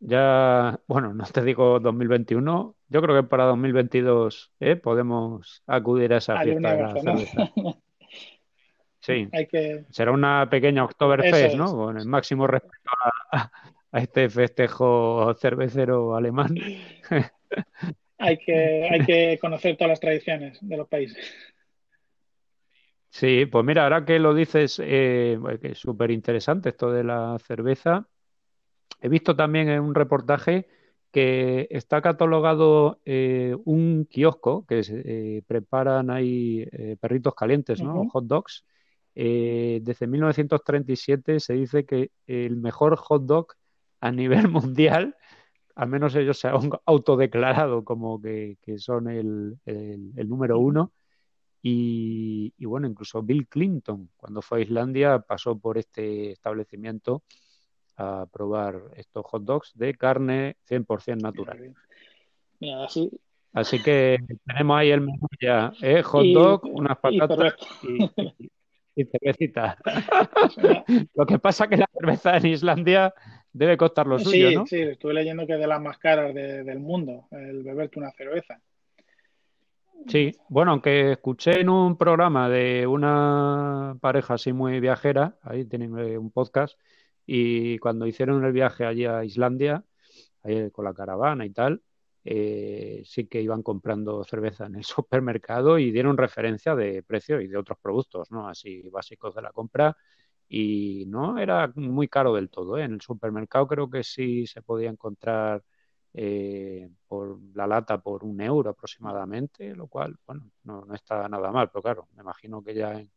ya, 0.00 0.80
bueno, 0.88 1.14
no 1.14 1.24
te 1.24 1.42
digo 1.42 1.78
2021, 1.78 2.74
yo 2.88 3.02
creo 3.02 3.22
que 3.22 3.28
para 3.28 3.44
2022 3.44 4.52
¿eh? 4.60 4.76
podemos 4.76 5.62
acudir 5.66 6.12
a 6.12 6.18
esa 6.18 6.40
fiesta 6.40 6.76
la 9.06 9.38
cerveza. 9.38 9.86
Sí, 9.86 9.86
será 9.90 10.12
una 10.12 10.48
pequeña 10.48 10.84
Oktoberfest, 10.84 11.56
¿no? 11.56 11.74
Con 11.74 11.98
el 11.98 12.06
máximo 12.06 12.46
respeto 12.46 12.90
a, 13.32 13.50
este 13.92 14.30
festejo 14.30 15.34
cervecero 15.34 16.16
alemán. 16.16 16.54
hay, 18.18 18.38
que, 18.38 18.88
hay 18.90 19.04
que 19.04 19.38
conocer 19.38 19.76
todas 19.76 19.90
las 19.90 20.00
tradiciones 20.00 20.58
de 20.62 20.76
los 20.76 20.88
países. 20.88 21.34
Sí, 23.10 23.44
pues 23.44 23.64
mira, 23.64 23.82
ahora 23.82 24.06
que 24.06 24.18
lo 24.18 24.32
dices, 24.32 24.80
eh, 24.82 25.38
que 25.60 25.72
es 25.72 25.78
súper 25.78 26.10
interesante 26.10 26.70
esto 26.70 26.90
de 26.90 27.04
la 27.04 27.38
cerveza. 27.46 28.08
He 29.02 29.08
visto 29.10 29.36
también 29.36 29.68
en 29.68 29.80
un 29.80 29.94
reportaje 29.94 30.66
que 31.12 31.68
está 31.70 32.00
catalogado 32.00 33.00
eh, 33.04 33.54
un 33.66 34.06
kiosco 34.06 34.64
que 34.66 34.82
eh, 34.88 35.42
preparan 35.46 36.08
ahí 36.08 36.66
eh, 36.72 36.96
perritos 36.98 37.34
calientes, 37.34 37.82
¿no? 37.82 38.08
Hot 38.08 38.24
dogs. 38.24 38.64
Desde 39.14 40.06
1937 40.06 41.40
se 41.40 41.52
dice 41.52 41.84
que 41.84 42.10
el 42.26 42.56
mejor 42.56 42.96
hot 42.96 43.24
dog 43.24 43.54
a 44.00 44.10
nivel 44.10 44.48
mundial, 44.48 45.16
al 45.74 45.88
menos 45.88 46.14
ellos 46.14 46.38
se 46.38 46.48
han 46.48 46.70
autodeclarado 46.84 47.84
como 47.84 48.20
que, 48.20 48.58
son 48.76 49.08
el, 49.08 49.58
número 50.28 50.58
uno. 50.58 50.92
Y, 51.64 52.52
y, 52.58 52.64
bueno, 52.64 52.88
incluso 52.88 53.22
Bill 53.22 53.46
Clinton, 53.46 54.10
cuando 54.16 54.42
fue 54.42 54.58
a 54.58 54.62
Islandia, 54.62 55.20
pasó 55.20 55.56
por 55.56 55.78
este 55.78 56.32
establecimiento 56.32 57.22
a 57.96 58.26
probar 58.32 58.82
estos 58.96 59.24
hot 59.26 59.44
dogs 59.44 59.70
de 59.74 59.94
carne 59.94 60.56
100% 60.68 61.22
natural. 61.22 61.72
así... 62.84 63.10
así 63.52 63.82
que 63.82 64.18
tenemos 64.44 64.76
ahí 64.76 64.90
el 64.90 65.02
menú 65.02 65.28
ya, 65.40 65.72
¿eh? 65.80 66.02
hot 66.02 66.26
dog, 66.26 66.64
unas 66.64 66.98
patatas 66.98 67.54
y, 67.82 68.50
cervecita. 68.94 69.78
lo 71.14 71.26
que 71.26 71.38
pasa 71.38 71.64
es 71.64 71.70
que 71.70 71.76
la 71.76 71.88
cerveza 71.92 72.36
en 72.36 72.46
Islandia 72.46 73.14
debe 73.52 73.76
costar 73.76 74.06
lo 74.06 74.18
suyo, 74.18 74.48
sí, 74.48 74.54
¿no? 74.54 74.66
Sí, 74.66 74.80
estuve 74.80 75.14
leyendo 75.14 75.46
que 75.46 75.54
es 75.54 75.60
de 75.60 75.66
las 75.66 75.80
más 75.80 75.98
caras 75.98 76.34
del 76.34 76.78
mundo, 76.78 77.26
el 77.30 77.62
beberte 77.62 77.98
una 77.98 78.10
cerveza. 78.12 78.60
Sí, 80.08 80.32
bueno, 80.48 80.72
aunque 80.72 81.12
escuché 81.12 81.60
en 81.60 81.68
un 81.68 81.96
programa 81.96 82.48
de 82.48 82.86
una 82.86 83.96
pareja 84.00 84.34
así 84.34 84.52
muy 84.52 84.80
viajera, 84.80 85.36
ahí 85.42 85.64
tienen 85.64 85.96
eh, 85.98 86.18
un 86.18 86.30
podcast, 86.30 86.78
y 87.24 87.78
cuando 87.78 88.06
hicieron 88.06 88.44
el 88.44 88.52
viaje 88.52 88.84
allí 88.84 89.04
a 89.04 89.24
Islandia, 89.24 89.84
con 90.72 90.84
la 90.84 90.92
caravana 90.92 91.46
y 91.46 91.50
tal, 91.50 91.82
eh, 92.24 93.02
sí 93.04 93.26
que 93.26 93.42
iban 93.42 93.62
comprando 93.62 94.24
cerveza 94.24 94.66
en 94.66 94.76
el 94.76 94.84
supermercado 94.84 95.78
y 95.78 95.90
dieron 95.90 96.16
referencia 96.16 96.74
de 96.74 97.02
precio 97.02 97.40
y 97.40 97.48
de 97.48 97.56
otros 97.56 97.78
productos, 97.80 98.30
¿no? 98.30 98.48
Así 98.48 98.88
básicos 98.90 99.34
de 99.34 99.42
la 99.42 99.52
compra. 99.52 99.96
Y 100.48 101.04
no 101.06 101.38
era 101.38 101.72
muy 101.76 102.08
caro 102.08 102.34
del 102.34 102.50
todo. 102.50 102.78
¿eh? 102.78 102.84
En 102.84 102.94
el 102.94 103.00
supermercado 103.00 103.66
creo 103.66 103.90
que 103.90 104.04
sí 104.04 104.46
se 104.46 104.62
podía 104.62 104.90
encontrar 104.90 105.64
eh, 106.14 106.90
por 107.08 107.38
la 107.54 107.66
lata 107.66 107.98
por 108.02 108.24
un 108.24 108.40
euro 108.40 108.70
aproximadamente, 108.70 109.74
lo 109.74 109.86
cual, 109.88 110.16
bueno, 110.26 110.50
no, 110.64 110.84
no 110.84 110.94
está 110.94 111.28
nada 111.28 111.50
mal, 111.50 111.70
pero 111.70 111.82
claro, 111.82 112.08
me 112.14 112.22
imagino 112.22 112.62
que 112.62 112.74
ya 112.74 112.92
en, 113.00 113.10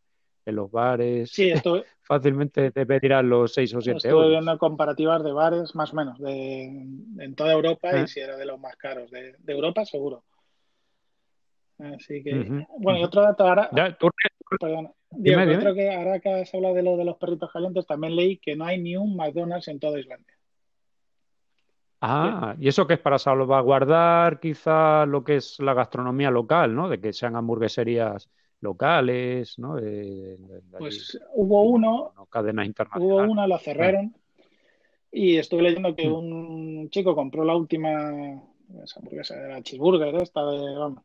en 0.45 0.55
los 0.55 0.71
bares. 0.71 1.31
Sí, 1.31 1.51
fácilmente 2.01 2.71
te 2.71 2.85
pedirán 2.85 3.29
los 3.29 3.53
6 3.53 3.75
o 3.75 3.81
7 3.81 4.07
euros. 4.07 4.23
Estoy 4.23 4.29
viendo 4.29 4.57
comparativas 4.57 5.23
de 5.23 5.31
bares, 5.31 5.75
más 5.75 5.93
o 5.93 5.95
menos, 5.95 6.19
de, 6.19 6.63
en 6.63 7.35
toda 7.35 7.53
Europa 7.53 7.89
y 7.93 8.01
ah. 8.01 8.07
si 8.07 8.19
era 8.19 8.37
de 8.37 8.45
los 8.45 8.59
más 8.59 8.75
caros. 8.75 9.09
De, 9.11 9.35
Europa, 9.47 9.85
seguro. 9.85 10.23
Así 11.77 12.23
que, 12.23 12.65
bueno, 12.79 12.99
y 12.99 13.03
otro 13.03 13.21
dato 13.21 13.45
ahora. 13.45 13.69
Perdón, 14.59 14.93
Diego, 15.11 15.41
otro 15.57 15.73
que 15.73 15.93
ahora 15.93 16.19
que 16.19 16.29
has 16.29 16.53
hablado 16.53 16.75
de 16.75 16.83
lo 16.83 16.95
de 16.95 17.03
los 17.03 17.17
perritos 17.17 17.51
calientes, 17.51 17.85
también 17.85 18.15
leí 18.15 18.37
que 18.37 18.55
no 18.55 18.65
hay 18.65 18.79
ni 18.79 18.95
un 18.95 19.15
McDonald's 19.17 19.67
en 19.67 19.79
toda 19.79 19.99
Islandia. 19.99 20.33
Ah, 22.01 22.55
y 22.59 22.67
eso 22.67 22.85
que 22.85 22.93
es 22.93 22.99
para 22.99 23.17
salvaguardar 23.17 24.39
quizá 24.39 25.05
lo 25.07 25.23
que 25.23 25.37
es 25.37 25.59
la 25.59 25.73
gastronomía 25.73 26.29
local, 26.29 26.75
¿no? 26.75 26.87
De 26.87 27.01
que 27.01 27.11
sean 27.11 27.35
hamburgueserías 27.35 28.29
locales, 28.65 29.57
¿no? 29.57 29.77
pues 30.77 31.17
hubo 31.33 31.63
uno, 31.63 32.13
cadenas 32.29 32.65
internacionales. 32.65 33.25
Hubo 33.25 33.31
una, 33.31 33.47
la 33.47 33.57
cerraron 33.59 34.13
y 35.11 35.37
estuve 35.37 35.61
leyendo 35.61 35.95
que 35.95 36.09
mm. 36.09 36.13
un 36.13 36.89
chico 36.89 37.15
compró 37.15 37.45
la 37.45 37.55
última 37.55 38.43
esa 38.83 38.99
hamburguesa 38.99 39.35
de 39.35 39.49
la 39.49 39.61
cheeseburger, 39.61 40.15
esta 40.21 40.45
de, 40.45 40.95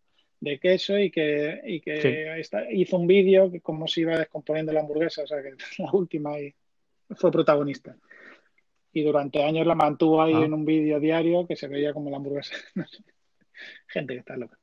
de 0.41 0.59
queso 0.59 0.99
y 0.99 1.11
que, 1.11 1.61
y 1.65 1.81
que 1.81 2.43
hizo 2.73 2.97
un 2.97 3.07
vídeo 3.07 3.51
que 3.51 3.61
cómo 3.61 3.87
se 3.87 4.01
iba 4.03 4.19
descomponiendo 4.19 4.73
la 4.73 4.81
hamburguesa, 4.81 5.23
o 5.23 5.27
sea 5.27 5.43
que 5.43 5.51
la 5.83 5.93
última 5.93 6.39
y 6.41 6.55
fue 7.11 7.31
protagonista. 7.31 7.97
Y 8.93 9.03
durante 9.03 9.43
años 9.45 9.67
la 9.67 9.75
mantuvo 9.77 10.21
ahí 10.21 10.35
ah. 10.35 10.45
en 10.45 10.55
un 10.55 10.65
vídeo 10.65 10.99
diario 10.99 11.47
que 11.47 11.55
se 11.55 11.69
veía 11.69 11.93
como 11.93 12.11
la 12.11 12.17
hamburguesa. 12.17 12.55
Gente 13.87 14.15
que 14.15 14.21
está 14.21 14.37
loca. 14.37 14.60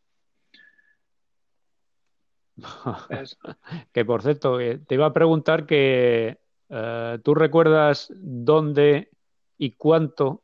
que 3.93 4.05
por 4.05 4.21
cierto, 4.21 4.59
eh, 4.59 4.79
te 4.79 4.95
iba 4.95 5.05
a 5.05 5.13
preguntar 5.13 5.65
que 5.65 6.37
eh, 6.69 7.19
tú 7.23 7.35
recuerdas 7.35 8.11
dónde 8.15 9.09
y 9.57 9.71
cuánto 9.71 10.43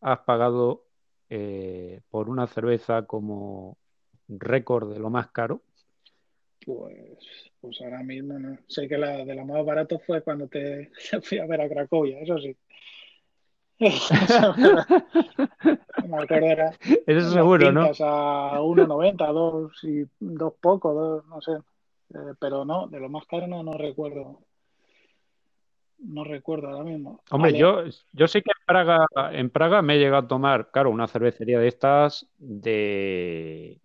has 0.00 0.20
pagado 0.20 0.84
eh, 1.30 2.00
por 2.10 2.28
una 2.28 2.46
cerveza 2.46 3.06
como 3.06 3.78
récord 4.28 4.92
de 4.92 5.00
lo 5.00 5.10
más 5.10 5.30
caro. 5.30 5.62
Pues, 6.64 7.50
pues 7.60 7.80
ahora 7.80 8.02
mismo 8.02 8.38
no. 8.38 8.58
Sé 8.68 8.88
que 8.88 8.98
la 8.98 9.24
de 9.24 9.34
lo 9.34 9.44
más 9.44 9.64
barato 9.64 9.98
fue 9.98 10.22
cuando 10.22 10.48
te 10.48 10.90
fui 11.22 11.38
a 11.38 11.46
ver 11.46 11.60
a 11.60 11.68
Cracovia, 11.68 12.20
eso 12.20 12.38
sí. 12.38 12.56
eso 17.06 17.30
seguro, 17.30 17.72
¿no? 17.72 17.82
A 17.82 18.60
1,90, 18.60 19.32
dos 19.32 19.72
y 19.84 20.04
dos 20.20 20.54
pocos, 20.60 20.94
dos, 20.94 21.26
no 21.26 21.40
sé. 21.40 21.52
Eh, 22.14 22.34
pero 22.38 22.64
no, 22.64 22.86
de 22.86 23.00
lo 23.00 23.08
más 23.08 23.26
caro 23.26 23.46
no, 23.46 23.62
no 23.62 23.72
recuerdo. 23.72 24.40
No 25.98 26.24
recuerdo 26.24 26.68
ahora 26.68 26.84
mismo. 26.84 27.22
Hombre, 27.30 27.56
yo, 27.56 27.84
yo 28.12 28.26
sé 28.26 28.42
que 28.42 28.50
en 28.50 28.66
Praga, 28.66 29.06
en 29.32 29.50
Praga 29.50 29.82
me 29.82 29.94
he 29.94 29.98
llegado 29.98 30.24
a 30.24 30.28
tomar, 30.28 30.70
claro, 30.72 30.90
una 30.90 31.06
cervecería 31.06 31.60
de 31.60 31.68
estas 31.68 32.26
de, 32.38 33.80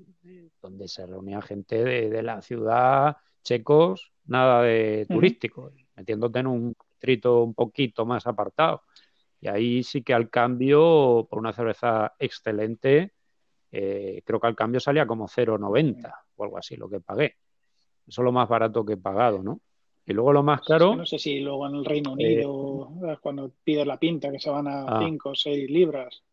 donde 0.61 0.87
se 0.87 1.05
reunía 1.05 1.41
gente 1.41 1.83
de, 1.83 2.23
la 2.23 2.41
ciudad, 2.41 3.17
checos, 3.43 4.11
nada 4.25 4.63
de 4.63 5.05
turístico, 5.07 5.71
metiéndote 5.95 6.39
en 6.39 6.47
un 6.47 6.75
distrito 6.89 7.43
un 7.43 7.53
poquito 7.53 8.05
más 8.05 8.25
apartado. 8.25 8.81
Y 9.41 9.47
ahí 9.47 9.83
sí 9.83 10.01
que 10.01 10.13
al 10.13 10.29
cambio, 10.29 11.27
por 11.29 11.39
una 11.39 11.53
cerveza 11.53 12.13
excelente, 12.19 13.13
eh, 13.71 14.21
creo 14.25 14.39
que 14.39 14.47
al 14.47 14.55
cambio 14.55 14.79
salía 14.79 15.05
como 15.05 15.27
0,90 15.27 16.13
o 16.35 16.43
algo 16.43 16.57
así 16.57 16.75
lo 16.75 16.89
que 16.89 16.99
pagué. 16.99 17.35
Eso 18.07 18.21
es 18.21 18.25
lo 18.25 18.31
más 18.31 18.47
barato 18.47 18.85
que 18.85 18.93
he 18.93 18.97
pagado, 18.97 19.43
¿no? 19.43 19.59
Y 20.05 20.13
luego 20.13 20.31
lo 20.31 20.41
más 20.41 20.61
caro. 20.61 20.95
no 20.95 21.05
sé 21.05 21.19
si 21.19 21.41
luego 21.41 21.67
en 21.67 21.75
el 21.75 21.85
Reino 21.85 22.13
Unido, 22.13 22.89
eh, 23.05 23.17
cuando 23.21 23.51
pides 23.63 23.85
la 23.85 23.99
pinta, 23.99 24.31
que 24.31 24.39
se 24.39 24.49
van 24.49 24.67
a 24.67 24.99
5 24.99 25.29
o 25.29 25.35
6 25.35 25.69
libras. 25.69 26.23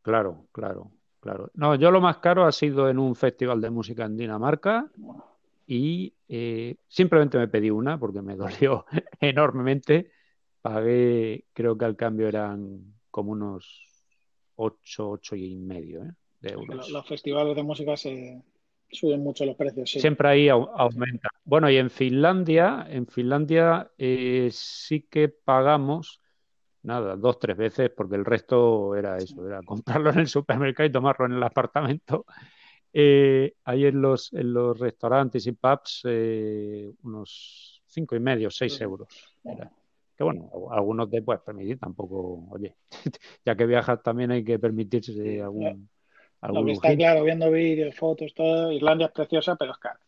Claro, 0.00 0.46
claro, 0.50 0.90
claro. 1.20 1.50
No, 1.54 1.74
yo 1.74 1.90
lo 1.90 2.00
más 2.00 2.18
caro 2.18 2.44
ha 2.44 2.52
sido 2.52 2.88
en 2.88 2.98
un 2.98 3.14
festival 3.14 3.60
de 3.60 3.68
música 3.68 4.06
en 4.06 4.16
Dinamarca 4.16 4.90
y 5.66 6.12
eh, 6.28 6.76
simplemente 6.88 7.36
me 7.36 7.48
pedí 7.48 7.70
una 7.70 7.98
porque 7.98 8.22
me 8.22 8.34
dolió 8.36 8.86
enormemente. 9.20 10.10
Pagué, 10.62 11.44
creo 11.52 11.76
que 11.76 11.84
al 11.84 11.96
cambio 11.96 12.28
eran 12.28 12.94
como 13.10 13.32
unos 13.32 13.82
8, 14.56 15.10
8 15.10 15.36
y 15.36 15.56
medio 15.56 16.04
¿eh? 16.04 16.12
de 16.40 16.52
euros. 16.52 16.88
Los 16.90 17.06
festivales 17.06 17.54
de 17.56 17.62
música 17.62 17.96
se, 17.96 18.40
suben 18.90 19.22
mucho 19.22 19.44
los 19.44 19.56
precios. 19.56 19.90
Siempre 19.90 20.28
ahí 20.28 20.48
aumenta. 20.48 21.30
Bueno, 21.44 21.68
y 21.68 21.76
en 21.76 21.90
Finlandia, 21.90 22.86
en 22.88 23.06
Finlandia 23.06 23.90
eh, 23.98 24.48
sí 24.52 25.02
que 25.10 25.28
pagamos 25.28 26.20
nada, 26.82 27.16
dos, 27.16 27.38
tres 27.38 27.56
veces, 27.56 27.90
porque 27.90 28.16
el 28.16 28.24
resto 28.24 28.96
era 28.96 29.16
eso, 29.16 29.46
era 29.46 29.62
comprarlo 29.62 30.10
en 30.10 30.20
el 30.20 30.28
supermercado 30.28 30.88
y 30.88 30.92
tomarlo 30.92 31.26
en 31.26 31.32
el 31.32 31.42
apartamento. 31.42 32.26
Eh, 32.92 33.54
ahí 33.64 33.86
en 33.86 34.02
los, 34.02 34.32
en 34.32 34.52
los 34.52 34.78
restaurantes 34.78 35.46
y 35.46 35.52
pubs, 35.52 36.02
eh, 36.04 36.92
unos 37.02 37.82
cinco 37.86 38.14
y 38.16 38.20
medio, 38.20 38.50
seis 38.50 38.80
euros. 38.80 39.08
Que 40.16 40.24
bueno, 40.24 40.50
algunos 40.70 41.10
te 41.10 41.22
puedes 41.22 41.42
permitir, 41.42 41.78
tampoco, 41.78 42.46
oye, 42.50 42.76
ya 43.44 43.56
que 43.56 43.66
viajas 43.66 44.02
también 44.02 44.30
hay 44.30 44.44
que 44.44 44.58
permitirse 44.58 45.40
algún 45.40 45.88
que 46.66 46.72
está 46.72 46.96
claro, 46.96 47.24
viendo 47.24 47.50
vídeos, 47.50 47.94
fotos, 47.94 48.34
todo, 48.34 48.72
Islandia 48.72 49.06
es 49.06 49.12
preciosa, 49.12 49.56
pero 49.56 49.72
es 49.72 49.78
caro. 49.78 50.00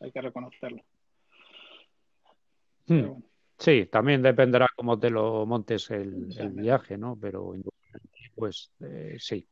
hay 0.00 0.10
que 0.10 0.20
reconocerlo. 0.20 0.82
Hmm. 2.86 3.22
Sí, 3.56 3.86
también 3.86 4.20
dependerá 4.20 4.66
cómo 4.76 4.98
te 4.98 5.10
lo 5.10 5.46
montes 5.46 5.90
el, 5.90 6.26
viaje, 6.52 6.98
¿no? 6.98 7.16
Pero 7.20 7.54
pues 8.34 8.72
eh, 8.80 9.16
sí, 9.18 9.46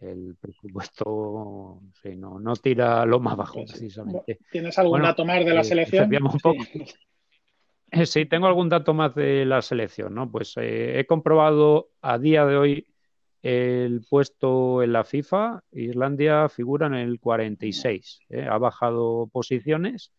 el 0.00 0.36
presupuesto 0.38 1.80
sí, 2.02 2.16
no, 2.16 2.38
no 2.38 2.54
tira 2.56 3.06
lo 3.06 3.20
más 3.20 3.36
bajo, 3.36 3.54
pues 3.54 3.72
precisamente. 3.72 4.38
¿Tienes 4.50 4.78
algún 4.78 5.02
dato 5.02 5.24
más 5.24 5.44
de 5.44 5.54
la 5.54 5.62
eh, 5.62 5.64
selección? 5.64 6.10
Sí. 6.72 6.84
tengo 8.30 8.46
algún 8.46 8.68
dato 8.68 8.94
más 8.94 9.14
de 9.14 9.44
la 9.44 9.62
selección, 9.62 10.14
¿no? 10.14 10.30
Pues 10.30 10.54
eh, 10.56 10.98
he 10.98 11.06
comprobado 11.06 11.90
a 12.00 12.18
día 12.18 12.46
de 12.46 12.56
hoy 12.56 12.86
el 13.42 14.04
puesto 14.08 14.82
en 14.82 14.92
la 14.92 15.04
FIFA, 15.04 15.64
Islandia 15.72 16.48
figura 16.48 16.86
en 16.86 16.94
el 16.94 17.18
46. 17.18 18.20
¿eh? 18.28 18.46
Ha 18.48 18.56
bajado 18.56 19.28
posiciones, 19.32 20.12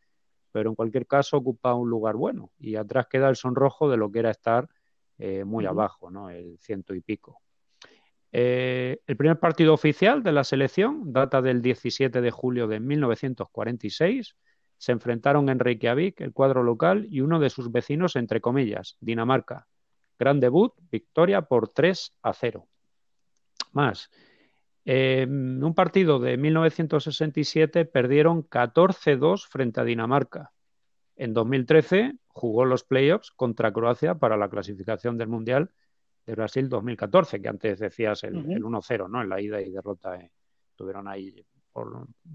pero 0.52 0.70
en 0.70 0.76
cualquier 0.76 1.08
caso 1.08 1.38
ocupa 1.38 1.74
un 1.74 1.90
lugar 1.90 2.16
bueno. 2.16 2.52
Y 2.60 2.76
atrás 2.76 3.08
queda 3.10 3.30
el 3.30 3.38
sonrojo 3.38 3.90
de 3.90 3.98
lo 3.98 4.12
que 4.12 4.20
era 4.20 4.32
estar 4.32 4.68
eh, 5.18 5.46
muy 5.46 5.66
abajo, 5.66 6.12
¿no? 6.12 6.30
el 6.30 6.58
ciento 6.60 6.94
y 6.94 7.02
pico. 7.02 7.42
Eh, 8.36 9.00
el 9.06 9.16
primer 9.16 9.40
partido 9.40 9.74
oficial 9.74 10.24
de 10.24 10.32
la 10.32 10.44
selección 10.44 11.14
data 11.14 11.42
del 11.42 11.62
17 11.62 12.20
de 12.20 12.32
julio 12.32 12.68
de 12.68 12.80
1946. 12.80 14.36
Se 14.84 14.92
enfrentaron 14.92 15.48
en 15.48 15.60
Reykjavik, 15.60 16.20
el 16.20 16.34
cuadro 16.34 16.62
local, 16.62 17.08
y 17.10 17.22
uno 17.22 17.40
de 17.40 17.50
sus 17.50 17.72
vecinos, 17.72 18.18
entre 18.18 18.42
comillas, 18.42 18.98
Dinamarca. 19.00 19.66
Gran 20.20 20.42
debut, 20.42 20.74
victoria 20.92 21.44
por 21.44 21.70
3 21.70 22.18
a 22.22 22.34
0 22.34 22.68
más. 23.72 24.12
En 24.84 25.64
un 25.64 25.74
partido 25.74 26.20
de 26.20 26.36
1967 26.36 27.86
perdieron 27.86 28.44
14-2 28.44 29.48
frente 29.48 29.80
a 29.80 29.86
Dinamarca. 29.86 30.52
En 31.16 31.34
2013 31.34 32.16
jugó 32.28 32.66
los 32.66 32.84
playoffs 32.84 33.32
contra 33.32 33.72
Croacia 33.72 34.16
para 34.16 34.36
la 34.36 34.50
clasificación 34.50 35.18
del 35.18 35.30
Mundial 35.30 35.72
de 36.26 36.36
Brasil 36.36 36.68
2014, 36.68 37.42
que 37.42 37.48
antes 37.48 37.80
decías 37.80 38.26
el, 38.26 38.36
1-0, 38.36 39.10
¿no? 39.10 39.22
En 39.22 39.30
la 39.30 39.40
ida 39.40 39.62
y 39.62 39.72
derrota 39.72 40.18
eh, 40.18 40.30
tuvieron 40.76 41.08
ahí, 41.08 41.46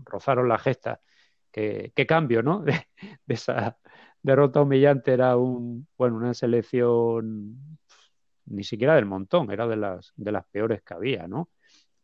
rozaron 0.06 0.48
la 0.48 0.56
gesta. 0.56 1.02
Qué, 1.94 2.06
cambio, 2.06 2.42
¿no? 2.42 2.62
De, 2.62 2.86
esa 3.26 3.78
derrota 4.22 4.62
humillante 4.62 5.12
era 5.12 5.36
un, 5.36 5.88
bueno, 5.96 6.16
una 6.16 6.34
selección 6.34 7.78
ni 8.46 8.64
siquiera 8.64 8.94
del 8.94 9.06
montón, 9.06 9.50
era 9.50 9.66
de 9.66 9.76
las, 9.76 10.12
de 10.16 10.32
las 10.32 10.46
peores 10.46 10.82
que 10.82 10.94
había, 10.94 11.26
¿no? 11.26 11.50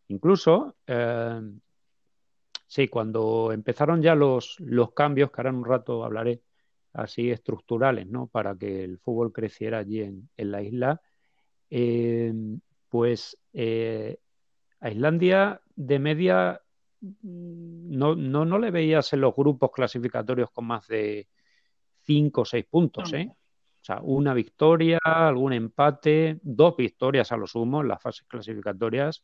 Incluso, 0.08 0.76
eh, 0.86 1.40
sí, 2.66 2.88
cuando 2.88 3.52
empezaron 3.52 4.02
ya 4.02 4.14
los, 4.14 4.56
los 4.60 4.92
cambios, 4.92 5.30
que 5.30 5.40
ahora 5.40 5.50
en 5.50 5.56
un 5.56 5.64
rato 5.64 6.04
hablaré 6.04 6.42
así 6.92 7.30
estructurales, 7.30 8.06
¿no? 8.08 8.26
Para 8.26 8.56
que 8.56 8.84
el 8.84 8.98
fútbol 8.98 9.32
creciera 9.32 9.78
allí 9.78 10.00
en, 10.02 10.28
la 10.36 10.62
isla, 10.62 11.00
eh, 11.70 12.32
pues 12.88 13.38
eh, 13.52 14.18
a 14.80 14.90
Islandia 14.90 15.60
de 15.76 15.98
media 15.98 16.60
no, 17.22 18.14
no, 18.14 18.44
no, 18.44 18.58
le 18.58 18.70
veías 18.70 19.12
en 19.12 19.20
los 19.20 19.34
grupos 19.34 19.70
clasificatorios 19.72 20.50
con 20.50 20.66
más 20.66 20.86
de 20.88 21.28
cinco 22.02 22.42
o 22.42 22.44
seis 22.44 22.64
puntos, 22.64 23.12
¿eh? 23.12 23.30
O 23.30 23.84
sea, 23.84 24.00
una 24.02 24.32
victoria, 24.32 24.98
algún 25.04 25.52
empate, 25.52 26.38
dos 26.42 26.74
victorias 26.74 27.32
a 27.32 27.36
lo 27.36 27.46
sumo 27.46 27.82
en 27.82 27.88
las 27.88 28.00
fases 28.00 28.26
clasificatorias. 28.26 29.20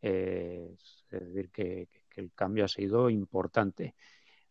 Eh, 0.00 0.74
es 1.10 1.10
decir, 1.10 1.50
que, 1.50 1.88
el 2.16 2.32
cambio 2.34 2.64
ha 2.64 2.68
sido 2.68 3.10
importante. 3.10 3.94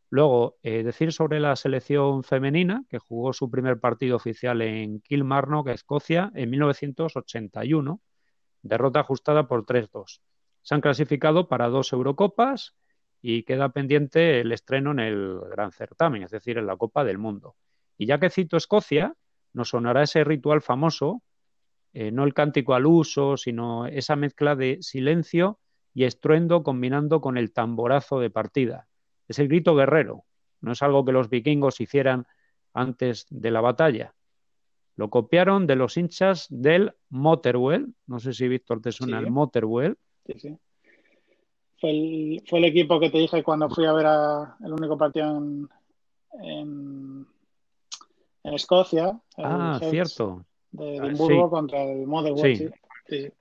Luego, 0.10 0.58
eh, 0.62 0.84
decir 0.84 1.12
sobre 1.12 1.40
la 1.40 1.56
selección 1.56 2.24
femenina, 2.24 2.86
que 2.90 3.00
jugó 3.00 3.34
su 3.34 3.50
primer 3.50 3.80
partido 3.80 4.16
oficial 4.16 4.62
en 4.62 5.00
Kilmarnock, 5.02 5.70
Escocia, 5.70 6.32
en 6.36 6.50
1981, 6.50 8.00
derrota 8.62 9.00
ajustada 9.00 9.48
por 9.48 9.66
3-2. 9.66 10.22
Se 10.62 10.76
han 10.76 10.82
clasificado 10.82 11.48
para 11.48 11.70
dos 11.70 11.94
Eurocopas 11.94 12.76
y 13.22 13.44
queda 13.44 13.70
pendiente 13.70 14.42
el 14.42 14.52
estreno 14.52 14.92
en 14.92 15.00
el 15.00 15.40
gran 15.50 15.72
certamen, 15.72 16.24
es 16.24 16.32
decir, 16.32 16.58
en 16.58 16.68
la 16.68 16.78
Copa 16.78 17.04
del 17.04 17.18
Mundo. 17.18 17.56
Y 17.98 18.08
ya 18.08 18.20
que 18.20 18.30
cito 18.30 18.58
Escocia, 18.58 19.16
nos 19.54 19.70
sonará 19.70 20.04
ese 20.04 20.24
ritual 20.24 20.62
famoso, 20.62 21.22
eh, 21.94 22.12
no 22.12 22.24
el 22.24 22.34
cántico 22.34 22.74
al 22.74 22.86
uso, 22.86 23.38
sino 23.38 23.86
esa 23.86 24.16
mezcla 24.16 24.56
de 24.56 24.78
silencio 24.82 25.60
y 25.94 26.06
estruendo 26.06 26.64
combinando 26.64 27.22
con 27.22 27.38
el 27.38 27.52
tamborazo 27.52 28.20
de 28.20 28.30
partida. 28.30 28.88
Es 29.28 29.40
el 29.40 29.50
grito 29.50 29.76
guerrero, 29.76 30.24
no 30.62 30.72
es 30.72 30.82
algo 30.82 31.04
que 31.04 31.12
los 31.12 31.30
vikingos 31.30 31.82
hicieran 31.82 32.28
antes 32.74 33.28
de 33.30 33.52
la 33.52 33.62
batalla. 33.62 34.16
Lo 34.96 35.10
copiaron 35.10 35.68
de 35.68 35.76
los 35.76 35.98
hinchas 35.98 36.48
del 36.50 36.94
Motherwell, 37.10 37.94
no 38.08 38.20
sé 38.20 38.34
si 38.34 38.48
Víctor 38.48 38.82
te 38.82 38.92
suena 38.92 39.20
el 39.20 39.32
Motherwell. 39.32 39.98
Sí, 40.26 40.34
sí. 40.40 40.58
Fue 41.80 41.90
el, 42.60 42.66
equipo 42.66 43.00
que 43.00 43.10
te 43.10 43.18
dije 43.18 43.44
cuando 43.44 43.70
fui 43.70 43.86
a 43.86 43.94
ver 43.94 44.06
el 44.64 44.74
único 44.74 44.98
partido 44.98 45.36
en 45.38 47.26
en 48.44 48.54
Escocia. 48.54 49.20
Ah, 49.38 49.80
cierto. 49.90 50.46
De 50.72 51.00
ah, 51.00 51.06
Edimburgo 51.06 51.50
contra 51.50 51.84
el 51.84 52.08
Motherwell. 52.08 52.58
Sí. 53.08 53.32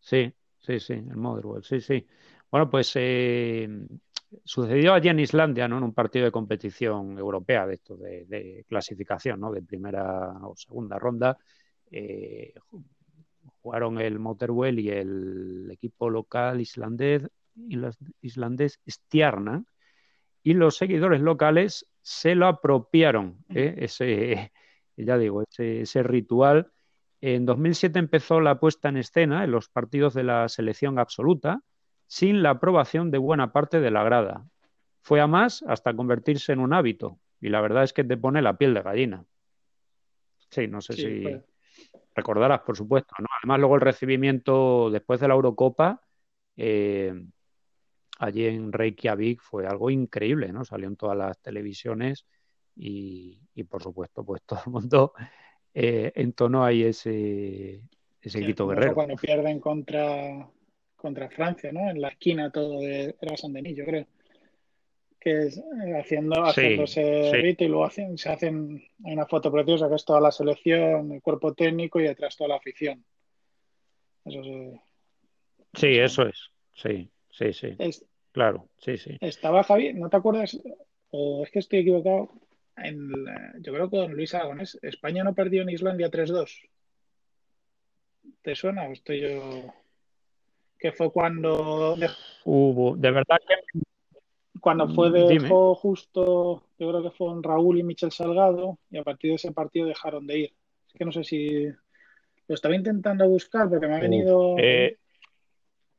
Sí. 0.00 0.32
sí. 0.60 0.80
sí, 0.80 0.92
el 0.92 1.16
Motherwell, 1.16 1.62
sí, 1.62 1.80
sí. 1.80 2.06
Bueno, 2.50 2.70
pues 2.70 2.92
eh, 2.94 3.68
sucedió 4.44 4.94
allí 4.94 5.08
en 5.08 5.20
Islandia, 5.20 5.68
¿no? 5.68 5.78
En 5.78 5.84
un 5.84 5.94
partido 5.94 6.24
de 6.24 6.32
competición 6.32 7.18
europea 7.18 7.66
de 7.66 7.74
esto, 7.74 7.96
de, 7.96 8.64
clasificación, 8.68 9.40
¿no? 9.40 9.52
De 9.52 9.62
primera 9.62 10.32
o 10.42 10.54
segunda 10.56 10.98
ronda. 10.98 11.36
Eh, 11.90 12.54
jugaron 13.64 13.98
el 13.98 14.18
Motherwell 14.18 14.78
y 14.78 14.90
el 14.90 15.70
equipo 15.72 16.10
local 16.10 16.60
islandés, 16.60 17.26
islandés 18.20 18.78
Stjarnan, 18.86 19.66
y 20.42 20.52
los 20.52 20.76
seguidores 20.76 21.22
locales 21.22 21.90
se 22.02 22.34
lo 22.34 22.46
apropiaron, 22.46 23.38
¿eh? 23.48 23.74
ese, 23.78 24.52
ya 24.98 25.16
digo, 25.16 25.42
ese, 25.56 26.02
ritual. 26.02 26.72
En 27.22 27.46
2007 27.46 27.98
empezó 27.98 28.38
la 28.42 28.60
puesta 28.60 28.90
en 28.90 28.98
escena 28.98 29.44
en 29.44 29.52
los 29.52 29.70
partidos 29.70 30.12
de 30.12 30.24
la 30.24 30.46
selección 30.50 30.98
absoluta, 30.98 31.62
sin 32.06 32.42
la 32.42 32.50
aprobación 32.50 33.10
de 33.10 33.16
buena 33.16 33.50
parte 33.54 33.80
de 33.80 33.90
la 33.90 34.04
grada. 34.04 34.46
Fue 35.00 35.22
a 35.22 35.26
más 35.26 35.64
hasta 35.66 35.96
convertirse 35.96 36.52
en 36.52 36.60
un 36.60 36.74
hábito, 36.74 37.18
y 37.40 37.48
la 37.48 37.62
verdad 37.62 37.84
es 37.84 37.94
que 37.94 38.04
te 38.04 38.18
pone 38.18 38.42
la 38.42 38.58
piel 38.58 38.74
de 38.74 38.82
gallina. 38.82 39.24
Sí, 40.50 40.68
no 40.68 40.82
sé 40.82 40.92
si 40.92 41.24
recordarás, 42.14 42.60
por 42.60 42.76
supuesto. 42.76 43.14
Además, 43.16 43.58
luego 43.58 43.74
el 43.76 43.80
recibimiento 43.80 44.90
después 44.90 45.20
de 45.20 45.28
la 45.28 45.34
Eurocopa, 45.34 46.00
eh, 46.56 47.12
allí 48.18 48.46
en 48.46 48.72
Reykjavik 48.72 49.40
fue 49.42 49.66
algo 49.66 49.90
increíble, 49.90 50.52
¿no? 50.52 50.64
Salió 50.64 50.88
en 50.88 50.96
todas 50.96 51.16
las 51.16 51.38
televisiones 51.40 52.26
y, 52.76 53.38
por 53.68 53.82
supuesto, 53.82 54.24
pues 54.24 54.42
todo 54.46 54.60
el 54.66 54.72
mundo 54.72 55.12
eh, 55.72 56.12
entonó 56.14 56.64
ahí 56.64 56.84
ese, 56.84 57.82
ese 58.20 58.40
grito 58.40 58.66
guerrero. 58.66 58.94
Cuando 58.94 59.16
pierden 59.16 59.60
contra, 59.60 60.48
contra 60.96 61.28
Francia, 61.30 61.72
¿no? 61.72 61.90
En 61.90 62.00
la 62.00 62.08
esquina 62.08 62.50
todo 62.50 62.80
de, 62.80 63.16
era 63.20 63.36
San 63.36 63.52
Denis, 63.52 63.76
yo 63.76 63.84
creo. 63.84 64.06
Que 65.24 65.46
es 65.46 65.56
eh, 65.56 65.98
haciendo, 65.98 66.44
haciéndose 66.44 67.30
rito 67.32 67.64
y 67.64 67.68
luego 67.68 67.86
hacen, 67.86 68.18
se 68.18 68.28
hacen 68.28 68.84
una 69.02 69.24
foto 69.26 69.50
preciosa 69.50 69.88
que 69.88 69.94
es 69.94 70.04
toda 70.04 70.20
la 70.20 70.30
selección, 70.30 71.12
el 71.12 71.22
cuerpo 71.22 71.54
técnico 71.54 71.98
y 71.98 72.04
detrás 72.04 72.36
toda 72.36 72.48
la 72.48 72.56
afición. 72.56 73.02
Eso 74.26 74.42
sí, 75.72 75.98
eso 75.98 76.26
es. 76.26 76.50
Sí, 76.74 77.10
sí, 77.30 77.52
sí. 77.52 77.76
claro, 78.32 78.68
sí, 78.78 78.98
sí. 78.98 79.16
Estaba 79.20 79.64
Javier, 79.64 79.94
¿no 79.94 80.10
te 80.10 80.16
acuerdas? 80.18 80.60
O 81.10 81.42
es 81.44 81.50
que 81.50 81.60
estoy 81.60 81.80
equivocado. 81.80 82.30
En, 82.76 83.10
yo 83.60 83.72
creo 83.72 83.88
que 83.88 83.96
con 83.96 84.12
Luis 84.12 84.34
Aragonés, 84.34 84.78
España 84.82 85.24
no 85.24 85.34
perdió 85.34 85.62
en 85.62 85.70
Islandia 85.70 86.10
3-2. 86.10 86.68
¿Te 88.42 88.54
suena? 88.54 88.86
estoy 88.88 89.20
yo? 89.20 89.72
Que 90.78 90.92
fue 90.92 91.10
cuando. 91.10 91.96
Hubo, 92.44 92.96
de 92.96 93.10
verdad 93.10 93.38
que 93.46 93.80
cuando 94.64 94.88
fue 94.88 95.10
dejó 95.10 95.74
justo, 95.74 96.62
yo 96.78 96.88
creo 96.88 97.02
que 97.02 97.10
fueron 97.10 97.42
Raúl 97.42 97.78
y 97.78 97.82
Michel 97.82 98.10
Salgado, 98.10 98.78
y 98.90 98.96
a 98.96 99.02
partir 99.02 99.28
de 99.28 99.34
ese 99.34 99.52
partido 99.52 99.86
dejaron 99.86 100.26
de 100.26 100.38
ir. 100.38 100.54
Es 100.86 100.94
que 100.94 101.04
no 101.04 101.12
sé 101.12 101.22
si 101.22 101.66
lo 102.48 102.54
estaba 102.54 102.74
intentando 102.74 103.28
buscar 103.28 103.68
porque 103.68 103.86
me 103.86 103.96
ha 103.96 104.00
venido. 104.00 104.56
Eh, 104.56 104.96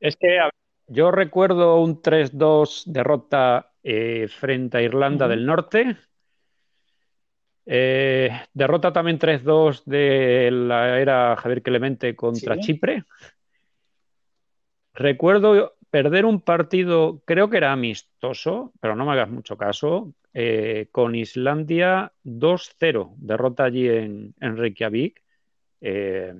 es 0.00 0.16
que 0.16 0.40
yo 0.88 1.12
recuerdo 1.12 1.80
un 1.80 2.02
3-2 2.02 2.86
derrota 2.86 3.70
eh, 3.84 4.26
frente 4.26 4.78
a 4.78 4.82
Irlanda 4.82 5.28
del 5.28 5.46
Norte. 5.46 5.96
Eh, 7.66 8.30
derrota 8.52 8.92
también 8.92 9.20
3-2 9.20 9.84
de 9.84 10.50
la 10.50 10.98
era 10.98 11.36
Javier 11.36 11.62
Clemente 11.62 12.16
contra 12.16 12.58
Chipre. 12.58 13.04
Recuerdo 14.92 15.75
perder 15.90 16.24
un 16.24 16.40
partido, 16.40 17.22
creo 17.24 17.48
que 17.50 17.56
era 17.58 17.72
amistoso, 17.72 18.72
pero 18.80 18.96
no 18.96 19.06
me 19.06 19.12
hagas 19.12 19.30
mucho 19.30 19.56
caso, 19.56 20.14
eh, 20.34 20.88
con 20.92 21.14
Islandia 21.14 22.12
2-0, 22.24 23.14
derrota 23.16 23.64
allí 23.64 23.88
en, 23.88 24.34
Reykjavik. 24.38 25.22
Eh, 25.80 26.34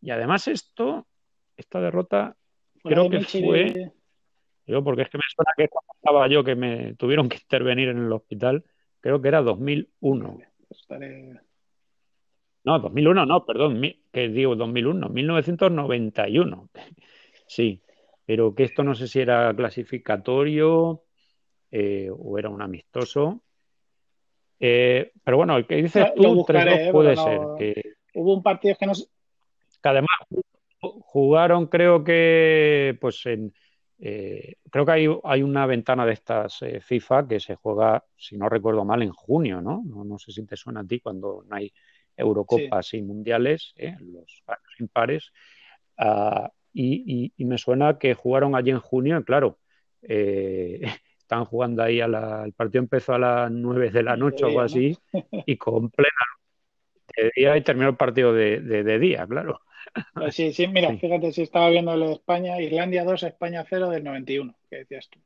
y 0.00 0.10
además 0.10 0.48
esto, 0.48 1.06
esta 1.56 1.80
derrota, 1.80 2.36
creo 2.82 3.10
que 3.10 3.20
fue... 3.20 3.92
Yo, 4.66 4.82
porque 4.82 5.02
es 5.02 5.10
que 5.10 5.18
me 5.18 5.24
suena 5.34 5.52
que 5.56 5.68
cuando 5.68 5.92
estaba 5.94 6.26
yo 6.28 6.42
que 6.42 6.54
me 6.54 6.94
tuvieron 6.94 7.28
que 7.28 7.36
intervenir 7.36 7.88
en 7.88 7.98
el 7.98 8.12
hospital, 8.12 8.64
creo 9.00 9.20
que 9.20 9.28
era 9.28 9.42
2001. 9.42 10.38
No, 12.64 12.78
2001 12.78 13.26
no, 13.26 13.44
perdón, 13.44 13.82
que 14.10 14.28
digo 14.28 14.56
2001, 14.56 15.08
1991. 15.08 16.70
Sí, 17.46 17.83
pero 18.26 18.54
que 18.54 18.64
esto 18.64 18.82
no 18.82 18.94
sé 18.94 19.08
si 19.08 19.20
era 19.20 19.54
clasificatorio 19.54 21.02
eh, 21.70 22.08
o 22.10 22.38
era 22.38 22.48
un 22.48 22.62
amistoso. 22.62 23.42
Eh, 24.58 25.12
pero 25.22 25.38
bueno, 25.38 25.56
el 25.56 25.66
que 25.66 25.76
dices 25.76 26.06
tú, 26.14 26.44
3-2 26.44 26.92
puede 26.92 27.16
ser. 27.16 27.40
Que, 27.58 27.82
Hubo 28.14 28.34
un 28.34 28.42
partido 28.42 28.76
que 28.78 28.86
no 28.86 28.92
Que 28.94 29.88
además 29.88 30.16
jugaron, 30.80 31.66
creo 31.66 32.04
que, 32.04 32.96
pues 33.00 33.26
en. 33.26 33.52
Eh, 33.98 34.56
creo 34.70 34.84
que 34.84 34.92
hay, 34.92 35.06
hay, 35.22 35.42
una 35.42 35.66
ventana 35.66 36.04
de 36.04 36.12
estas 36.12 36.60
FIFA 36.80 37.28
que 37.28 37.40
se 37.40 37.54
juega, 37.54 38.04
si 38.16 38.36
no 38.36 38.48
recuerdo 38.48 38.84
mal, 38.84 39.02
en 39.02 39.12
junio, 39.12 39.60
¿no? 39.60 39.82
No, 39.84 40.18
sé 40.18 40.32
si 40.32 40.44
te 40.44 40.56
suena 40.56 40.80
a 40.80 40.86
ti 40.86 41.00
cuando 41.00 41.44
no 41.48 41.56
hay 41.56 41.72
Eurocopas 42.16 42.92
y 42.94 43.02
Mundiales, 43.02 43.72
los 43.76 44.42
años 44.46 44.80
impares. 44.80 45.32
Uh, 45.96 46.48
y, 46.74 47.32
me 47.44 47.58
suena 47.58 47.98
que 47.98 48.14
jugaron 48.14 48.56
allí 48.56 48.70
en 48.70 48.80
junio, 48.80 49.18
y 49.18 49.24
claro, 49.24 49.58
eh, 50.02 50.80
estaban 51.18 51.44
jugando 51.44 51.82
ahí, 51.82 52.00
a 52.00 52.08
la, 52.08 52.44
el 52.44 52.52
partido 52.52 52.82
empezó 52.82 53.14
a 53.14 53.18
las 53.18 53.50
9 53.50 53.90
de 53.90 54.02
la 54.02 54.16
noche 54.16 54.44
o 54.44 54.48
algo 54.48 54.60
así, 54.60 54.96
y 55.46 55.56
con 55.56 55.90
plena 55.90 56.10
de 57.16 57.30
día 57.36 57.56
y 57.56 57.62
terminó 57.62 57.90
el 57.90 57.96
partido 57.96 58.32
de, 58.32 58.98
día, 58.98 59.26
claro. 59.26 59.60
Pues 60.14 60.34
sí, 60.34 60.52
sí, 60.52 60.66
mira, 60.66 60.96
fíjate 60.96 61.30
si 61.30 61.42
estaba 61.42 61.70
viendo 61.70 61.96
lo 61.96 62.08
de 62.08 62.14
España, 62.14 62.60
Islandia 62.60 63.04
2, 63.04 63.22
España 63.22 63.64
0 63.68 63.90
del 63.90 64.02
91, 64.02 64.54
que 64.68 64.76
decías 64.78 65.08
tú. 65.08 65.20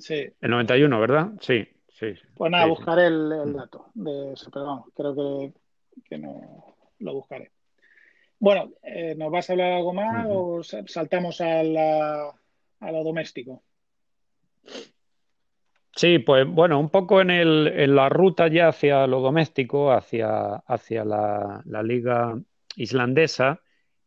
Sí. 0.00 0.28
El 0.40 0.50
91, 0.50 1.00
¿verdad? 1.00 1.30
Sí, 1.40 1.66
sí. 1.88 2.14
Pues 2.34 2.50
nada, 2.50 2.66
buscaré 2.66 3.06
el, 3.06 3.28
mm. 3.46 3.52
dato 3.54 3.86
de 3.94 4.32
eso, 4.32 4.50
pero 4.52 4.66
vamos, 4.66 4.86
creo 4.94 5.14
que, 5.14 5.52
que 6.04 6.18
no 6.18 6.74
lo 6.98 7.14
buscaré. 7.14 7.52
Bueno, 8.38 8.72
eh, 8.82 9.14
¿nos 9.16 9.30
vas 9.30 9.48
a 9.48 9.54
hablar 9.54 9.72
algo 9.72 9.94
más 9.94 10.26
o 10.28 10.62
saltamos 10.62 11.40
a, 11.40 11.62
lo 11.62 13.04
doméstico? 13.04 13.62
Sí, 15.94 16.18
pues 16.18 16.46
bueno, 16.46 16.78
un 16.78 16.90
poco 16.90 17.22
en, 17.22 17.30
el, 17.30 17.66
en 17.68 17.94
la 17.94 18.10
ruta 18.10 18.48
ya 18.48 18.68
hacia 18.68 19.06
lo 19.06 19.20
doméstico, 19.20 19.90
hacia, 19.90 20.56
hacia 20.56 21.04
la, 21.04 21.62
liga 21.82 22.38
islandesa. 22.76 23.62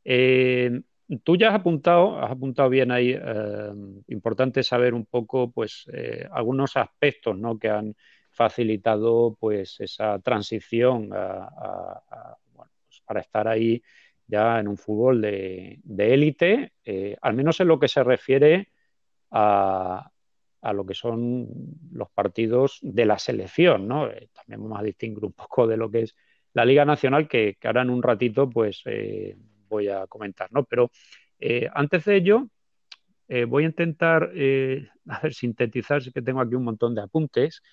Eh, 0.06 0.80
tú 1.24 1.36
ya 1.36 1.50
has 1.50 1.56
apuntado, 1.56 2.20
has 2.20 2.30
apuntado 2.30 2.70
bien 2.70 2.92
ahí, 2.92 3.16
eh, 3.20 3.72
importante 4.10 4.62
saber 4.62 4.94
un 4.94 5.08
poco, 5.08 5.52
pues, 5.52 5.88
algunos 6.32 6.78
aspectos, 6.78 7.36
¿no? 7.36 7.58
Que 7.58 7.70
han 7.70 7.96
facilitado, 8.30 9.36
pues, 9.40 9.80
esa 9.80 10.20
transición 10.20 11.10
pues, 12.54 12.70
para 13.04 13.22
estar 13.22 13.48
ahí 13.48 13.82
ya 14.30 14.60
en 14.60 14.68
un 14.68 14.78
fútbol 14.78 15.22
de, 15.22 15.82
élite, 15.98 16.74
eh, 16.86 17.18
al 17.22 17.34
menos 17.34 17.60
en 17.60 17.68
lo 17.68 17.80
que 17.80 17.88
se 17.88 18.04
refiere 18.04 18.70
a, 19.32 20.12
lo 20.74 20.86
que 20.86 20.94
son 20.94 21.48
los 21.92 22.10
partidos 22.12 22.78
de 22.82 23.06
la 23.06 23.18
selección, 23.18 23.88
¿no? 23.88 24.08
Eh, 24.08 24.30
también 24.34 24.62
vamos 24.62 24.80
a 24.80 24.84
distinguir 24.84 25.26
un 25.26 25.34
poco 25.34 25.66
de 25.66 25.78
lo 25.78 25.90
que 25.90 26.04
es 26.04 26.16
la 26.54 26.64
Liga 26.64 26.86
Nacional, 26.86 27.28
que, 27.28 27.58
ahora 27.64 27.82
en 27.82 27.90
un 27.90 28.04
ratito 28.04 28.48
pues 28.50 28.84
eh, 28.86 29.36
voy 29.68 29.88
a 29.88 30.06
comentar, 30.06 30.52
¿no? 30.52 30.64
Pero 30.64 30.92
antes 31.74 32.06
de 32.06 32.16
ello, 32.18 32.48
voy 33.48 33.64
a 33.64 33.68
intentar, 33.68 34.24
a 35.10 35.20
ver, 35.22 35.34
sintetizar, 35.34 36.04
que 36.12 36.22
tengo 36.22 36.42
aquí 36.42 36.56
un 36.56 36.66
montón 36.66 36.94
de 36.94 37.02
apuntes, 37.02 37.64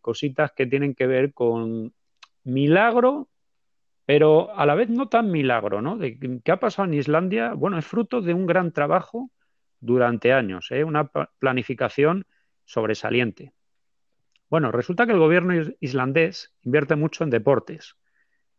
cositas 0.00 0.52
que 0.52 0.66
tienen 0.66 0.94
que 0.94 1.06
ver 1.06 1.34
con 1.34 1.92
milagro 2.42 3.28
pero 4.10 4.52
a 4.58 4.66
la 4.66 4.74
vez 4.74 4.88
no 4.88 5.08
tan 5.08 5.30
milagro, 5.30 5.80
¿no? 5.82 5.96
¿Qué 5.96 6.50
ha 6.50 6.58
pasado 6.58 6.88
en 6.88 6.94
Islandia? 6.94 7.54
Bueno, 7.54 7.78
es 7.78 7.86
fruto 7.86 8.20
de 8.20 8.34
un 8.34 8.44
gran 8.44 8.72
trabajo 8.72 9.30
durante 9.78 10.32
años, 10.32 10.72
¿eh? 10.72 10.82
una 10.82 11.08
planificación 11.38 12.26
sobresaliente. 12.64 13.52
Bueno, 14.48 14.72
resulta 14.72 15.06
que 15.06 15.12
el 15.12 15.20
gobierno 15.20 15.54
islandés 15.78 16.52
invierte 16.62 16.96
mucho 16.96 17.22
en 17.22 17.30
deportes. 17.30 17.94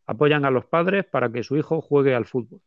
Apoyan 0.06 0.46
a 0.46 0.52
los 0.52 0.68
padres 0.68 1.04
para 1.04 1.30
que 1.30 1.44
su 1.44 1.58
hijo 1.58 1.82
juegue 1.82 2.16
al 2.16 2.24
fútbol. 2.24 2.62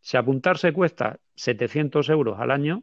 Si 0.00 0.16
apuntarse 0.16 0.72
cuesta 0.72 1.20
700 1.36 2.08
euros 2.08 2.40
al 2.40 2.50
año, 2.50 2.82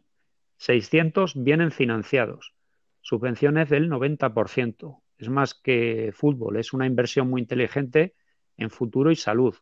600 0.55 1.43
vienen 1.43 1.71
financiados. 1.71 2.53
Subvenciones 3.01 3.67
del 3.67 3.89
90%. 3.89 5.01
Es 5.17 5.27
más 5.27 5.53
que 5.53 6.11
fútbol, 6.13 6.55
es 6.55 6.71
una 6.71 6.85
inversión 6.85 7.29
muy 7.29 7.41
inteligente 7.41 8.15
en 8.57 8.69
futuro 8.69 9.11
y 9.11 9.15
salud. 9.15 9.55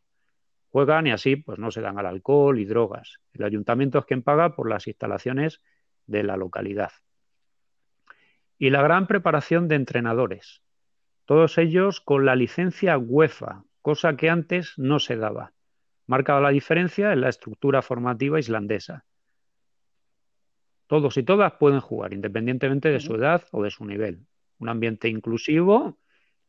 Juegan 0.69 1.08
y 1.08 1.12
así 1.12 1.36
pues 1.36 1.60
no 1.60 1.71
se 1.71 1.81
dan 1.81 1.99
al 1.99 2.05
alcohol 2.05 2.60
y 2.60 2.65
drogas. 2.65 3.19
El 3.34 3.43
ayuntamiento 3.43 3.99
es 3.99 4.05
quien 4.05 4.23
paga 4.23 4.55
por 4.55 4.69
las 4.69 4.88
instalaciones 4.88 5.62
de 6.05 6.23
la 6.23 6.38
localidad. 6.38 6.91
Y 8.58 8.69
la 8.69 8.81
gran 8.81 9.08
preparación 9.08 9.67
de 9.67 9.75
entrenadores. 9.75 10.62
Todos 11.25 11.58
ellos 11.58 12.01
con 12.01 12.25
la 12.25 12.36
licencia 12.36 12.97
UEFA, 12.97 13.63
cosa 13.81 14.15
que 14.15 14.29
antes 14.29 14.73
no 14.77 14.99
se 14.99 15.17
daba. 15.17 15.53
Marca 16.08 16.39
la 16.39 16.49
diferencia 16.49 17.13
en 17.13 17.21
la 17.21 17.29
estructura 17.29 17.81
formativa 17.81 18.39
islandesa. 18.39 19.05
Todos 20.88 21.17
y 21.17 21.23
todas 21.23 21.53
pueden 21.53 21.79
jugar, 21.79 22.13
independientemente 22.13 22.89
de 22.89 22.99
su 22.99 23.15
edad 23.15 23.43
o 23.51 23.63
de 23.63 23.71
su 23.71 23.86
nivel. 23.86 24.27
Un 24.60 24.69
ambiente 24.69 25.10
inclusivo 25.10 25.97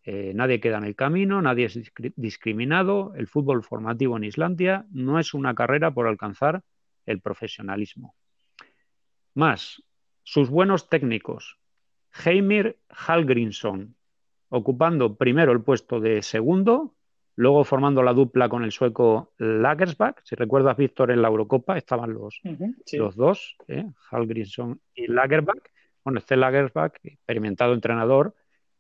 eh, 0.08 0.32
nadie 0.36 0.60
queda 0.60 0.78
en 0.78 0.84
el 0.84 0.94
camino, 0.94 1.42
nadie 1.42 1.66
es 1.66 1.80
discriminado. 2.14 3.12
El 3.16 3.26
fútbol 3.26 3.64
formativo 3.64 4.16
en 4.16 4.22
Islandia 4.22 4.86
no 4.92 5.18
es 5.18 5.34
una 5.34 5.56
carrera 5.56 5.90
por 5.90 6.06
alcanzar 6.06 6.62
el 7.06 7.20
profesionalismo. 7.20 8.14
Más, 9.34 9.82
sus 10.22 10.48
buenos 10.48 10.88
técnicos. 10.88 11.58
Heimir 12.24 12.78
Hallgrímsson, 12.88 13.96
ocupando 14.48 15.16
primero 15.16 15.50
el 15.50 15.62
puesto 15.62 15.98
de 15.98 16.22
segundo, 16.22 16.94
luego 17.34 17.64
formando 17.64 18.00
la 18.04 18.12
dupla 18.12 18.48
con 18.48 18.62
el 18.62 18.70
sueco 18.70 19.34
Lagersbach. 19.38 20.20
Si 20.22 20.36
recuerdas, 20.36 20.76
Víctor, 20.76 21.11
en 21.11 21.20
la 21.20 21.28
Eurocopa 21.28 21.76
estaban 21.76 22.14
los, 22.14 22.40
los 22.92 23.16
dos, 23.16 23.57
¿eh? 23.66 23.90
Hallgrímsson 24.12 24.80
y 24.94 25.09
Lagerbach. 25.09 25.68
Bueno, 26.04 26.20
este 26.20 26.36
Lagersbach, 26.36 26.94
experimentado 27.02 27.74
entrenador, 27.74 28.36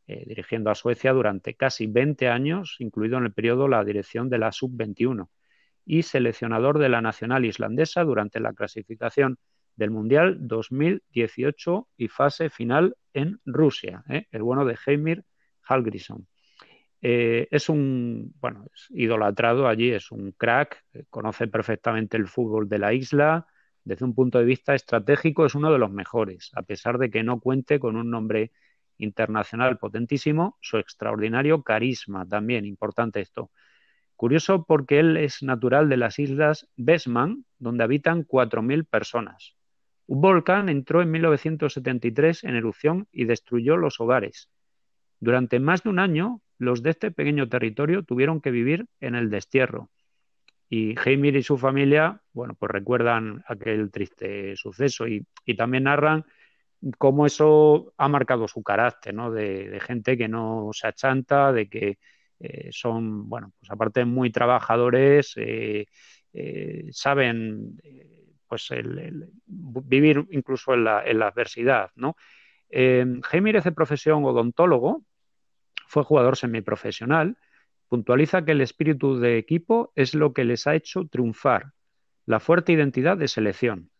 eh, 0.06 0.24
dirigiendo 0.26 0.70
a 0.70 0.74
Suecia 0.74 1.12
durante 1.12 1.54
casi 1.54 1.86
20 1.86 2.28
años, 2.28 2.76
incluido 2.78 3.18
en 3.18 3.24
el 3.24 3.32
periodo 3.32 3.68
la 3.68 3.84
dirección 3.84 4.28
de 4.28 4.38
la 4.38 4.52
Sub-21, 4.52 5.28
y 5.84 6.02
seleccionador 6.02 6.78
de 6.78 6.88
la 6.88 7.00
nacional 7.00 7.44
islandesa 7.44 8.04
durante 8.04 8.40
la 8.40 8.52
clasificación 8.52 9.38
del 9.76 9.90
Mundial 9.90 10.36
2018 10.40 11.88
y 11.96 12.08
fase 12.08 12.50
final 12.50 12.96
en 13.12 13.40
Rusia, 13.44 14.04
¿eh? 14.08 14.26
el 14.30 14.42
bueno 14.42 14.64
de 14.64 14.76
Heimir 14.84 15.24
Hallgrímsson. 15.62 16.26
Eh, 17.02 17.46
es 17.50 17.68
un, 17.68 18.34
bueno, 18.40 18.64
es 18.74 18.86
idolatrado 18.90 19.68
allí, 19.68 19.90
es 19.90 20.10
un 20.10 20.32
crack, 20.32 20.84
conoce 21.10 21.46
perfectamente 21.46 22.16
el 22.16 22.26
fútbol 22.26 22.68
de 22.68 22.78
la 22.78 22.94
isla, 22.94 23.46
desde 23.84 24.04
un 24.04 24.14
punto 24.14 24.38
de 24.38 24.44
vista 24.44 24.74
estratégico 24.74 25.46
es 25.46 25.54
uno 25.54 25.72
de 25.72 25.78
los 25.78 25.92
mejores, 25.92 26.50
a 26.54 26.62
pesar 26.62 26.98
de 26.98 27.10
que 27.10 27.22
no 27.22 27.38
cuente 27.38 27.78
con 27.78 27.96
un 27.96 28.10
nombre 28.10 28.50
internacional 28.98 29.78
potentísimo, 29.78 30.56
su 30.60 30.78
extraordinario 30.78 31.62
carisma 31.62 32.26
también, 32.26 32.64
importante 32.64 33.20
esto. 33.20 33.50
Curioso 34.16 34.64
porque 34.64 34.98
él 34.98 35.16
es 35.16 35.42
natural 35.42 35.88
de 35.88 35.98
las 35.98 36.18
islas 36.18 36.68
Besman, 36.76 37.44
donde 37.58 37.84
habitan 37.84 38.24
4.000 38.24 38.86
personas. 38.86 39.56
Un 40.06 40.20
volcán 40.20 40.68
entró 40.68 41.02
en 41.02 41.10
1973 41.10 42.44
en 42.44 42.54
erupción 42.54 43.08
y 43.12 43.24
destruyó 43.24 43.76
los 43.76 44.00
hogares. 44.00 44.48
Durante 45.20 45.58
más 45.60 45.82
de 45.82 45.90
un 45.90 45.98
año, 45.98 46.40
los 46.58 46.82
de 46.82 46.90
este 46.90 47.10
pequeño 47.10 47.48
territorio 47.48 48.04
tuvieron 48.04 48.40
que 48.40 48.50
vivir 48.50 48.86
en 49.00 49.14
el 49.14 49.30
destierro. 49.30 49.90
Y 50.68 50.94
Heimir 50.98 51.36
y 51.36 51.42
su 51.42 51.58
familia, 51.58 52.22
bueno, 52.32 52.54
pues 52.54 52.70
recuerdan 52.70 53.44
aquel 53.46 53.90
triste 53.90 54.56
suceso 54.56 55.06
y, 55.06 55.26
también 55.56 55.84
narran 55.84 56.24
cómo 56.98 57.26
eso 57.26 57.92
ha 57.96 58.08
marcado 58.08 58.48
su 58.48 58.62
carácter, 58.62 59.14
¿no? 59.14 59.30
De, 59.30 59.78
gente 59.80 60.16
que 60.16 60.28
no 60.28 60.70
se 60.72 60.86
achanta, 60.86 61.52
de 61.52 61.68
que 61.68 61.98
eh, 62.40 62.68
son, 62.72 63.28
bueno, 63.28 63.52
pues 63.58 63.70
aparte 63.70 64.04
muy 64.04 64.30
trabajadores, 64.30 65.34
eh, 65.36 65.86
eh, 66.32 66.88
saben 66.90 67.80
pues 68.48 68.68
vivir 69.46 70.24
incluso 70.30 70.74
en 70.74 70.84
la, 70.84 71.04
en 71.04 71.18
la 71.18 71.28
adversidad, 71.28 71.90
¿no? 71.96 72.16
Es 72.68 73.64
de 73.64 73.72
profesión 73.72 74.24
odontólogo, 74.24 75.02
fue 75.88 76.04
jugador 76.04 76.36
semiprofesional, 76.36 77.36
puntualiza 77.88 78.44
que 78.44 78.52
el 78.52 78.60
espíritu 78.60 79.18
de 79.18 79.38
equipo 79.38 79.92
es 79.94 80.14
lo 80.14 80.32
que 80.32 80.44
les 80.44 80.66
ha 80.66 80.74
hecho 80.74 81.06
triunfar, 81.08 81.72
la 82.24 82.40
fuerte 82.40 82.72
identidad 82.72 83.16
de 83.16 83.28
selección. 83.28 83.90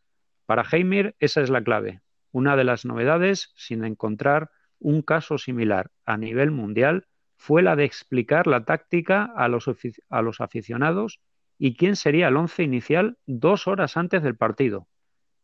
Para 0.47 0.65
Heimir 0.71 1.17
esa 1.19 1.41
es 1.43 1.51
la 1.51 1.63
clave, 1.63 2.03
una 2.37 2.55
de 2.55 2.65
las 2.65 2.85
novedades, 2.85 3.51
sin 3.57 3.83
encontrar 3.83 4.51
un 4.79 5.01
caso 5.01 5.39
similar 5.39 5.91
a 6.05 6.19
nivel 6.19 6.51
mundial, 6.51 7.07
fue 7.35 7.63
la 7.63 7.77
de 7.77 7.85
explicar 7.85 8.47
la 8.47 8.67
táctica 8.67 9.25
a 9.35 9.49
los, 9.49 9.71
a 10.11 10.21
los 10.21 10.43
aficionados 10.43 11.21
y 11.59 11.77
quién 11.77 11.97
sería 11.97 12.29
el 12.29 12.37
once 12.37 12.63
inicial 12.63 13.17
dos 13.25 13.67
horas 13.67 13.97
antes 13.97 14.23
del 14.23 14.37
partido. 14.37 14.87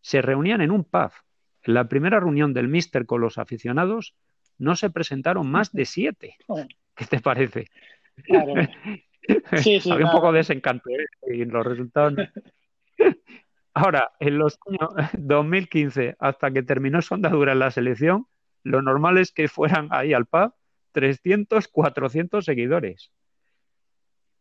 Se 0.03 0.21
reunían 0.21 0.61
en 0.61 0.71
un 0.71 0.85
pub. 0.85 1.13
En 1.63 1.73
la 1.73 1.89
primera 1.89 2.21
reunión 2.21 2.53
del 2.53 2.69
míster 2.69 3.07
con 3.07 3.23
los 3.23 3.39
aficionados 3.39 4.15
no 4.59 4.77
se 4.77 4.91
presentaron 4.91 5.51
más 5.51 5.73
de 5.73 5.87
siete. 5.87 6.37
¿Qué 6.95 7.07
te 7.07 7.21
parece? 7.21 7.71
Había 9.91 10.07
un 10.07 10.13
poco 10.13 10.31
de 10.31 10.39
desencanto 10.39 10.91
¿eh? 10.91 11.07
y 11.35 11.47
los 11.47 11.65
resultados. 11.65 12.17
Ahora, 13.75 14.13
en 14.21 14.39
los 14.39 14.59
años 14.67 14.91
2015, 15.19 16.17
hasta 16.19 16.51
que 16.51 16.63
terminó 16.63 17.03
su 17.03 17.15
andadura 17.15 17.53
en 17.53 17.59
la 17.59 17.71
selección, 17.71 18.27
lo 18.65 18.83
normal 18.83 19.19
es 19.19 19.33
que 19.33 19.49
fueran 19.49 19.89
ahí 19.91 20.13
al 20.13 20.27
pub 20.27 20.55
300, 20.93 21.69
400 21.69 22.45
seguidores. 22.45 23.13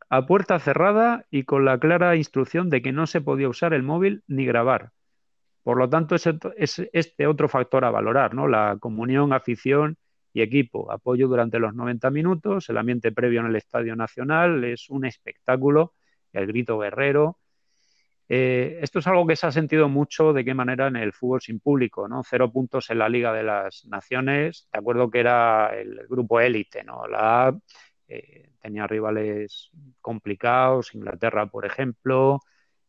A 0.09 0.25
puerta 0.25 0.59
cerrada 0.59 1.25
y 1.31 1.43
con 1.43 1.63
la 1.63 1.79
clara 1.79 2.15
instrucción 2.17 2.69
de 2.69 2.81
que 2.81 2.91
no 2.91 3.07
se 3.07 3.21
podía 3.21 3.47
usar 3.47 3.73
el 3.73 3.83
móvil 3.83 4.23
ni 4.27 4.45
grabar. 4.45 4.91
Por 5.63 5.77
lo 5.77 5.89
tanto, 5.89 6.15
es, 6.15 6.81
este 6.91 7.27
otro 7.27 7.47
factor 7.47 7.85
a 7.85 7.91
valorar, 7.91 8.33
¿no? 8.33 8.47
La 8.47 8.77
comunión, 8.79 9.31
afición 9.31 9.97
y 10.33 10.41
equipo. 10.41 10.91
Apoyo 10.91 11.27
durante 11.27 11.59
los 11.59 11.73
90 11.75 12.09
minutos, 12.11 12.69
el 12.69 12.77
ambiente 12.77 13.11
previo 13.11 13.41
en 13.41 13.47
el 13.47 13.55
Estadio 13.55 13.95
Nacional 13.95 14.63
es 14.63 14.89
un 14.89 15.05
espectáculo, 15.05 15.93
el 16.33 16.47
grito 16.47 16.79
guerrero. 16.79 17.37
Eh, 18.33 18.79
esto 18.81 18.99
es 18.99 19.07
algo 19.07 19.27
que 19.27 19.35
se 19.35 19.45
ha 19.45 19.51
sentido 19.51 19.89
mucho 19.89 20.31
de 20.31 20.45
qué 20.45 20.53
manera 20.53 20.87
en 20.87 20.95
el 20.95 21.11
fútbol 21.11 21.41
sin 21.41 21.59
público, 21.59 22.07
¿no? 22.07 22.23
Cero 22.23 22.49
puntos 22.49 22.89
en 22.89 22.99
la 22.99 23.09
Liga 23.09 23.33
de 23.33 23.43
las 23.43 23.85
Naciones, 23.87 24.69
de 24.71 24.79
acuerdo 24.79 25.11
que 25.11 25.19
era 25.19 25.77
el 25.77 26.07
grupo 26.07 26.39
élite, 26.39 26.81
¿no? 26.85 27.05
La 27.07 27.53
eh, 28.07 28.51
tenía 28.61 28.87
rivales 28.87 29.69
complicados, 29.99 30.95
Inglaterra, 30.95 31.47
por 31.47 31.65
ejemplo, 31.65 32.39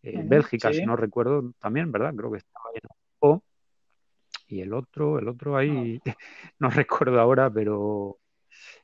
eh, 0.01 0.23
Bélgica, 0.25 0.73
si 0.73 0.87
no 0.87 0.95
recuerdo, 0.95 1.53
también, 1.59 1.91
¿verdad? 1.91 2.15
Creo 2.15 2.31
que 2.31 2.39
estaba 2.39 2.67
en 2.75 2.81
el 2.85 2.89
grupo 3.21 3.43
y 4.47 4.61
el 4.61 4.73
otro, 4.73 5.19
el 5.19 5.27
otro 5.27 5.57
ahí, 5.57 6.01
no 6.61 6.71
recuerdo 6.71 7.19
ahora, 7.19 7.51
pero 7.51 8.21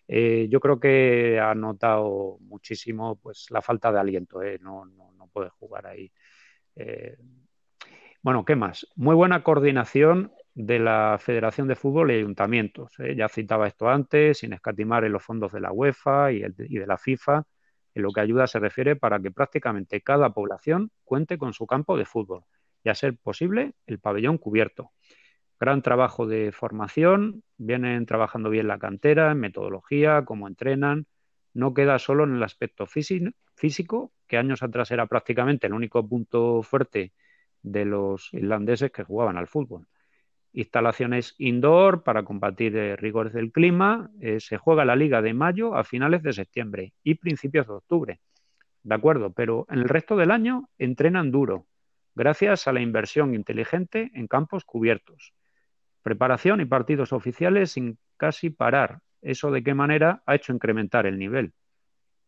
eh, 0.09 0.49
yo 0.51 0.59
creo 0.59 0.81
que 0.81 1.39
ha 1.39 1.55
notado 1.55 2.39
muchísimo 2.41 3.15
pues 3.15 3.47
la 3.51 3.63
falta 3.63 3.93
de 3.93 4.01
aliento, 4.01 4.43
¿eh? 4.43 4.59
no, 4.61 4.85
no, 4.87 5.13
no, 5.13 5.29
puede 5.29 5.51
jugar 5.51 5.87
ahí. 5.87 6.11
Eh, 6.79 7.17
bueno, 8.23 8.45
¿qué 8.45 8.57
más? 8.57 8.87
Muy 8.95 9.15
buena 9.15 9.43
coordinación 9.43 10.33
de 10.55 10.79
la 10.79 11.19
Federación 11.21 11.69
de 11.69 11.75
Fútbol 11.75 12.11
y 12.11 12.15
Ayuntamientos. 12.15 12.95
Ya 13.17 13.29
citaba 13.29 13.67
esto 13.67 13.89
antes, 13.89 14.39
sin 14.39 14.53
escatimar 14.53 15.05
en 15.05 15.13
los 15.13 15.23
fondos 15.23 15.53
de 15.53 15.61
la 15.61 15.73
UEFA 15.73 16.33
y, 16.33 16.43
y 16.45 16.79
de 16.79 16.87
la 16.87 16.99
FIFA, 16.99 17.45
en 17.95 18.03
lo 18.03 18.13
que 18.13 18.21
ayuda 18.21 18.47
se 18.47 18.61
refiere 18.61 18.97
para 18.97 19.21
que 19.21 19.31
prácticamente 19.31 20.01
cada 20.03 20.31
población 20.31 20.91
cuente 21.05 21.37
con 21.37 21.53
su 21.53 21.67
campo 21.67 21.97
de 21.97 22.05
fútbol 22.05 22.45
y 22.85 22.91
a 22.91 22.95
ser 22.95 23.17
posible 23.17 23.73
el 23.87 23.99
pabellón 23.99 24.39
cubierto. 24.39 24.93
Gran 25.59 25.83
trabajo 25.83 26.27
de 26.27 26.53
formación, 26.53 27.43
vienen 27.57 28.07
trabajando 28.07 28.51
bien 28.51 28.69
la 28.69 28.79
cantera, 28.79 29.33
en 29.33 29.41
metodología, 29.41 30.25
cómo 30.25 30.47
entrenan. 30.47 31.07
No 31.55 31.75
queda 31.75 31.99
solo 31.99 32.25
en 32.25 32.37
el 32.37 32.43
aspecto 32.43 32.87
físico, 32.87 34.13
que 34.27 34.37
años 34.37 34.63
atrás 34.63 34.91
era 34.91 35.07
prácticamente 35.07 35.67
el 35.67 35.73
único 35.73 36.07
punto 36.07 36.63
fuerte 36.63 37.13
de 37.63 37.85
los 37.85 38.33
irlandeses 38.33 38.93
que 38.93 39.05
jugaban 39.05 39.37
al 39.37 39.49
fútbol. 39.49 39.87
Instalaciones 40.53 41.35
indoor 41.39 42.03
para 42.03 42.25
combatir 42.25 42.77
eh, 42.77 42.97
rigores 42.97 43.33
del 43.33 43.53
clima. 43.53 44.11
Eh, 44.21 44.41
se 44.41 44.57
juega 44.57 44.85
la 44.85 44.97
liga 44.97 45.23
de 45.23 45.35
mayo 45.35 45.75
a 45.75 45.85
finales 45.85 46.23
de 46.23 46.33
septiembre 46.33 46.95
y 47.03 47.15
principios 47.15 47.67
de 47.67 47.75
octubre. 47.75 48.21
De 48.83 48.95
acuerdo, 48.95 49.33
pero 49.33 49.67
en 49.69 49.81
el 49.81 49.89
resto 49.89 50.17
del 50.17 50.31
año 50.31 50.69
entrenan 50.79 51.31
duro, 51.31 51.67
gracias 52.15 52.67
a 52.67 52.73
la 52.73 52.81
inversión 52.81 53.35
inteligente 53.35 54.11
en 54.15 54.27
campos 54.27 54.65
cubiertos. 54.65 55.35
Preparación 56.03 56.61
y 56.61 56.65
partidos 56.65 57.13
oficiales 57.13 57.73
sin 57.73 57.99
casi 58.17 58.51
parar. 58.51 59.01
¿Eso 59.23 59.51
de 59.51 59.63
qué 59.63 59.75
manera 59.75 60.23
ha 60.27 60.35
hecho 60.35 60.53
incrementar 60.53 61.07
el 61.07 61.19
nivel? 61.19 61.53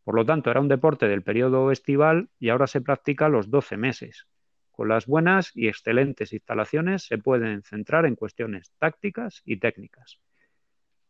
Por 0.05 0.14
lo 0.14 0.24
tanto, 0.24 0.51
era 0.51 0.61
un 0.61 0.68
deporte 0.68 1.09
del 1.09 1.22
periodo 1.22 1.70
estival 1.70 2.30
y 2.38 2.49
ahora 2.49 2.66
se 2.66 2.80
practica 2.80 3.28
los 3.28 3.51
12 3.51 3.76
meses. 3.76 4.26
Con 4.70 4.88
las 4.88 5.07
buenas 5.07 5.51
y 5.55 5.68
excelentes 5.68 6.32
instalaciones 6.32 7.05
se 7.05 7.18
pueden 7.18 7.62
centrar 7.62 8.07
en 8.07 8.16
cuestiones 8.16 8.72
tácticas 8.78 9.43
y 9.45 9.59
técnicas. 9.59 10.18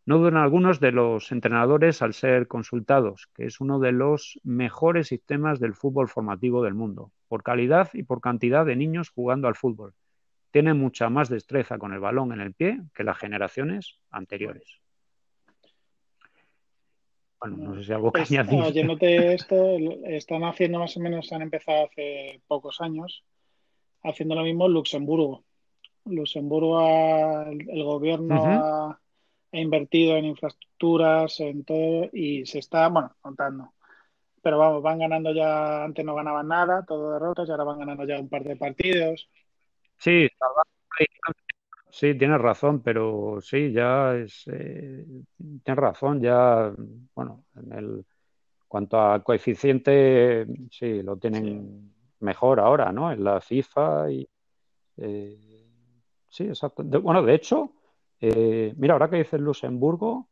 No 0.06 0.18
dudan 0.18 0.36
algunos 0.36 0.80
de 0.80 0.92
los 0.92 1.30
entrenadores 1.30 2.02
al 2.02 2.14
ser 2.14 2.48
consultados, 2.48 3.28
que 3.34 3.46
es 3.46 3.60
uno 3.60 3.78
de 3.78 3.92
los 3.92 4.40
mejores 4.42 5.08
sistemas 5.08 5.60
del 5.60 5.74
fútbol 5.74 6.08
formativo 6.08 6.64
del 6.64 6.74
mundo, 6.74 7.12
por 7.28 7.42
calidad 7.42 7.90
y 7.92 8.02
por 8.02 8.20
cantidad 8.20 8.66
de 8.66 8.76
niños 8.76 9.10
jugando 9.10 9.46
al 9.46 9.54
fútbol 9.54 9.94
tiene 10.50 10.74
mucha 10.74 11.08
más 11.10 11.28
destreza 11.28 11.78
con 11.78 11.92
el 11.92 12.00
balón 12.00 12.32
en 12.32 12.40
el 12.40 12.54
pie 12.54 12.80
que 12.94 13.04
las 13.04 13.18
generaciones 13.18 13.98
anteriores. 14.10 14.79
Bueno, 17.40 17.56
no 17.56 17.74
sé 17.74 17.84
si 17.84 17.92
algo 17.92 18.12
que 18.12 18.20
pues, 18.20 18.30
añadir. 18.30 19.04
esto, 19.32 19.76
están 20.04 20.44
haciendo 20.44 20.78
más 20.78 20.96
o 20.96 21.00
menos, 21.00 21.32
han 21.32 21.42
empezado 21.42 21.86
hace 21.86 22.40
pocos 22.46 22.80
años, 22.80 23.24
haciendo 24.02 24.34
lo 24.34 24.42
mismo 24.42 24.66
en 24.66 24.72
Luxemburgo. 24.74 25.44
Luxemburgo, 26.04 26.80
el, 27.42 27.82
gobierno 27.84 28.44
ha, 28.44 29.00
invertido 29.52 30.16
en 30.16 30.26
infraestructuras, 30.26 31.40
en 31.40 31.64
todo, 31.64 32.08
y 32.12 32.44
se 32.46 32.58
está, 32.58 32.88
bueno, 32.88 33.14
contando. 33.20 33.72
Pero 34.42 34.58
vamos, 34.58 34.82
van 34.82 34.98
ganando 34.98 35.32
ya, 35.32 35.84
antes 35.84 36.04
no 36.04 36.14
ganaban 36.14 36.48
nada, 36.48 36.84
todo 36.86 37.12
derrotas, 37.12 37.48
y 37.48 37.50
ahora 37.50 37.64
van 37.64 37.78
ganando 37.80 38.04
ya 38.04 38.18
un 38.18 38.28
par 38.28 38.44
de 38.44 38.56
partidos. 38.56 39.28
Sí, 39.98 40.28
sí, 41.90 42.14
tienes 42.14 42.40
razón, 42.40 42.80
pero 42.80 43.38
sí, 43.40 43.72
ya 43.72 44.14
es, 44.16 44.44
eh, 44.46 45.04
tienes 45.62 45.80
razón, 45.80 46.20
ya, 46.20 46.72
bueno, 47.14 47.44
en 47.56 47.72
el 47.72 48.06
cuanto 48.68 49.00
a 49.00 49.22
coeficiente, 49.22 50.46
sí, 50.70 51.02
lo 51.02 51.16
tienen 51.16 51.92
mejor 52.20 52.60
ahora, 52.60 52.92
¿no? 52.92 53.10
En 53.10 53.24
la 53.24 53.40
FIFA 53.40 54.10
y 54.10 54.28
eh, 54.96 55.66
sí, 56.28 56.44
exacto. 56.44 56.84
bueno, 57.00 57.22
de 57.22 57.34
hecho, 57.34 57.72
eh, 58.20 58.72
mira, 58.76 58.94
ahora 58.94 59.10
que 59.10 59.16
dices 59.16 59.40
Luxemburgo, 59.40 60.28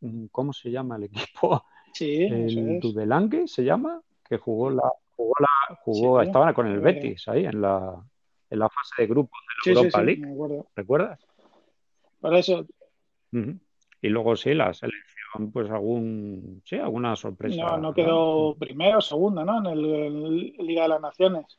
mm, 0.00 0.26
¿cómo 0.30 0.52
se 0.52 0.70
llama 0.70 0.96
el 0.96 1.04
equipo? 1.12 1.64
Sí, 1.92 2.22
el 2.22 2.80
Dudelangue 2.80 3.48
se 3.48 3.64
llama, 3.64 4.00
que 4.24 4.38
jugó 4.38 4.70
la, 4.70 4.90
jugó 5.16 5.34
la, 5.40 5.76
jugó, 5.82 6.22
estaba 6.22 6.54
con 6.54 6.66
el 6.68 6.80
Betis 6.80 7.26
ahí 7.28 7.44
en 7.44 7.60
la 7.60 8.02
en 8.50 8.58
la 8.58 8.68
fase 8.68 9.02
de 9.02 9.06
grupos 9.06 9.40
de 9.64 9.74
la 9.74 9.80
Europa 9.80 10.02
League. 10.02 10.64
¿Recuerdas? 10.74 11.26
Para 12.20 12.38
eso. 12.38 12.66
Y 14.00 14.08
luego 14.08 14.36
sí, 14.36 14.54
la 14.54 14.72
selección, 14.72 15.50
pues 15.52 15.70
algún, 15.70 16.62
sí, 16.64 16.76
alguna 16.76 17.16
sorpresa. 17.16 17.62
No, 17.62 17.78
no 17.78 17.94
quedó 17.94 18.54
primero 18.56 18.98
o 18.98 19.02
segundo, 19.02 19.44
¿no? 19.44 19.58
En 19.58 19.66
el, 19.66 20.52
Liga 20.58 20.82
de 20.82 20.88
las 20.88 21.00
Naciones. 21.00 21.58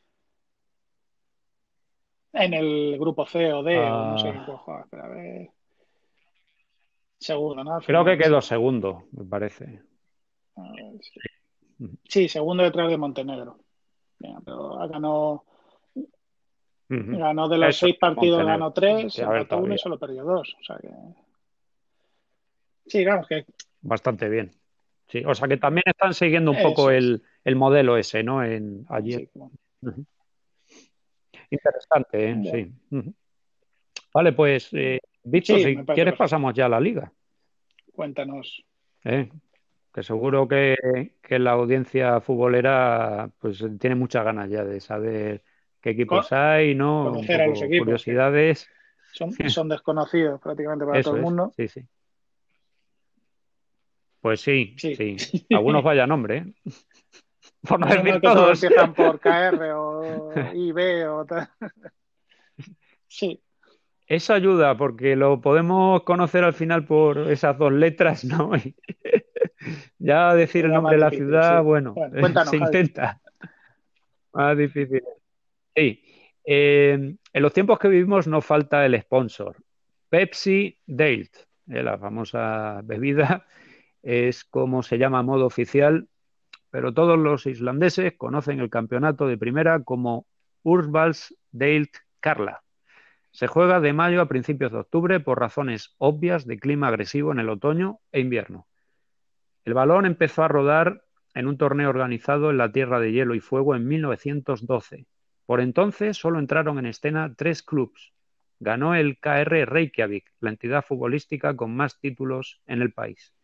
En 2.32 2.54
el 2.54 2.96
grupo 2.98 3.26
C 3.26 3.52
o 3.52 3.62
D, 3.62 3.78
o 3.78 4.10
no 4.12 4.18
sé 4.18 4.28
ah. 4.28 4.32
qué 4.32 4.46
cojo, 4.46 4.80
espera, 4.80 5.04
a 5.04 5.08
ver. 5.08 5.50
Segundo, 7.18 7.64
¿no? 7.64 7.80
Creo 7.80 8.04
que 8.04 8.16
quedó 8.16 8.40
segundo, 8.40 9.04
me 9.12 9.24
parece. 9.24 9.82
sí. 12.08 12.28
segundo 12.28 12.62
detrás 12.62 12.88
de 12.88 12.96
Montenegro. 12.96 13.58
pero 14.44 14.80
ganó, 16.90 17.18
ganó 17.18 17.48
de 17.48 17.58
los 17.58 17.76
seis 17.76 17.96
partidos, 17.96 18.44
ganó 18.44 18.72
tres, 18.72 19.18
empató 19.18 19.58
uno 19.58 19.74
y 19.74 19.78
solo 19.78 19.98
perdió 19.98 20.24
dos. 20.24 20.56
O 20.60 20.64
sea 20.64 20.76
que. 20.76 20.88
Sí, 22.86 23.04
vamos 23.04 23.26
que. 23.28 23.46
Bastante 23.80 24.28
bien. 24.28 24.50
Sí, 25.06 25.22
o 25.24 25.34
sea 25.34 25.48
que 25.48 25.56
también 25.56 25.84
están 25.86 26.14
siguiendo 26.14 26.50
un 26.50 26.62
poco 26.62 26.90
el, 26.90 27.22
el, 27.44 27.56
modelo 27.56 27.96
ese, 27.96 28.22
¿no? 28.22 28.44
En 28.44 28.84
allí. 28.88 29.28
Interesante, 31.50 32.30
¿eh? 32.30 32.72
Sí. 32.90 33.04
Vale, 34.14 34.32
pues, 34.32 34.68
eh, 34.72 35.00
si 35.42 35.76
quieres 35.84 36.14
pasamos 36.16 36.54
ya 36.54 36.66
a 36.66 36.68
la 36.68 36.80
liga. 36.80 37.12
Cuéntanos. 37.92 38.64
¿Eh? 39.04 39.28
Que 39.92 40.02
seguro 40.02 40.46
que, 40.46 40.76
la 41.28 41.52
audiencia 41.52 42.20
futbolera 42.20 43.30
pues 43.38 43.64
tiene 43.80 43.96
muchas 43.96 44.24
ganas 44.24 44.48
ya 44.48 44.64
de 44.64 44.80
saber 44.80 45.42
qué 45.80 45.90
equipos 45.90 46.32
hay, 46.32 46.74
¿no? 46.74 47.10
Conocer 47.12 47.42
a 47.42 47.46
los 47.46 47.62
equipos. 47.62 47.84
Curiosidades. 47.84 48.68
Son, 49.12 49.32
son 49.50 49.68
desconocidos 49.68 50.40
prácticamente 50.40 50.86
para 50.86 51.02
todo 51.02 51.16
el 51.16 51.22
mundo. 51.22 51.52
Sí, 51.56 51.68
sí. 51.68 51.84
Pues 54.20 54.40
sí, 54.40 54.74
sí. 54.78 55.16
Algunos 55.50 55.82
vaya 55.82 56.06
nombre, 56.06 56.38
¿eh? 56.38 56.54
Por 57.68 57.78
no, 57.78 57.86
decir 57.86 58.20
todos. 58.22 58.62
empiezan 58.62 58.94
por 58.94 59.20
KR 59.20 59.72
o 59.74 60.32
IB 60.54 61.10
o 61.10 61.26
tal. 61.26 61.50
Sí. 63.06 63.42
Eso 64.06 64.32
ayuda 64.32 64.78
porque 64.78 65.14
lo 65.14 65.42
podemos 65.42 66.02
conocer 66.04 66.42
al 66.42 66.54
final 66.54 66.86
por 66.86 67.30
esas 67.30 67.58
dos 67.58 67.70
letras, 67.70 68.24
¿no? 68.24 68.52
ya 69.98 70.34
decir 70.34 70.64
el 70.64 70.72
nombre 70.72 70.96
de 70.96 71.00
la 71.00 71.10
ciudad, 71.10 71.62
bueno, 71.62 71.94
se 72.48 72.56
intenta. 72.56 73.20
Más 74.32 74.56
difícil. 74.56 75.02
Sí. 75.74 76.02
Eh, 76.44 77.16
en 77.32 77.42
los 77.42 77.52
tiempos 77.52 77.78
que 77.78 77.88
vivimos 77.88 78.26
nos 78.26 78.44
falta 78.44 78.84
el 78.84 79.00
sponsor. 79.00 79.56
Pepsi 80.08 80.78
Date, 80.86 81.30
eh, 81.68 81.82
la 81.82 81.98
famosa 81.98 82.80
bebida, 82.82 83.46
es 84.02 84.44
como 84.44 84.82
se 84.82 84.98
llama 84.98 85.20
a 85.20 85.22
modo 85.22 85.46
oficial, 85.46 86.08
pero 86.70 86.94
todos 86.94 87.18
los 87.18 87.46
islandeses 87.46 88.14
conocen 88.16 88.60
el 88.60 88.70
campeonato 88.70 89.26
de 89.26 89.38
primera 89.38 89.82
como 89.84 90.26
Ursvals 90.62 91.36
Deilt 91.50 91.96
Karla. 92.20 92.62
Se 93.32 93.46
juega 93.46 93.80
de 93.80 93.92
mayo 93.92 94.20
a 94.20 94.28
principios 94.28 94.72
de 94.72 94.78
octubre 94.78 95.20
por 95.20 95.38
razones 95.38 95.94
obvias 95.98 96.46
de 96.46 96.58
clima 96.58 96.88
agresivo 96.88 97.32
en 97.32 97.38
el 97.38 97.48
otoño 97.48 98.00
e 98.10 98.20
invierno. 98.20 98.66
El 99.64 99.74
balón 99.74 100.06
empezó 100.06 100.42
a 100.42 100.48
rodar 100.48 101.04
en 101.34 101.46
un 101.46 101.56
torneo 101.56 101.90
organizado 101.90 102.50
en 102.50 102.58
la 102.58 102.72
Tierra 102.72 102.98
de 102.98 103.12
Hielo 103.12 103.34
y 103.34 103.40
Fuego 103.40 103.76
en 103.76 103.86
1912. 103.86 105.06
Por 105.50 105.60
entonces 105.60 106.16
solo 106.16 106.38
entraron 106.38 106.78
en 106.78 106.86
escena 106.86 107.34
tres 107.36 107.64
clubes. 107.64 108.12
Ganó 108.60 108.94
el 108.94 109.18
KR 109.18 109.66
Reykjavik, 109.66 110.30
la 110.38 110.50
entidad 110.50 110.84
futbolística 110.84 111.56
con 111.56 111.74
más 111.74 111.98
títulos 111.98 112.62
en 112.68 112.82
el 112.82 112.92
país. 112.92 113.34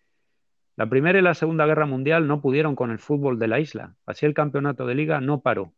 La 0.76 0.88
Primera 0.88 1.18
y 1.18 1.22
la 1.22 1.34
Segunda 1.34 1.66
Guerra 1.66 1.84
Mundial 1.84 2.28
no 2.28 2.40
pudieron 2.40 2.76
con 2.76 2.92
el 2.92 3.00
fútbol 3.00 3.40
de 3.40 3.48
la 3.48 3.58
isla, 3.58 3.96
así 4.06 4.24
el 4.24 4.34
campeonato 4.34 4.86
de 4.86 4.94
liga 4.94 5.20
no 5.20 5.40
paró. 5.40 5.72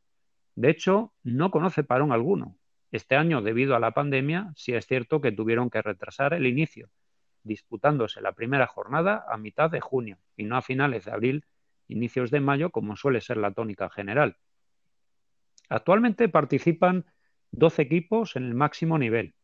De 0.54 0.68
hecho, 0.68 1.14
no 1.22 1.50
conoce 1.50 1.82
parón 1.82 2.12
alguno. 2.12 2.58
Este 2.92 3.16
año, 3.16 3.40
debido 3.40 3.74
a 3.74 3.80
la 3.80 3.92
pandemia, 3.92 4.52
sí 4.54 4.74
es 4.74 4.86
cierto 4.86 5.22
que 5.22 5.32
tuvieron 5.32 5.70
que 5.70 5.80
retrasar 5.80 6.34
el 6.34 6.46
inicio, 6.46 6.90
disputándose 7.42 8.20
la 8.20 8.32
primera 8.32 8.66
jornada 8.66 9.24
a 9.30 9.38
mitad 9.38 9.70
de 9.70 9.80
junio 9.80 10.18
y 10.36 10.44
no 10.44 10.58
a 10.58 10.60
finales 10.60 11.06
de 11.06 11.10
abril, 11.12 11.46
inicios 11.86 12.30
de 12.30 12.40
mayo, 12.40 12.68
como 12.68 12.96
suele 12.96 13.22
ser 13.22 13.38
la 13.38 13.52
tónica 13.52 13.88
general. 13.88 14.36
Actualmente 15.68 16.28
participan 16.28 17.06
12 17.52 17.82
equipos 17.82 18.36
en 18.36 18.44
el 18.44 18.54
máximo 18.54 18.98
nivel. 18.98 19.34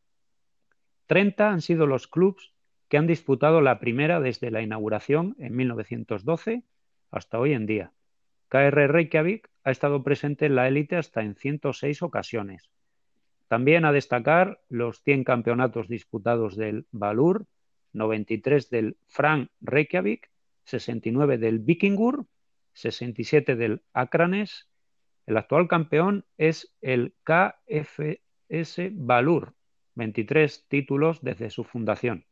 30 1.07 1.51
han 1.51 1.61
sido 1.61 1.87
los 1.87 2.07
clubes 2.07 2.53
que 2.89 2.97
han 2.97 3.07
disputado 3.07 3.61
la 3.61 3.79
primera 3.79 4.21
desde 4.21 4.51
la 4.51 4.63
inauguración 4.63 5.37
en 5.39 5.57
1912 5.57 6.63
hasta 7.11 7.39
hoy 7.39 7.53
en 7.53 7.67
día. 7.67 7.93
KR 8.49 8.89
Reykjavik 8.89 9.51
ha 9.65 9.71
estado 9.71 10.03
presente 10.03 10.47
en 10.47 10.55
la 10.55 10.69
élite 10.69 10.97
hasta 10.97 11.23
en 11.23 11.35
106 11.35 12.03
ocasiones, 12.03 12.71
también 13.49 13.85
a 13.85 13.93
destacar 13.93 14.61
los 14.69 15.03
100 15.03 15.25
campeonatos 15.25 15.89
disputados 15.89 16.57
del 16.57 16.87
Valur, 16.91 17.47
93 17.93 18.71
del 18.71 18.97
Frank 19.07 19.51
Reykjavik, 19.61 20.31
69 20.65 21.39
del 21.39 21.59
Vikingur, 21.59 22.27
67 22.73 23.57
del 23.57 23.83
Akranes. 23.93 24.69
El 25.27 25.39
actual 25.39 25.69
campeón 25.69 26.27
es 26.37 26.75
el 26.83 27.15
KFS 27.25 28.91
Valur, 28.93 29.55
23 29.95 30.69
títulos 30.69 31.23
desde 31.23 31.49
su 31.49 31.65
fundación, 31.65 32.27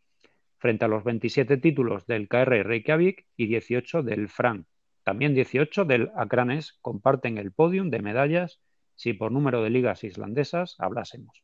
frente 0.59 0.85
a 0.85 0.89
los 0.89 1.03
27 1.03 1.57
títulos 1.57 2.07
del 2.07 2.29
KR 2.29 2.63
Reykjavik 2.63 3.27
y 3.37 3.47
18 3.47 4.03
del 4.03 4.29
Frank. 4.29 4.67
También 5.05 5.35
18 5.35 5.87
del 5.87 6.11
Akranes 6.17 6.79
comparten 6.83 7.39
el 7.39 7.53
podium 7.53 7.89
de 7.89 8.03
medallas 8.03 8.61
si 8.95 9.15
por 9.15 9.33
número 9.33 9.63
de 9.63 9.71
ligas 9.71 10.05
islandesas 10.05 10.77
hablásemos. 10.79 11.43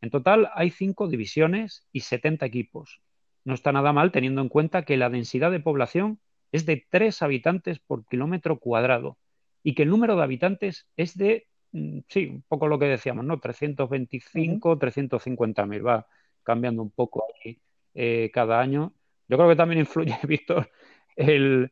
En 0.00 0.08
total 0.08 0.50
hay 0.54 0.70
cinco 0.70 1.08
divisiones 1.08 1.86
y 1.92 2.00
70 2.00 2.46
equipos. 2.46 3.02
No 3.44 3.52
está 3.52 3.70
nada 3.72 3.92
mal 3.92 4.12
teniendo 4.12 4.40
en 4.40 4.48
cuenta 4.48 4.86
que 4.86 4.96
la 4.96 5.10
densidad 5.10 5.50
de 5.50 5.60
población 5.60 6.20
es 6.52 6.64
de 6.64 6.86
3 6.88 7.20
habitantes 7.20 7.78
por 7.80 8.06
kilómetro 8.06 8.58
cuadrado 8.58 9.18
y 9.62 9.74
que 9.74 9.82
el 9.82 9.90
número 9.90 10.16
de 10.16 10.22
habitantes 10.22 10.86
es 10.96 11.16
de, 11.16 11.46
mm, 11.72 12.00
sí, 12.08 12.26
un 12.26 12.42
poco 12.42 12.68
lo 12.68 12.78
que 12.78 12.86
decíamos, 12.86 13.24
¿no? 13.24 13.38
325, 13.38 14.78
350 14.78 15.66
mil, 15.66 15.86
va 15.86 16.06
cambiando 16.42 16.82
un 16.82 16.90
poco 16.90 17.24
aquí 17.34 17.60
eh, 17.94 18.30
cada 18.32 18.60
año. 18.60 18.94
Yo 19.28 19.36
creo 19.36 19.48
que 19.48 19.56
también 19.56 19.80
influye, 19.80 20.18
Víctor, 20.28 20.70
el, 21.16 21.70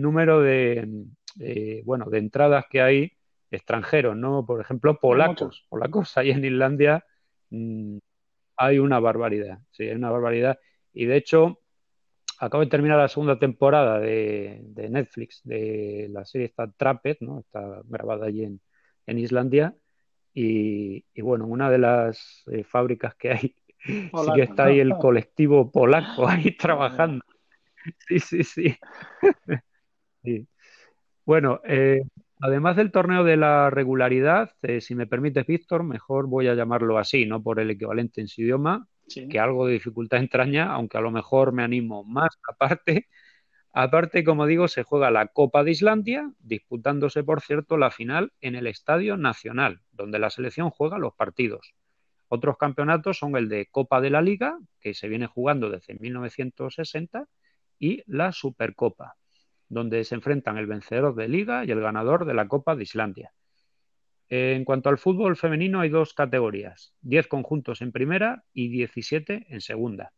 número 0.00 0.40
de, 0.40 1.06
bueno, 1.84 2.06
de 2.06 2.18
entradas 2.18 2.66
que 2.70 2.80
hay 2.82 3.12
extranjeros, 3.50 4.16
¿no? 4.16 4.44
Por 4.44 4.60
ejemplo, 4.60 4.98
polacos. 4.98 5.66
Polacos 5.68 6.16
ahí 6.16 6.30
en 6.30 6.44
Islandia 6.44 7.04
mm, 7.50 7.98
hay 8.56 8.78
una 8.78 9.00
barbaridad, 9.00 9.58
sí, 9.70 9.84
hay 9.84 9.94
una 9.94 10.10
barbaridad. 10.10 10.58
Y 10.92 11.06
de 11.06 11.16
hecho, 11.16 11.60
acabo 12.44 12.64
de 12.64 12.70
terminar 12.70 12.98
la 12.98 13.08
segunda 13.08 13.38
temporada 13.38 13.98
de, 13.98 14.60
Netflix 14.90 15.40
de 15.44 16.08
la 16.10 16.24
serie 16.24 16.46
está 16.46 16.70
Trapped, 16.70 17.18
¿no? 17.20 17.40
Está 17.40 17.82
grabada 17.84 18.26
allí 18.26 18.44
en, 18.44 19.18
Islandia. 19.18 19.74
Y, 20.32 21.04
bueno, 21.20 21.46
una 21.46 21.70
de 21.70 21.78
las 21.78 22.44
eh, 22.50 22.64
fábricas 22.64 23.14
que 23.14 23.30
hay, 23.30 23.54
sí 23.78 24.32
que 24.34 24.42
está 24.42 24.64
ahí 24.66 24.80
el 24.80 24.94
colectivo 24.96 25.70
polaco 25.70 26.26
ahí 26.28 26.56
trabajando. 26.56 27.24
Sí, 28.08 28.18
sí, 28.18 28.44
sí. 28.44 28.76
sí. 30.22 30.48
Bueno, 31.24 31.60
eh, 31.64 32.02
Además 32.44 32.76
del 32.76 32.90
torneo 32.90 33.24
de 33.24 33.38
la 33.38 33.70
regularidad, 33.70 34.50
eh, 34.60 34.82
si 34.82 34.94
me 34.94 35.06
permites, 35.06 35.46
Víctor, 35.46 35.82
mejor 35.82 36.26
voy 36.26 36.48
a 36.48 36.54
llamarlo 36.54 36.98
así, 36.98 37.24
no 37.24 37.42
por 37.42 37.58
el 37.58 37.70
equivalente 37.70 38.20
en 38.20 38.28
su 38.28 38.42
idioma, 38.42 38.86
que 39.30 39.38
algo 39.38 39.66
de 39.66 39.74
dificultad 39.74 40.20
entraña, 40.20 40.72
aunque 40.72 40.98
a 40.98 41.00
lo 41.00 41.10
mejor 41.10 41.52
me 41.52 41.62
animo 41.62 42.04
más 42.04 42.38
aparte. 42.48 43.08
Aparte, 43.72 44.22
como 44.24 44.46
digo, 44.46 44.68
se 44.68 44.84
juega 44.84 45.10
la 45.10 45.26
Copa 45.26 45.64
de 45.64 45.72
Islandia, 45.72 46.30
disputándose, 46.38 47.24
por 47.24 47.40
cierto, 47.40 47.76
la 47.76 47.90
final 47.90 48.32
en 48.40 48.54
el 48.54 48.66
Estadio 48.66 49.16
Nacional, 49.16 49.80
donde 49.90 50.18
la 50.18 50.30
selección 50.30 50.70
juega 50.70 50.98
los 50.98 51.14
partidos. 51.14 51.74
Otros 52.28 52.56
campeonatos 52.56 53.18
son 53.18 53.36
el 53.36 53.48
de 53.48 53.66
Copa 53.66 54.00
de 54.00 54.10
la 54.10 54.22
Liga, 54.22 54.58
que 54.80 54.94
se 54.94 55.08
viene 55.08 55.26
jugando 55.26 55.70
desde 55.70 55.94
1960, 55.94 57.26
y 57.78 58.02
la 58.06 58.30
Supercopa 58.32 59.16
donde 59.68 60.04
se 60.04 60.14
enfrentan 60.14 60.58
el 60.58 60.66
vencedor 60.66 61.14
de 61.14 61.28
Liga 61.28 61.64
y 61.64 61.70
el 61.70 61.80
ganador 61.80 62.24
de 62.24 62.34
la 62.34 62.48
Copa 62.48 62.76
de 62.76 62.82
Islandia. 62.82 63.32
En 64.28 64.64
cuanto 64.64 64.88
al 64.88 64.98
fútbol 64.98 65.36
femenino 65.36 65.80
hay 65.80 65.90
dos 65.90 66.14
categorías, 66.14 66.94
10 67.02 67.28
conjuntos 67.28 67.82
en 67.82 67.92
primera 67.92 68.44
y 68.52 68.68
17 68.68 69.46
en 69.48 69.60
segunda. 69.60 70.12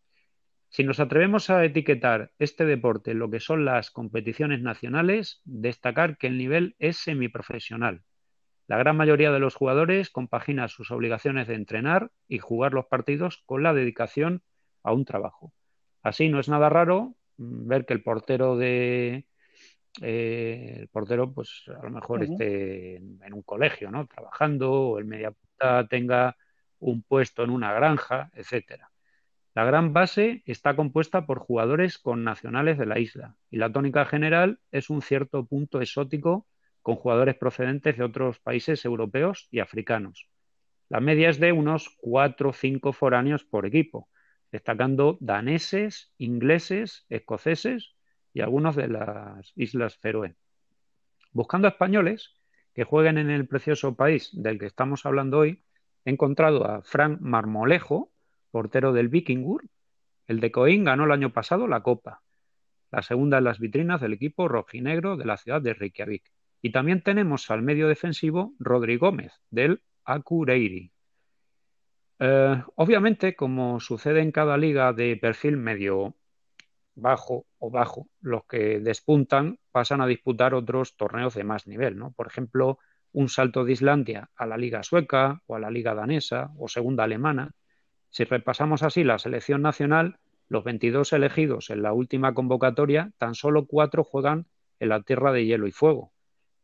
Si 0.68 0.84
nos 0.84 1.00
atrevemos 1.00 1.50
a 1.50 1.64
etiquetar 1.64 2.32
este 2.38 2.66
deporte 2.66 3.14
lo 3.14 3.30
que 3.30 3.40
son 3.40 3.64
las 3.64 3.90
competiciones 3.90 4.61
nacionales, 4.61 5.40
destacar 5.44 6.18
que 6.18 6.26
el 6.26 6.38
nivel 6.38 6.76
es 6.78 6.98
semiprofesional. 6.98 8.02
La 8.68 8.76
gran 8.76 8.96
mayoría 8.96 9.30
de 9.30 9.38
los 9.38 9.54
jugadores 9.54 10.11
compagina 10.11 10.68
sus 10.68 10.90
obligaciones 10.90 11.46
de 11.46 11.54
entrenar 11.54 12.11
y 12.28 12.38
jugar 12.38 12.74
los 12.74 12.86
partidos 12.86 13.42
con 13.46 13.62
la 13.62 13.74
dedicación 13.74 14.42
a 14.82 14.92
un 14.92 15.04
trabajo. 15.04 15.52
Así 16.02 16.28
no 16.28 16.40
es 16.40 16.48
nada 16.48 16.68
raro 16.68 17.16
mm, 17.36 17.68
ver 17.68 17.86
que 17.86 17.94
el 17.94 18.02
portero 18.02 18.57
de 18.57 19.26
eh, 20.03 20.76
el 20.80 20.88
portero, 20.88 21.32
pues 21.32 21.64
a 21.68 21.82
lo 21.82 21.90
mejor 21.90 22.22
esté 22.22 22.97
en, 22.97 23.32
un 23.32 23.42
colegio, 23.42 23.90
¿no? 23.90 24.07
Trabajando, 24.07 24.72
o 24.72 24.99
el 24.99 25.05
mediapunta 25.05 25.86
tenga 25.88 26.36
un 26.78 27.03
puesto 27.03 27.44
en 27.44 27.51
una 27.51 27.72
granja, 27.72 28.30
etcétera. 28.34 28.90
La 29.55 29.64
gran 29.64 29.94
base 29.94 30.42
está 30.44 30.76
compuesta 30.76 31.26
por 31.26 31.38
jugadores 31.38 31.99
con 31.99 32.24
nacionales 32.24 32.76
de 32.76 32.86
la 32.86 32.99
isla 32.99 33.36
y 33.51 33.57
la 33.57 33.72
tónica 33.72 34.05
general 34.05 34.61
es 34.70 34.90
un 34.90 35.01
cierto 35.01 35.47
punto 35.47 35.80
exótico 35.80 36.47
con 36.82 36.97
jugadores 36.97 37.36
procedentes 37.36 37.97
de 37.97 38.05
otros 38.05 38.38
países 38.38 38.84
europeos 38.84 39.49
y 39.51 39.61
africanos. 39.61 40.28
La 40.88 41.01
media 41.01 41.30
es 41.30 41.40
de 41.40 41.53
unos 41.53 41.88
4 41.99 42.51
o 42.51 42.53
5 42.53 42.92
foráneos 42.92 43.44
por 43.44 43.66
equipo, 43.66 44.09
destacando 44.53 45.16
daneses, 45.20 46.12
ingleses, 46.18 47.07
escoceses 47.09 47.95
y 48.37 48.43
algunos 48.43 48.76
de 48.76 48.87
las 48.87 49.51
Islas 49.57 49.97
Feroe. 49.97 50.37
Buscando 51.32 51.68
españoles 51.68 52.34
que 52.74 52.84
jueguen 52.84 53.16
en 53.16 53.30
el 53.30 53.49
precioso 53.49 53.97
país 53.97 54.28
del 54.34 54.59
que 54.59 54.66
estamos 54.66 55.07
hablando 55.07 55.39
hoy, 55.39 55.64
he 56.05 56.11
encontrado 56.11 56.66
a 56.66 56.82
Frank 56.82 57.18
Marmolejo, 57.22 58.12
portero 58.51 58.93
del 58.93 59.09
Vikingur. 59.09 59.64
El 60.26 60.41
de 60.41 60.53
Coín 60.53 60.84
ganó 60.84 61.05
el 61.05 61.12
año 61.12 61.32
pasado 61.32 61.66
la 61.66 61.82
Copa, 61.82 62.20
la 62.93 63.01
segunda 63.01 63.39
en 63.39 63.45
las 63.45 63.59
vitrinas 63.59 64.03
del 64.03 64.12
equipo 64.12 64.49
rojinegro 64.49 65.16
de 65.16 65.24
la 65.24 65.39
ciudad 65.39 65.62
de 65.62 65.72
Reykjavik. 65.72 66.30
Y 66.61 66.72
también 66.72 67.01
tenemos 67.01 67.51
al 67.51 67.62
medio 67.62 67.89
defensivo 67.89 68.53
Rodri 68.59 68.99
Gómez, 68.99 69.32
del 69.49 69.80
Akureyri. 70.05 70.93
Eh, 72.18 72.62
obviamente, 72.74 73.34
como 73.34 73.80
sucede 73.80 74.20
en 74.20 74.30
cada 74.30 74.59
liga 74.59 74.93
de 74.93 75.16
perfil 75.16 75.57
medio 75.57 76.14
bajo 76.97 77.47
bajo, 77.70 78.08
los 78.20 78.44
que 78.46 78.80
despuntan 78.80 79.58
pasan 79.72 80.00
a 80.00 80.06
disputar 80.06 80.54
otros 80.54 80.96
torneos 80.96 81.34
de 81.34 81.44
más 81.44 81.66
nivel, 81.66 81.98
¿no? 81.98 82.12
Por 82.12 82.26
ejemplo, 82.26 82.78
un 83.12 83.28
salto 83.28 83.64
de 83.64 83.72
Islandia 83.72 84.30
a 84.36 84.46
la 84.46 84.56
liga 84.56 84.82
sueca 84.82 85.42
o 85.46 85.56
a 85.56 85.60
la 85.60 85.70
liga 85.70 85.94
danesa 85.94 86.50
o 86.58 86.68
segunda 86.68 87.04
alemana. 87.04 87.52
Si 88.10 88.24
repasamos 88.24 88.82
así 88.82 89.04
la 89.04 89.18
selección 89.18 89.62
nacional, 89.62 90.18
los 90.48 90.64
22 90.64 91.12
elegidos 91.12 91.70
en 91.70 91.82
la 91.82 91.92
última 91.92 92.34
convocatoria, 92.34 93.12
tan 93.18 93.34
solo 93.34 93.66
cuatro 93.66 94.04
juegan 94.04 94.46
en 94.80 94.90
la 94.90 95.02
tierra 95.02 95.32
de 95.32 95.44
hielo 95.44 95.66
y 95.66 95.72
fuego. 95.72 96.12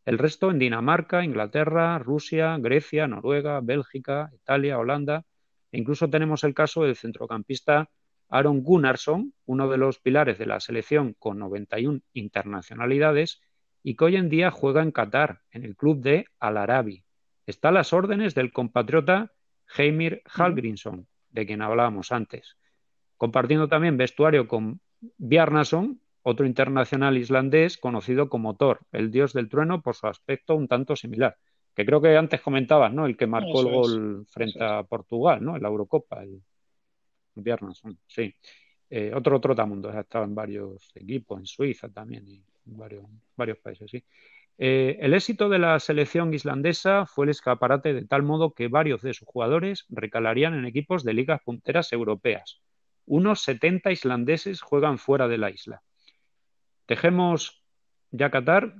El 0.05 0.17
resto 0.17 0.51
en 0.51 0.59
Dinamarca, 0.59 1.23
Inglaterra, 1.23 1.97
Rusia, 1.97 2.57
Grecia, 2.59 3.07
Noruega, 3.07 3.59
Bélgica, 3.61 4.29
Italia, 4.33 4.77
Holanda. 4.77 5.25
E 5.71 5.79
incluso 5.79 6.09
tenemos 6.09 6.43
el 6.43 6.53
caso 6.53 6.83
del 6.83 6.95
centrocampista 6.95 7.89
Aaron 8.29 8.63
Gunnarsson, 8.63 9.33
uno 9.45 9.69
de 9.69 9.77
los 9.77 9.99
pilares 9.99 10.37
de 10.37 10.45
la 10.45 10.59
selección 10.59 11.15
con 11.19 11.39
91 11.39 12.01
internacionalidades 12.13 13.41
y 13.83 13.95
que 13.95 14.05
hoy 14.05 14.15
en 14.15 14.29
día 14.29 14.49
juega 14.49 14.81
en 14.81 14.91
Qatar, 14.91 15.41
en 15.51 15.63
el 15.65 15.75
club 15.75 16.01
de 16.01 16.25
Al 16.39 16.57
Arabi. 16.57 17.03
Está 17.45 17.69
a 17.69 17.73
las 17.73 17.93
órdenes 17.93 18.33
del 18.33 18.53
compatriota 18.53 19.31
Heimir 19.75 20.21
Hallgrímsson, 20.25 21.07
de 21.29 21.45
quien 21.45 21.61
hablábamos 21.61 22.11
antes, 22.11 22.57
compartiendo 23.17 23.67
también 23.67 23.97
vestuario 23.97 24.47
con 24.47 24.79
Bjarnason, 25.17 25.99
otro 26.21 26.45
internacional 26.45 27.17
islandés 27.17 27.77
conocido 27.77 28.29
como 28.29 28.55
Thor, 28.55 28.79
el 28.93 29.11
dios 29.11 29.33
del 29.33 29.49
trueno 29.49 29.81
por 29.81 29.95
su 29.95 30.07
aspecto 30.07 30.55
un 30.55 30.67
tanto 30.67 30.95
similar. 30.95 31.37
Que 31.75 31.85
creo 31.85 32.01
que 32.01 32.15
antes 32.15 32.39
comentabas, 32.39 32.93
¿no? 32.93 33.05
El 33.05 33.17
que 33.17 33.27
marcó 33.27 33.61
el 33.61 33.73
gol 33.73 34.25
frente 34.29 34.63
a 34.63 34.83
Portugal, 34.83 35.43
¿no? 35.43 35.55
En 35.55 35.63
la 35.63 35.69
Eurocopa, 35.69 36.23
el 36.23 36.41
Sí. 38.07 38.33
Eh, 38.89 39.11
otro 39.13 39.39
trotamundo, 39.41 39.89
ha 39.89 40.01
estado 40.01 40.25
en 40.25 40.35
varios 40.35 40.91
equipos, 40.95 41.39
en 41.39 41.45
Suiza 41.45 41.89
también 41.89 42.27
y 42.27 42.35
en 42.65 42.77
varios, 42.77 43.05
varios 43.35 43.57
países, 43.57 43.89
sí. 43.89 44.03
Eh, 44.57 44.97
el 45.01 45.15
éxito 45.15 45.49
de 45.49 45.57
la 45.57 45.79
selección 45.79 46.31
islandesa 46.33 47.07
fue 47.07 47.25
el 47.25 47.31
escaparate 47.31 47.93
de 47.93 48.05
tal 48.05 48.21
modo 48.21 48.53
que 48.53 48.67
varios 48.67 49.01
de 49.01 49.13
sus 49.13 49.27
jugadores 49.27 49.85
recalarían 49.89 50.53
en 50.53 50.65
equipos 50.65 51.03
de 51.03 51.13
ligas 51.13 51.41
punteras 51.43 51.91
europeas. 51.91 52.61
Unos 53.05 53.41
70 53.41 53.91
islandeses 53.91 54.61
juegan 54.61 54.99
fuera 54.99 55.27
de 55.27 55.39
la 55.39 55.49
isla. 55.49 55.81
Dejemos 56.87 57.63
ya 58.11 58.29
Qatar, 58.29 58.75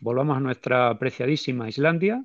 volvamos 0.00 0.36
a 0.36 0.40
nuestra 0.40 0.90
apreciadísima 0.90 1.68
Islandia. 1.68 2.24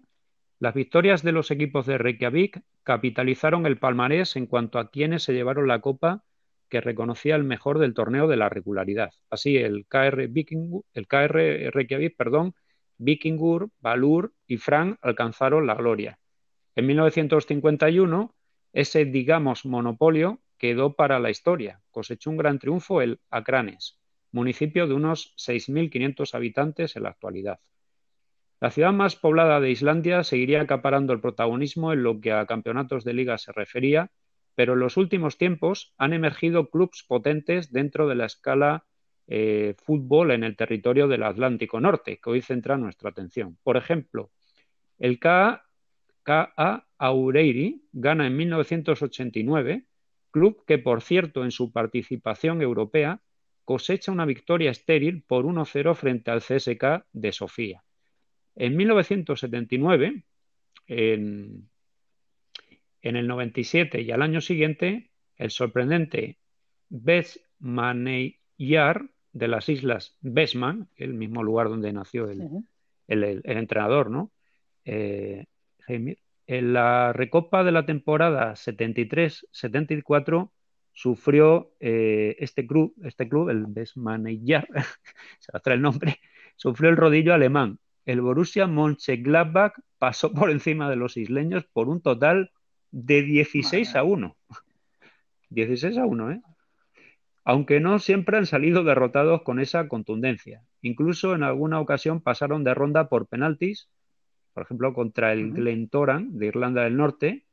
Las 0.63 0.75
victorias 0.75 1.23
de 1.23 1.33
los 1.33 1.51
equipos 1.51 1.85
de 1.87 1.97
Reykjavik 1.97 2.61
capitalizaron 2.83 3.65
el 3.65 3.77
palmarés 3.77 4.37
en 4.37 4.45
cuanto 4.45 4.79
a 4.79 4.91
quienes 4.91 5.23
se 5.23 5.33
llevaron 5.33 5.67
la 5.67 5.81
copa 5.81 6.23
que 6.69 6.79
reconocía 6.79 7.35
el 7.35 7.43
mejor 7.43 7.79
del 7.79 7.93
torneo 7.93 8.29
de 8.29 8.37
la 8.37 8.47
regularidad. 8.47 9.11
Así, 9.29 9.57
el 9.57 9.85
KR, 9.89 10.21
el 10.23 11.07
KR 11.09 11.69
Reykjavik 11.69 12.15
perdón, 12.15 12.55
Vikingur, 12.97 13.71
Valur 13.81 14.33
y 14.47 14.55
Fran 14.55 14.97
alcanzaron 15.01 15.67
la 15.67 15.75
gloria. 15.75 16.17
En 16.75 16.87
1951, 16.87 18.33
ese, 18.71 19.03
digamos, 19.03 19.65
monopolio 19.65 20.39
quedó 20.57 20.95
para 20.95 21.19
la 21.19 21.29
historia. 21.29 21.81
Cosechó 21.91 22.29
un 22.29 22.37
gran 22.37 22.57
triunfo 22.59 23.01
el 23.01 23.19
Acranes, 23.31 23.99
municipio 24.31 24.87
de 24.87 24.93
unos 24.93 25.35
6.500 25.35 26.33
habitantes 26.35 26.95
en 26.95 27.03
la 27.03 27.09
actualidad. 27.09 27.59
La 28.63 28.71
ciudad 28.71 28.93
más 28.93 29.17
poblada 29.17 29.59
de 29.59 29.71
Islandia 29.71 30.23
seguiría 30.23 30.61
acaparando 30.61 31.11
el 31.11 31.19
protagonismo 31.19 31.91
en 31.91 32.01
lo 32.01 32.21
que 32.21 32.31
a 32.31 32.45
campeonatos 32.45 33.03
de 33.03 33.13
liga 33.13 33.37
se 33.37 33.51
refería, 33.51 34.09
pero 34.55 34.71
en 34.71 34.79
los 34.79 34.95
últimos 34.95 35.37
tiempos 35.37 35.93
han 35.97 36.13
emergido 36.13 36.69
clubes 36.69 37.03
potentes 37.05 37.73
dentro 37.73 38.07
de 38.07 38.15
la 38.15 38.25
escala 38.25 38.85
eh, 39.27 39.75
fútbol 39.79 40.31
en 40.31 40.45
el 40.45 40.55
territorio 40.55 41.09
del 41.09 41.23
Atlántico 41.23 41.81
Norte, 41.81 42.21
que 42.23 42.29
hoy 42.29 42.41
centra 42.41 42.77
nuestra 42.77 43.09
atención. 43.09 43.57
Por 43.63 43.75
ejemplo, 43.75 44.31
el 44.97 45.19
KA, 45.19 45.65
Aureiri 46.99 47.83
gana 47.91 48.27
en 48.27 48.37
1989, 48.37 49.87
club 50.31 50.63
que, 50.65 50.77
por 50.77 51.01
cierto, 51.01 51.43
en 51.43 51.51
su 51.51 51.73
participación 51.73 52.61
europea 52.61 53.19
cosecha 53.65 54.13
una 54.13 54.23
victoria 54.23 54.71
estéril 54.71 55.21
por 55.27 55.43
1-0 55.43 55.95
frente 55.95 56.31
al 56.31 56.39
CSK 56.39 57.03
de 57.11 57.33
Sofía. 57.33 57.83
En 58.55 58.77
1979, 58.77 60.23
en, 60.87 61.69
en 63.01 63.15
el 63.15 63.27
97 63.27 64.01
y 64.01 64.11
al 64.11 64.21
año 64.21 64.41
siguiente, 64.41 65.11
el 65.37 65.51
sorprendente 65.51 66.37
Besmaneyar 66.89 68.33
de 69.31 69.47
las 69.47 69.69
islas 69.69 70.17
Besman, 70.21 70.89
el 70.95 71.13
mismo 71.13 71.43
lugar 71.43 71.69
donde 71.69 71.91
nació 71.91 72.29
el, 72.29 73.41
entrenador, 73.43 74.09
¿no? 74.11 74.31
Eh, 74.85 75.45
en 75.87 76.73
la 76.73 77.13
recopa 77.13 77.63
de 77.63 77.71
la 77.71 77.85
temporada 77.85 78.53
73-74 78.53 80.51
sufrió 80.91 81.73
eh, 81.79 82.35
este 82.39 82.67
club, 82.67 82.93
este 83.03 83.27
club, 83.27 83.49
el 83.49 83.65
Besmaneyar, 83.67 84.67
se 85.39 85.51
va 85.51 85.57
a 85.57 85.61
traer 85.61 85.77
el 85.77 85.81
nombre, 85.81 86.19
sufrió 86.55 86.89
el 86.89 86.97
rodillo 86.97 87.33
alemán. 87.33 87.79
El 88.05 88.21
Borussia 88.21 88.67
Mönchengladbach 88.67 89.73
pasó 89.97 90.33
por 90.33 90.51
encima 90.51 90.89
de 90.89 90.95
los 90.95 91.17
isleños 91.17 91.65
por 91.65 91.87
un 91.87 92.01
total 92.01 92.51
de 92.91 93.23
16 93.23 93.95
a 93.95 94.03
1. 94.03 94.35
16 95.49 95.97
a 95.97 96.05
1, 96.05 96.31
¿eh? 96.31 96.41
aunque 97.45 97.79
no 97.79 97.99
siempre 97.99 98.37
han 98.37 98.45
salido 98.45 98.83
derrotados 98.83 99.41
con 99.43 99.59
esa 99.59 99.87
contundencia. 99.87 100.63
Incluso 100.81 101.35
en 101.35 101.43
alguna 101.43 101.79
ocasión 101.79 102.21
pasaron 102.21 102.63
de 102.63 102.73
ronda 102.73 103.09
por 103.09 103.27
penaltis, 103.27 103.89
por 104.53 104.63
ejemplo, 104.63 104.93
contra 104.93 105.33
el 105.33 105.51
Glentoran 105.51 106.37
de 106.37 106.47
Irlanda 106.47 106.83
del 106.83 106.97
Norte. 106.97 107.45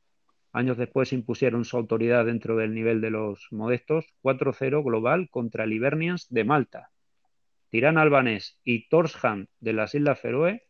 Años 0.53 0.77
después 0.77 1.13
impusieron 1.13 1.65
su 1.65 1.77
autoridad 1.77 2.25
dentro 2.25 2.55
del 2.55 2.73
nivel 2.73 3.01
de 3.01 3.09
los 3.09 3.47
modestos, 3.51 4.05
4-0 4.21 4.83
global 4.83 5.29
contra 5.29 5.63
el 5.63 5.73
Hibernians 5.73 6.27
de 6.29 6.43
Malta. 6.43 6.90
Tirán 7.71 7.97
Albanés 7.97 8.59
y 8.65 8.89
Torsham 8.89 9.47
de 9.61 9.71
las 9.71 9.95
Islas 9.95 10.19
Feroe 10.19 10.67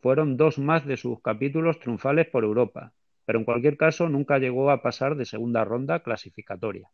fueron 0.00 0.36
dos 0.36 0.58
más 0.58 0.84
de 0.84 0.98
sus 0.98 1.22
capítulos 1.22 1.80
triunfales 1.80 2.28
por 2.28 2.44
Europa, 2.44 2.92
pero 3.24 3.38
en 3.38 3.46
cualquier 3.46 3.78
caso 3.78 4.10
nunca 4.10 4.38
llegó 4.38 4.70
a 4.70 4.82
pasar 4.82 5.16
de 5.16 5.24
segunda 5.24 5.64
ronda 5.64 6.00
clasificatoria. 6.00 6.90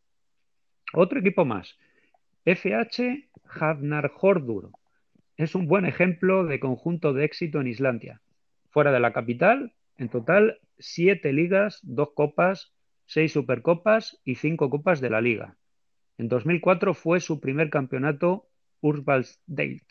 Otro 0.92 1.18
equipo 1.18 1.44
más, 1.44 1.76
FH 2.44 3.28
Hafnarhordur. 3.44 4.70
Es 5.36 5.57
un 5.57 5.66
buen 5.66 5.84
ejemplo 5.84 6.44
de 6.44 6.61
conjunto 6.61 7.12
de 7.12 7.24
éxito 7.24 7.61
en 7.61 7.66
Islandia. 7.66 8.22
Fuera 8.68 8.92
de 8.92 9.01
la 9.01 9.12
capital, 9.12 9.74
en 9.96 10.11
total, 10.11 10.61
siete 10.78 11.32
ligas, 11.32 11.80
dos 11.82 12.11
copas, 12.14 12.72
seis 13.05 13.32
supercopas 13.32 14.20
y 14.24 14.36
cinco 14.36 14.70
copas 14.70 15.01
de 15.01 15.11
la 15.11 15.20
liga. 15.20 15.57
En 16.18 16.28
2004 16.28 16.94
fue 16.94 17.18
su 17.18 17.40
primer 17.40 17.68
campeonato 17.68 18.49
Ursbalsdeild. 18.81 19.87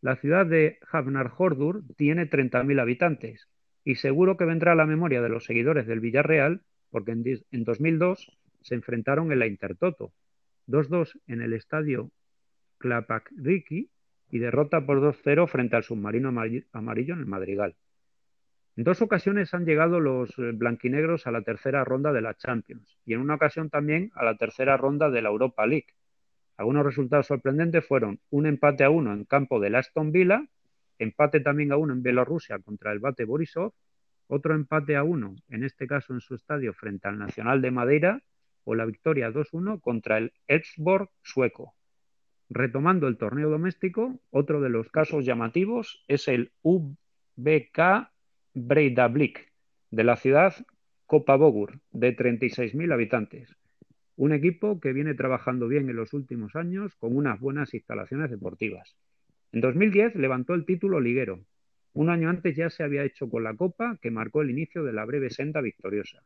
La 0.00 0.16
ciudad 0.16 0.46
de 0.46 0.78
Hafnarhordur 0.90 1.82
tiene 1.96 2.30
30.000 2.30 2.80
habitantes 2.80 3.48
Y 3.84 3.96
seguro 3.96 4.36
que 4.36 4.44
vendrá 4.44 4.72
a 4.72 4.76
la 4.76 4.86
memoria 4.86 5.20
de 5.22 5.28
los 5.28 5.44
seguidores 5.44 5.86
del 5.86 6.00
Villarreal, 6.00 6.62
porque 6.90 7.12
en, 7.12 7.64
2002 7.64 8.38
se 8.60 8.74
enfrentaron 8.74 9.32
en 9.32 9.38
la 9.38 9.46
Intertoto, 9.46 10.12
2-2 10.66 11.20
en 11.26 11.42
el 11.42 11.52
estadio 11.52 12.10
Clapac-Ricky 12.78 13.90
y 14.30 14.38
derrota 14.38 14.84
por 14.84 15.00
2-0 15.00 15.48
frente 15.48 15.76
al 15.76 15.84
submarino 15.84 16.28
amarillo 16.28 17.14
en 17.14 17.20
el 17.20 17.26
Madrigal. 17.26 17.76
En 18.78 18.84
dos 18.84 19.02
ocasiones 19.02 19.54
han 19.54 19.64
llegado 19.64 19.98
los 19.98 20.30
eh, 20.38 20.52
blanquinegros 20.52 21.26
a 21.26 21.32
la 21.32 21.42
tercera 21.42 21.82
ronda 21.82 22.12
de 22.12 22.20
la 22.20 22.34
Champions 22.34 22.96
y 23.04 23.14
en 23.14 23.20
una 23.20 23.34
ocasión 23.34 23.70
también 23.70 24.12
a 24.14 24.24
la 24.24 24.36
tercera 24.36 24.76
ronda 24.76 25.10
de 25.10 25.20
la 25.20 25.30
Europa 25.30 25.66
League. 25.66 25.97
Algunos 26.58 26.84
resultados 26.84 27.28
sorprendentes 27.28 27.86
fueron 27.86 28.18
un 28.30 28.44
empate 28.44 28.82
a 28.82 28.90
uno 28.90 29.12
en 29.12 29.24
campo 29.24 29.60
del 29.60 29.76
Aston 29.76 30.10
Villa, 30.10 30.44
empate 30.98 31.38
también 31.38 31.70
a 31.70 31.76
uno 31.76 31.92
en 31.92 32.02
Bielorrusia 32.02 32.58
contra 32.58 32.90
el 32.90 32.98
Bate 32.98 33.24
Borisov, 33.24 33.72
otro 34.26 34.56
empate 34.56 34.96
a 34.96 35.04
uno, 35.04 35.36
en 35.48 35.62
este 35.62 35.86
caso 35.86 36.12
en 36.12 36.20
su 36.20 36.34
estadio 36.34 36.74
frente 36.74 37.06
al 37.06 37.16
Nacional 37.16 37.62
de 37.62 37.70
Madeira, 37.70 38.22
o 38.64 38.74
la 38.74 38.86
victoria 38.86 39.30
2-1 39.30 39.80
contra 39.80 40.18
el 40.18 40.32
Elfsborg 40.48 41.08
sueco. 41.22 41.74
Retomando 42.50 43.06
el 43.06 43.18
torneo 43.18 43.50
doméstico, 43.50 44.18
otro 44.30 44.60
de 44.60 44.68
los 44.68 44.90
casos 44.90 45.24
llamativos 45.24 46.04
es 46.08 46.26
el 46.26 46.50
UBK 46.62 48.10
Breidablik, 48.54 49.52
de 49.92 50.04
la 50.04 50.16
ciudad 50.16 50.54
Bogur, 51.08 51.80
de 51.92 52.16
36.000 52.16 52.92
habitantes. 52.92 53.56
Un 54.18 54.32
equipo 54.32 54.80
que 54.80 54.92
viene 54.92 55.14
trabajando 55.14 55.68
bien 55.68 55.88
en 55.88 55.94
los 55.94 56.12
últimos 56.12 56.56
años 56.56 56.96
con 56.96 57.16
unas 57.16 57.38
buenas 57.38 57.72
instalaciones 57.72 58.32
deportivas. 58.32 58.96
En 59.52 59.60
2010 59.60 60.16
levantó 60.16 60.54
el 60.54 60.64
título 60.64 60.98
liguero. 60.98 61.44
Un 61.92 62.10
año 62.10 62.28
antes 62.28 62.56
ya 62.56 62.68
se 62.68 62.82
había 62.82 63.04
hecho 63.04 63.30
con 63.30 63.44
la 63.44 63.54
Copa, 63.54 63.96
que 64.02 64.10
marcó 64.10 64.42
el 64.42 64.50
inicio 64.50 64.82
de 64.82 64.92
la 64.92 65.04
breve 65.04 65.30
senda 65.30 65.60
victoriosa. 65.60 66.24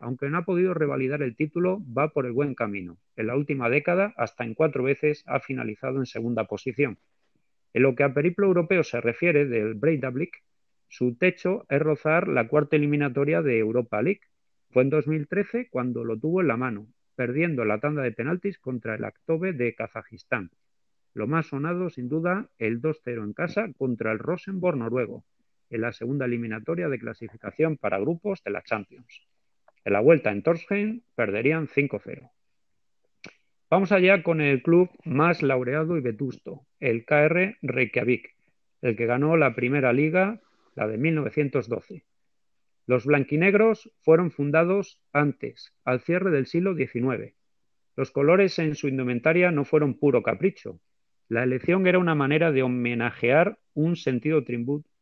Aunque 0.00 0.30
no 0.30 0.38
ha 0.38 0.46
podido 0.46 0.72
revalidar 0.72 1.20
el 1.20 1.36
título, 1.36 1.82
va 1.94 2.08
por 2.08 2.24
el 2.24 2.32
buen 2.32 2.54
camino. 2.54 2.96
En 3.16 3.26
la 3.26 3.36
última 3.36 3.68
década, 3.68 4.14
hasta 4.16 4.44
en 4.44 4.54
cuatro 4.54 4.82
veces 4.82 5.22
ha 5.26 5.38
finalizado 5.38 5.98
en 5.98 6.06
segunda 6.06 6.46
posición. 6.46 6.96
En 7.74 7.82
lo 7.82 7.94
que 7.94 8.04
a 8.04 8.14
periplo 8.14 8.46
europeo 8.46 8.82
se 8.82 9.02
refiere 9.02 9.44
del 9.44 9.74
Breidablik, 9.74 10.42
su 10.88 11.16
techo 11.16 11.66
es 11.68 11.82
rozar 11.82 12.28
la 12.28 12.48
cuarta 12.48 12.76
eliminatoria 12.76 13.42
de 13.42 13.58
Europa 13.58 14.00
League. 14.00 14.22
Fue 14.70 14.84
en 14.84 14.88
2013 14.88 15.68
cuando 15.68 16.02
lo 16.02 16.18
tuvo 16.18 16.40
en 16.40 16.48
la 16.48 16.56
mano, 16.56 16.86
perdiendo 17.16 17.64
la 17.64 17.80
tanda 17.80 18.02
de 18.02 18.12
penaltis 18.12 18.58
contra 18.58 18.94
el 18.94 19.04
Aktobe 19.04 19.52
de 19.52 19.74
Kazajistán. 19.74 20.50
Lo 21.14 21.26
más 21.26 21.46
sonado, 21.46 21.90
sin 21.90 22.08
duda, 22.08 22.50
el 22.58 22.80
2-0 22.80 23.24
en 23.24 23.32
casa 23.32 23.72
contra 23.76 24.12
el 24.12 24.18
Rosenborg 24.18 24.76
noruego, 24.76 25.24
en 25.70 25.80
la 25.80 25.92
segunda 25.92 26.26
eliminatoria 26.26 26.88
de 26.88 26.98
clasificación 26.98 27.76
para 27.76 27.98
grupos 27.98 28.44
de 28.44 28.50
la 28.50 28.62
Champions. 28.62 29.26
En 29.84 29.94
la 29.94 30.00
vuelta 30.00 30.30
en 30.30 30.42
Torsheim 30.42 31.00
perderían 31.14 31.68
5-0. 31.68 32.30
Vamos 33.70 33.90
allá 33.90 34.22
con 34.22 34.40
el 34.40 34.62
club 34.62 34.90
más 35.04 35.42
laureado 35.42 35.96
y 35.96 36.00
vetusto, 36.00 36.66
el 36.78 37.04
KR 37.04 37.56
Reykjavik, 37.62 38.36
el 38.82 38.94
que 38.94 39.06
ganó 39.06 39.36
la 39.36 39.54
primera 39.54 39.92
liga 39.92 40.40
la 40.76 40.86
de 40.86 40.98
1912. 40.98 42.04
Los 42.86 43.04
blanquinegros 43.04 43.90
fueron 44.00 44.30
fundados 44.30 45.00
antes, 45.12 45.74
al 45.84 46.00
cierre 46.00 46.30
del 46.30 46.46
siglo 46.46 46.76
XIX. 46.76 47.34
Los 47.96 48.12
colores 48.12 48.60
en 48.60 48.76
su 48.76 48.86
indumentaria 48.86 49.50
no 49.50 49.64
fueron 49.64 49.94
puro 49.94 50.22
capricho. 50.22 50.78
La 51.28 51.42
elección 51.42 51.88
era 51.88 51.98
una 51.98 52.14
manera 52.14 52.52
de 52.52 52.62
homenajear 52.62 53.58
un 53.74 53.96
sentido 53.96 54.44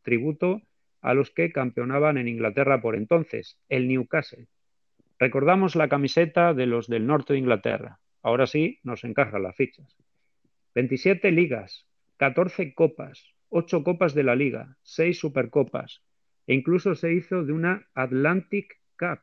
tributo 0.02 0.62
a 1.02 1.12
los 1.12 1.30
que 1.30 1.52
campeonaban 1.52 2.16
en 2.16 2.28
Inglaterra 2.28 2.80
por 2.80 2.96
entonces, 2.96 3.58
el 3.68 3.86
Newcastle. 3.86 4.46
Recordamos 5.18 5.76
la 5.76 5.88
camiseta 5.88 6.54
de 6.54 6.64
los 6.64 6.88
del 6.88 7.06
norte 7.06 7.34
de 7.34 7.40
Inglaterra. 7.40 8.00
Ahora 8.22 8.46
sí, 8.46 8.78
nos 8.82 9.04
encajan 9.04 9.42
las 9.42 9.56
fichas. 9.56 9.94
27 10.74 11.30
ligas, 11.32 11.86
14 12.16 12.72
copas, 12.72 13.34
ocho 13.50 13.84
copas 13.84 14.14
de 14.14 14.22
la 14.22 14.34
liga, 14.34 14.78
seis 14.82 15.18
supercopas 15.18 16.00
e 16.46 16.54
incluso 16.54 16.94
se 16.94 17.12
hizo 17.12 17.44
de 17.44 17.52
una 17.52 17.86
Atlantic 17.94 18.78
Cup 18.98 19.20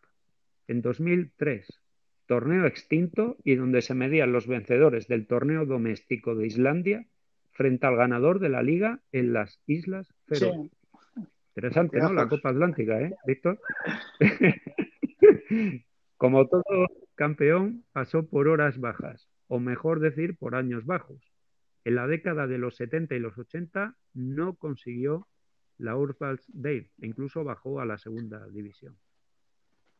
en 0.67 0.81
2003, 0.81 1.67
torneo 2.25 2.65
extinto 2.65 3.37
y 3.43 3.55
donde 3.55 3.81
se 3.81 3.93
medían 3.93 4.31
los 4.31 4.47
vencedores 4.47 5.07
del 5.07 5.27
torneo 5.27 5.65
doméstico 5.65 6.35
de 6.35 6.47
Islandia 6.47 7.05
frente 7.51 7.85
al 7.85 7.97
ganador 7.97 8.39
de 8.39 8.49
la 8.49 8.63
liga 8.63 9.01
en 9.11 9.33
las 9.33 9.61
Islas 9.67 10.13
Feroe. 10.27 10.69
Interesante, 11.55 11.99
¿no? 11.99 12.13
La 12.13 12.29
Copa 12.29 12.49
Atlántica, 12.49 13.01
¿eh, 13.01 13.13
Víctor? 13.27 13.59
Como 16.17 16.47
todo 16.47 16.87
campeón, 17.15 17.83
pasó 17.91 18.25
por 18.25 18.47
horas 18.47 18.79
bajas, 18.79 19.27
o 19.47 19.59
mejor 19.59 19.99
decir, 19.99 20.37
por 20.37 20.55
años 20.55 20.85
bajos. 20.85 21.19
En 21.83 21.95
la 21.95 22.07
década 22.07 22.47
de 22.47 22.57
los 22.57 22.77
70 22.77 23.15
y 23.15 23.19
los 23.19 23.37
80 23.37 23.95
no 24.13 24.55
consiguió 24.55 25.27
la 25.81 25.97
Urfals 25.97 26.45
Dave 26.53 26.91
e 27.01 27.07
incluso 27.07 27.43
bajó 27.43 27.79
a 27.81 27.85
la 27.85 27.97
segunda 27.97 28.47
división. 28.47 28.95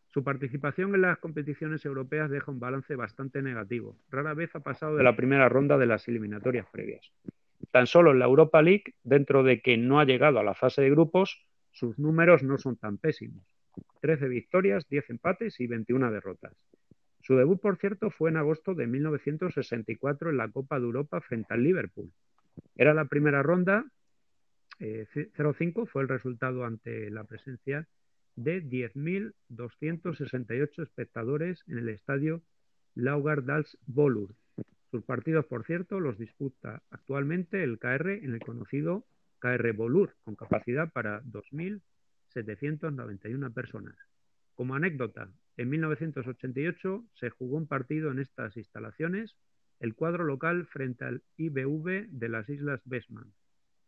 Su 0.09 0.23
participación 0.23 0.93
en 0.93 1.01
las 1.01 1.17
competiciones 1.19 1.85
europeas 1.85 2.29
deja 2.29 2.51
un 2.51 2.59
balance 2.59 2.95
bastante 2.95 3.41
negativo. 3.41 3.97
Rara 4.09 4.33
vez 4.33 4.53
ha 4.55 4.59
pasado 4.59 4.97
de 4.97 5.03
la 5.03 5.15
primera 5.15 5.47
ronda 5.49 5.77
de 5.77 5.85
las 5.85 6.07
eliminatorias 6.07 6.67
previas. 6.71 7.11
Tan 7.71 7.87
solo 7.87 8.11
en 8.11 8.19
la 8.19 8.25
Europa 8.25 8.61
League, 8.61 8.95
dentro 9.03 9.43
de 9.43 9.61
que 9.61 9.77
no 9.77 9.99
ha 9.99 10.05
llegado 10.05 10.39
a 10.39 10.43
la 10.43 10.53
fase 10.53 10.81
de 10.81 10.89
grupos, 10.89 11.45
sus 11.71 11.97
números 11.97 12.43
no 12.43 12.57
son 12.57 12.75
tan 12.75 12.97
pésimos. 12.97 13.45
13 14.01 14.27
victorias, 14.27 14.87
10 14.89 15.11
empates 15.11 15.59
y 15.61 15.67
21 15.67 16.11
derrotas. 16.11 16.53
Su 17.21 17.37
debut, 17.37 17.61
por 17.61 17.77
cierto, 17.77 18.09
fue 18.09 18.29
en 18.29 18.37
agosto 18.37 18.73
de 18.75 18.87
1964 18.87 20.31
en 20.31 20.37
la 20.37 20.49
Copa 20.49 20.79
de 20.79 20.85
Europa 20.85 21.21
frente 21.21 21.53
al 21.53 21.63
Liverpool. 21.63 22.11
Era 22.75 22.93
la 22.93 23.05
primera 23.05 23.43
ronda, 23.43 23.85
0-5 24.81 25.83
eh, 25.83 25.85
fue 25.85 26.01
el 26.01 26.09
resultado 26.09 26.65
ante 26.65 27.09
la 27.11 27.23
presencia 27.23 27.87
de 28.35 28.61
10.268 28.63 30.83
espectadores 30.83 31.63
en 31.67 31.77
el 31.77 31.87
estadio 31.89 32.41
Laugardals 32.95 33.77
Bolur. 33.85 34.33
Sus 34.89 35.03
partidos, 35.03 35.45
por 35.45 35.63
cierto, 35.65 35.99
los 35.99 36.17
disputa 36.17 36.81
actualmente 36.89 37.61
el 37.63 37.77
KR 37.79 38.09
en 38.11 38.33
el 38.33 38.39
conocido 38.39 39.05
KR 39.39 39.73
Bolur, 39.73 40.15
con 40.23 40.35
capacidad 40.35 40.91
para 40.91 41.21
2.791 41.23 43.53
personas. 43.53 43.95
Como 44.55 44.73
anécdota, 44.75 45.29
en 45.57 45.69
1988 45.69 47.05
se 47.19 47.29
jugó 47.29 47.57
un 47.57 47.67
partido 47.67 48.09
en 48.11 48.19
estas 48.19 48.55
instalaciones, 48.57 49.35
el 49.79 49.93
cuadro 49.95 50.23
local 50.23 50.65
frente 50.67 51.05
al 51.05 51.23
IBV 51.37 52.07
de 52.09 52.29
las 52.29 52.47
Islas 52.49 52.81
Besman. 52.85 53.33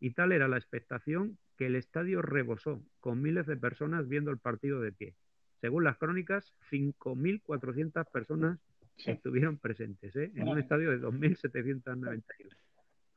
Y 0.04 0.12
tal 0.12 0.34
era 0.34 0.50
la 0.50 0.58
expectación 0.58 1.38
que 1.56 1.68
el 1.68 1.78
estadio 1.78 2.22
rebosó, 2.22 2.84
con 3.00 3.22
miles 3.22 3.48
de 3.48 3.56
personas 3.56 4.10
viendo 4.10 4.32
el 4.32 4.38
partido 4.38 4.82
de 4.82 4.92
pie. 4.92 5.16
Según 5.62 5.86
las 5.86 5.98
crónicas, 5.98 6.54
5.400 6.70 8.12
personas 8.12 8.60
estuvieron 8.98 9.60
presentes 9.60 10.14
¿eh? 10.18 10.30
en 10.36 10.50
un 10.50 10.60
estadio 10.60 10.92
de 10.92 11.00
2.791. 11.00 12.22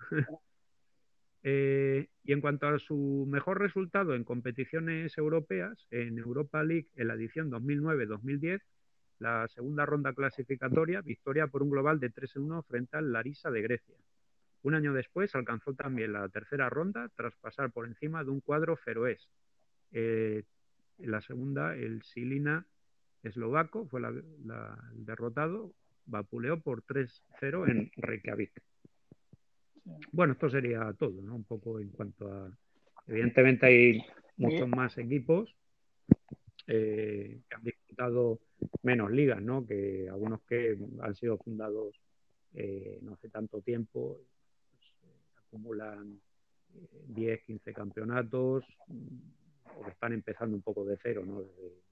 Eh, 1.49 2.09
y 2.25 2.33
en 2.33 2.41
cuanto 2.41 2.67
a 2.67 2.77
su 2.81 3.25
mejor 3.31 3.61
resultado 3.61 4.17
en 4.17 4.25
competiciones 4.25 5.17
europeas, 5.17 5.87
en 5.93 6.19
Europa 6.19 6.65
League 6.65 6.89
en 6.97 7.07
la 7.07 7.15
edición 7.15 7.53
2009-2010, 7.53 8.63
la 9.21 9.47
segunda 9.47 9.87
ronda 9.87 10.13
clasificatoria, 10.13 11.03
victoria 11.03 11.47
por 11.47 11.63
un 11.63 11.71
global 11.71 12.01
de 12.01 12.13
3-1 12.13 12.65
frente 12.65 12.97
al 12.97 13.13
Larisa 13.13 13.53
de 13.53 13.63
Grecia. 13.63 13.95
Un 14.67 14.75
año 14.75 14.93
después 14.93 15.33
alcanzó 15.37 15.75
también 15.75 16.13
la 16.13 16.29
tercera 16.29 16.69
ronda 16.69 17.09
tras 17.15 17.37
pasar 17.37 17.71
por 17.71 17.87
encima 17.87 18.25
de 18.25 18.31
un 18.31 18.41
cuadro 18.41 18.77
feroés. 18.77 19.31
Eh, 19.93 20.43
en 20.99 21.11
la 21.13 21.21
segunda, 21.21 21.77
el 21.77 22.03
Silina 22.03 22.67
eslovaco 23.23 23.87
fue 23.87 24.01
el 24.01 24.25
derrotado, 24.95 25.73
vapuleó 26.07 26.59
por 26.59 26.83
3-0 26.83 27.71
en 27.71 27.93
Reykjavik. 27.95 28.61
Bueno, 30.11 30.33
esto 30.33 30.51
sería 30.51 30.93
todo, 30.99 31.23
¿no? 31.23 31.37
Un 31.37 31.45
poco 31.45 31.79
en 31.79 31.91
cuanto 31.91 32.33
a... 32.33 32.51
Evidentemente 33.07 33.67
hay 33.67 34.05
muchos 34.37 34.69
más 34.69 34.99
equipos 34.99 35.55
eh, 36.67 37.39
que 37.49 37.55
han 37.55 37.63
disputado 37.63 38.41
menos 38.83 39.13
ligas, 39.13 39.41
¿no? 39.41 39.65
Que 39.65 40.09
algunos 40.11 40.43
que 40.43 40.77
han 41.03 41.15
sido 41.15 41.39
fundados 41.39 42.01
eh, 42.53 42.99
no 43.03 43.13
hace 43.13 43.29
tanto 43.29 43.61
tiempo, 43.61 44.19
acumulan 45.47 46.21
10, 47.09 47.43
15 47.45 47.73
campeonatos, 47.73 48.65
o 49.79 49.85
que 49.85 49.91
están 49.91 50.13
empezando 50.13 50.57
un 50.57 50.63
poco 50.63 50.85
de 50.85 50.99
cero, 51.03 51.23
¿no? 51.27 51.41
Desde 51.41 51.83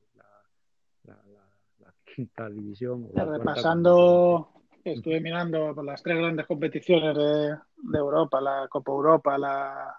la, 1.05 1.95
quinta 2.17 2.49
división. 2.49 3.09
repasando, 3.15 4.53
estuve 4.85 5.21
mirando 5.21 5.73
las 5.83 6.03
tres 6.03 6.19
grandes 6.19 6.47
competiciones 6.47 7.17
de, 7.17 7.57
de 7.77 7.99
Europa, 7.99 8.41
la 8.41 8.69
Copa 8.69 8.93
Europa, 8.93 9.39
la, 9.39 9.97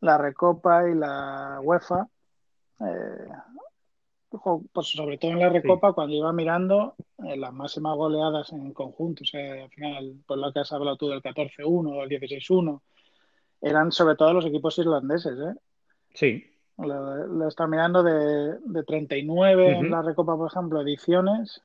la 0.00 0.18
Recopa 0.18 0.88
y 0.88 0.94
la 0.94 1.60
UEFA. 1.62 2.08
eh, 2.80 3.28
pues 4.72 4.88
sobre 4.88 5.16
todo 5.18 5.30
en 5.30 5.40
la 5.40 5.48
Recopa, 5.48 5.92
cuando 5.92 6.14
iba 6.14 6.32
mirando 6.32 6.96
eh, 7.18 7.36
las 7.36 7.52
máximas 7.52 7.96
goleadas 7.96 8.52
en 8.52 8.72
conjunto, 8.72 9.22
o 9.22 9.26
sea, 9.26 9.64
al 9.64 9.70
final, 9.70 10.16
por 10.26 10.38
lo 10.38 10.52
que 10.52 10.60
has 10.60 10.72
hablado 10.72 10.96
tú 10.96 11.08
del 11.08 11.22
14-1 11.22 11.64
o 11.64 12.02
el 12.02 12.10
16-1, 12.10 12.80
eran 13.60 13.92
sobre 13.92 14.16
todo 14.16 14.32
los 14.32 14.46
equipos 14.46 14.78
irlandeses, 14.78 15.38
¿eh? 15.38 15.54
Sí. 16.14 16.44
Lo, 16.76 17.46
está 17.46 17.66
mirando 17.66 18.02
de, 18.02 18.58
de 18.58 18.82
39 18.82 19.78
en 19.78 19.90
la 19.90 20.02
Recopa, 20.02 20.36
por 20.36 20.50
ejemplo, 20.50 20.80
ediciones, 20.80 21.62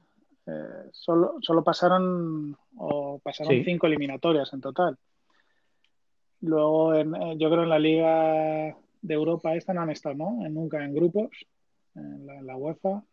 eh, 0.49 0.89
solo, 0.91 1.35
solo 1.41 1.63
pasaron 1.63 2.55
o 2.77 3.19
pasaron 3.19 3.63
cinco 3.63 3.87
eliminatorias 3.87 4.51
en 4.53 4.61
total. 4.61 4.97
Luego, 6.41 6.95
en, 6.95 7.15
eh, 7.15 7.35
yo 7.37 7.49
creo 7.49 7.63
en 7.63 7.69
la 7.69 7.79
Liga 7.79 8.75
de 9.01 9.13
Europa 9.13 9.55
esta 9.55 9.73
no 9.73 9.81
han 9.81 9.89
estado, 9.89 10.15
¿no? 10.15 10.49
Nunca 10.49 10.83
en 10.83 10.93
grupos, 10.93 11.29
en 11.95 12.25
la, 12.45 12.55
UEFA. 12.55 13.03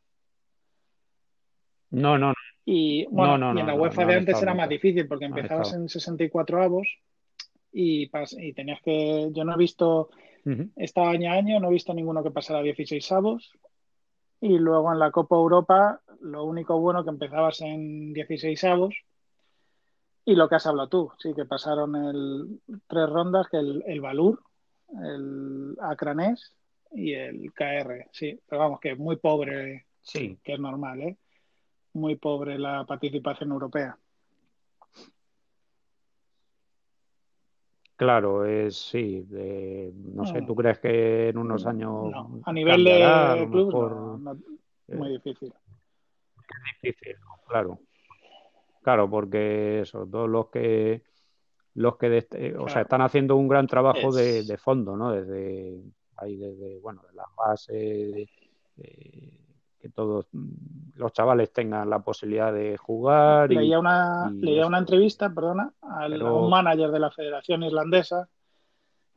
No, 1.91 2.19
no, 2.19 2.35
Y 2.65 3.07
bueno, 3.07 3.55
y 3.55 3.61
en 3.61 3.67
la 3.67 3.75
UEFA 3.75 4.05
de 4.05 4.15
antes 4.15 4.43
era 4.43 4.55
más 4.55 4.69
difícil 4.69 5.07
porque 5.07 5.27
empezabas 5.27 5.73
en 5.73 5.89
64 5.89 6.63
avos 6.63 6.89
y, 7.73 8.11
y 8.39 8.53
tenías 8.53 8.81
que. 8.83 9.31
Yo 9.33 9.45
no 9.45 9.55
he 9.55 9.59
visto. 9.59 10.11
Esta 10.77 11.09
año 11.09 11.33
a 11.33 11.35
año 11.35 11.59
no 11.59 11.69
he 11.69 11.73
visto 11.73 11.93
ninguno 11.93 12.23
que 12.23 12.31
pasara 12.31 12.61
a 12.61 12.63
16 12.63 13.11
avos. 13.13 13.53
Y 14.41 14.59
luego 14.59 14.93
en 14.93 15.01
la 15.01 15.11
Copa 15.11 15.35
Europa, 15.35 16.01
lo 16.21 16.45
único 16.45 16.79
bueno 16.79 17.03
que 17.03 17.11
empezabas 17.11 17.61
en 17.63 18.13
16 18.13 18.63
avos. 18.65 18.95
Y 20.25 20.35
lo 20.35 20.49
que 20.49 20.57
has 20.57 20.67
hablado 20.67 20.89
tú, 20.89 21.13
sí, 21.19 21.35
que 21.35 21.45
pasaron 21.45 21.97
el, 21.97 22.61
tres 22.87 23.09
rondas, 23.09 23.49
que 23.49 23.59
el, 23.59 23.83
el 23.87 24.01
Valur, 24.01 24.43
el 25.03 25.77
Acranés 25.81 26.53
y 26.93 27.13
el 27.13 27.53
KR, 27.53 28.09
sí, 28.13 28.39
pero 28.49 28.61
vamos, 28.61 28.81
que 28.81 28.93
es 28.93 28.99
muy 28.99 29.17
pobre, 29.17 29.87
sí, 30.01 30.39
que 30.43 30.55
es 30.55 30.61
normal, 30.61 31.01
¿eh? 31.03 31.17
Muy 31.97 32.17
pobre 32.17 32.59
la 32.59 32.85
participación 32.85 33.53
europea. 33.53 33.99
Claro, 37.97 38.45
es 38.45 38.77
sí. 38.77 39.27
no 39.31 40.27
sé, 40.27 40.43
¿tú 40.43 40.55
crees 40.55 40.79
que 40.79 41.31
en 41.31 41.39
unos 41.39 41.65
años. 41.65 42.13
a 42.45 42.53
nivel 42.53 42.85
de 42.85 43.49
club, 43.51 44.21
muy 44.89 45.09
eh, 45.09 45.13
difícil. 45.13 45.55
Es 46.37 46.83
difícil, 46.83 47.17
claro. 47.49 47.81
Claro, 48.83 49.09
porque 49.09 49.81
eso, 49.81 50.07
todos 50.07 50.29
los 50.29 50.51
que 50.51 51.03
los 51.73 51.97
que 51.97 52.19
este, 52.19 52.55
o 52.59 52.69
sea, 52.69 52.83
están 52.83 53.01
haciendo 53.01 53.37
un 53.37 53.49
gran 53.49 53.67
trabajo 53.67 54.13
de, 54.13 54.43
de, 54.43 54.59
fondo, 54.59 54.97
¿no? 54.97 55.13
Desde 55.13 55.81
ahí 56.19 56.37
desde, 56.37 56.79
bueno, 56.81 57.03
de 57.09 57.15
las 57.15 57.27
bases, 57.35 58.29
que 59.87 59.93
todos 59.93 60.27
los 60.95 61.13
chavales 61.13 61.53
tengan 61.53 61.89
la 61.89 62.01
posibilidad 62.01 62.53
de 62.53 62.77
jugar. 62.77 63.51
Leía, 63.51 63.79
una, 63.79 64.31
leía 64.31 64.67
una 64.67 64.79
entrevista, 64.79 65.31
perdona, 65.31 65.73
al, 65.83 66.21
a 66.21 66.33
un 66.33 66.51
manager 66.51 66.91
de 66.91 66.99
la 66.99 67.11
Federación 67.11 67.63
Irlandesa 67.63 68.29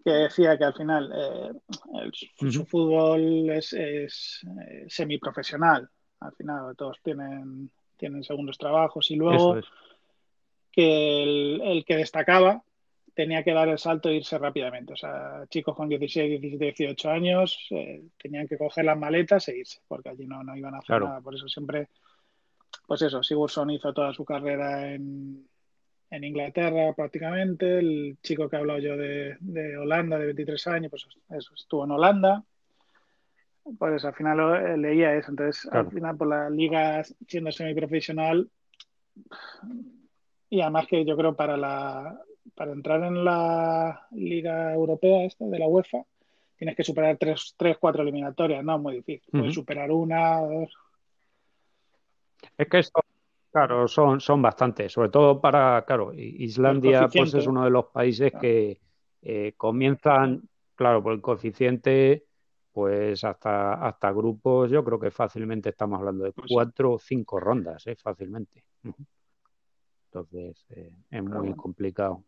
que 0.04 0.12
decía 0.12 0.58
que 0.58 0.64
al 0.64 0.74
final 0.74 1.12
eh, 1.14 2.12
su 2.50 2.66
fútbol 2.66 3.50
es, 3.50 3.74
es 3.74 4.46
eh, 4.62 4.86
semiprofesional. 4.88 5.90
Al 6.22 6.32
final 6.34 6.76
todos 6.78 6.98
tienen, 7.04 7.70
tienen 7.98 8.24
segundos 8.24 8.58
trabajos 8.58 9.10
y 9.12 9.16
luego 9.16 9.60
que 10.72 11.24
el, 11.24 11.62
el, 11.64 11.86
que 11.86 11.98
destacaba 11.98 12.64
tenía 13.20 13.44
que 13.44 13.52
dar 13.52 13.68
el 13.68 13.78
salto 13.78 14.08
e 14.08 14.16
irse 14.16 14.38
rápidamente. 14.38 14.94
O 14.94 14.96
sea, 14.96 15.44
chicos 15.50 15.76
con 15.76 15.90
16, 15.90 16.40
17, 16.40 16.84
18 16.86 17.10
años 17.10 17.68
eh, 17.72 18.02
tenían 18.18 18.48
que 18.48 18.58
coger 18.58 18.86
las 18.86 18.98
maletas 18.98 19.46
e 19.50 19.58
irse, 19.58 19.82
porque 19.90 20.08
allí 20.08 20.26
no, 20.26 20.42
no 20.42 20.56
iban 20.56 20.74
a 20.74 20.78
hacer 20.78 21.02
nada. 21.02 21.20
Por 21.20 21.36
eso 21.36 21.46
siempre, 21.50 21.90
pues 22.88 23.02
eso, 23.02 23.22
Sigurdsson 23.22 23.72
hizo 23.72 23.92
toda 23.92 24.14
su 24.14 24.24
carrera 24.24 24.94
en, 24.94 25.46
en 26.10 26.24
Inglaterra 26.24 26.94
prácticamente. 26.96 27.80
El 27.80 28.20
chico 28.24 28.48
que 28.48 28.56
he 28.56 28.60
hablado 28.60 28.80
yo 28.80 28.96
de, 28.96 29.36
de, 29.42 29.76
Holanda, 29.76 30.18
de 30.18 30.28
23 30.28 30.68
años, 30.68 30.90
pues 30.90 31.06
eso, 31.30 31.54
estuvo 31.56 31.84
en 31.84 31.92
Holanda. 31.92 32.46
Pues 33.78 34.06
al 34.06 34.14
final 34.14 34.38
lo, 34.38 34.78
leía 34.78 35.14
eso. 35.16 35.32
Entonces, 35.32 35.70
al 35.74 35.92
final, 35.92 36.16
por 36.16 36.30
la 36.30 36.50
liga 36.50 37.04
siendo 37.28 37.52
semiprofesional, 37.52 38.50
y 40.50 40.62
además 40.62 40.88
que 40.88 41.04
yo 41.04 41.18
creo 41.18 41.36
para 41.36 41.58
la, 41.58 42.18
para 42.56 42.72
entrar 42.72 43.04
en 43.04 43.24
la 43.24 44.08
Liga 44.12 44.74
Europea 44.74 45.26
esta 45.26 45.46
de 45.46 45.60
la 45.60 45.68
UEFA 45.68 46.06
tienes 46.60 46.76
que 46.76 46.84
superar 46.84 47.18
tres, 47.18 47.56
tres 47.58 47.78
cuatro 47.80 48.04
eliminatorias, 48.04 48.64
no, 48.64 48.78
muy 48.78 48.96
difícil. 48.96 49.30
Puedes 49.32 49.54
superar 49.54 49.90
una, 49.92 50.42
dos. 50.42 50.74
Es 52.58 52.68
que 52.68 52.80
esto, 52.80 53.02
claro, 53.50 53.88
son, 53.88 54.20
son 54.20 54.42
bastantes, 54.42 54.92
sobre 54.92 55.10
todo 55.10 55.40
para, 55.40 55.86
claro, 55.86 56.12
Islandia 56.14 57.08
pues 57.08 57.34
es 57.34 57.48
uno 57.48 57.64
de 57.64 57.70
los 57.70 57.86
países 57.86 58.34
que 58.40 58.78
eh, 59.22 59.54
comienzan, 59.56 60.42
claro, 60.76 61.02
por 61.02 61.14
el 61.14 61.22
coeficiente, 61.22 62.26
pues 62.74 63.24
hasta, 63.24 63.76
hasta 63.76 64.12
grupos, 64.12 64.70
yo 64.70 64.84
creo 64.84 65.00
que 65.00 65.12
fácilmente 65.12 65.70
estamos 65.70 66.00
hablando 66.00 66.26
de 66.26 66.34
pues 66.34 66.52
cuatro 66.52 66.94
o 66.94 67.00
cinco 67.00 67.40
rondas, 67.40 67.88
eh, 67.88 67.96
fácilmente. 67.96 68.66
Entonces, 70.12 70.66
eh, 70.72 70.92
es 71.12 71.24
muy 71.24 71.54
complicado. 71.54 72.24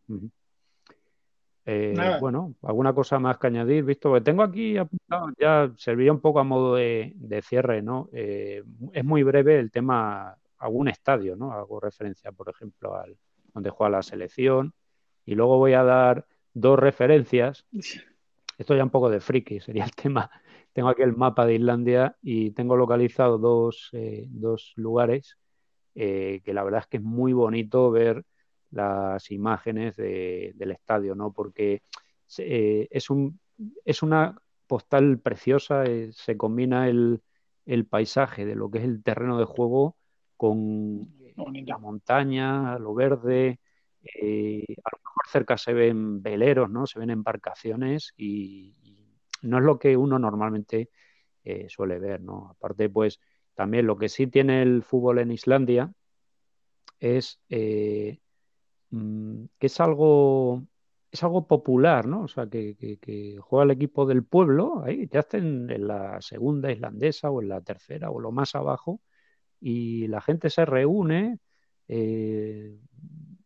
Eh, 1.66 1.96
bueno, 2.20 2.56
alguna 2.62 2.94
cosa 2.94 3.18
más 3.20 3.38
que 3.38 3.48
añadir, 3.48 3.84
visto 3.84 4.14
que 4.14 4.22
tengo 4.22 4.44
aquí 4.44 4.78
apuntado, 4.78 5.30
ya 5.40 5.72
serviría 5.78 6.12
un 6.12 6.20
poco 6.20 6.40
a 6.40 6.44
modo 6.44 6.76
de, 6.76 7.42
cierre, 7.44 7.82
¿no? 7.82 8.10
Eh, 8.14 8.64
es 8.94 9.04
muy 9.06 9.24
breve 9.24 9.58
el 9.60 9.72
tema, 9.72 10.36
algún 10.60 10.90
estadio, 10.90 11.36
¿no? 11.36 11.52
Hago 11.54 11.80
referencia, 11.80 12.32
por 12.32 12.50
ejemplo, 12.50 12.96
al 12.96 13.18
donde 13.54 13.70
juega 13.70 13.90
la 13.90 14.04
selección, 14.04 14.74
y 15.26 15.36
luego 15.36 15.58
voy 15.58 15.74
a 15.74 15.84
dar 15.84 16.26
dos 16.54 16.80
referencias. 16.80 17.66
Esto 18.58 18.76
ya 18.76 18.84
un 18.84 18.90
poco 18.92 19.10
de 19.10 19.20
friki, 19.20 19.60
sería 19.60 19.86
el 19.86 19.92
tema. 19.92 20.30
Tengo 20.72 20.90
aquí 20.90 21.02
el 21.02 21.18
mapa 21.18 21.46
de 21.46 21.56
Islandia 21.56 22.16
y 22.22 22.52
tengo 22.52 22.78
localizado 22.78 23.38
dos, 23.38 23.90
dos 24.30 24.72
lugares 24.78 25.38
eh, 25.96 26.42
que 26.44 26.54
la 26.54 26.64
verdad 26.64 26.82
es 26.82 26.88
que 26.88 26.98
es 26.98 27.04
muy 27.04 27.34
bonito 27.34 27.92
ver 27.92 28.24
las 28.72 29.30
imágenes 29.32 29.98
del 29.98 30.72
estadio, 30.72 31.16
¿no? 31.16 31.34
Porque 31.34 31.84
eh, 32.38 32.88
es, 32.90 33.10
un, 33.10 33.40
es 33.84 34.02
una 34.02 34.38
postal 34.68 35.20
preciosa, 35.20 35.84
eh, 35.84 36.12
se 36.14 36.38
combina 36.38 36.88
el, 36.88 37.22
el, 37.66 37.86
paisaje 37.86 38.46
de 38.46 38.56
lo 38.56 38.72
que 38.72 38.78
es 38.80 38.86
el 38.86 39.04
terreno 39.04 39.38
de 39.38 39.46
juego 39.46 39.98
con 40.38 41.10
la 41.36 41.78
montaña, 41.78 42.80
lo 42.80 42.94
verde. 42.94 43.60
a 44.04 44.90
lo 44.94 45.00
mejor 45.04 45.28
cerca 45.30 45.58
se 45.58 45.74
ven 45.74 46.22
veleros, 46.22 46.70
¿no? 46.70 46.88
Se 46.88 47.00
ven 47.00 47.10
embarcaciones 47.10 48.14
y, 48.16 48.74
y 48.82 48.98
no 49.42 49.58
es 49.58 49.64
lo 49.66 49.78
que 49.78 49.98
uno 49.98 50.18
normalmente 50.18 50.90
suele 51.68 52.00
ver, 52.00 52.22
¿no? 52.22 52.50
Aparte, 52.52 52.90
pues 52.90 53.20
también 53.56 53.88
lo 53.88 53.98
que 53.98 54.10
sí 54.10 54.28
tiene 54.28 54.62
el 54.62 54.84
fútbol 54.84 55.20
en 55.20 55.32
Islandia 55.32 55.94
es 57.00 57.40
eh, 57.50 58.20
mm, 58.92 59.46
que 59.60 59.68
es 59.68 59.80
algo 59.80 60.64
es 61.12 61.24
algo 61.24 61.46
popular, 61.46 62.08
¿no? 62.08 62.24
O 62.24 62.28
sea, 62.28 62.48
que, 62.48 63.38
juega 63.42 63.66
el 63.66 63.72
equipo 63.72 64.06
del 64.06 64.24
pueblo, 64.24 64.82
ahí 64.86 65.10
ya 65.12 65.20
estén 65.20 65.70
en 65.70 65.88
la 65.88 66.22
segunda 66.22 66.72
islandesa 66.72 67.30
o 67.30 67.42
en 67.42 67.50
la 67.50 67.62
tercera 67.62 68.10
o 68.10 68.20
lo 68.22 68.32
más 68.32 68.56
abajo, 68.56 69.02
y 69.60 70.08
la 70.08 70.22
gente 70.22 70.50
se 70.50 70.66
reúne, 70.66 71.40
eh, 71.90 72.78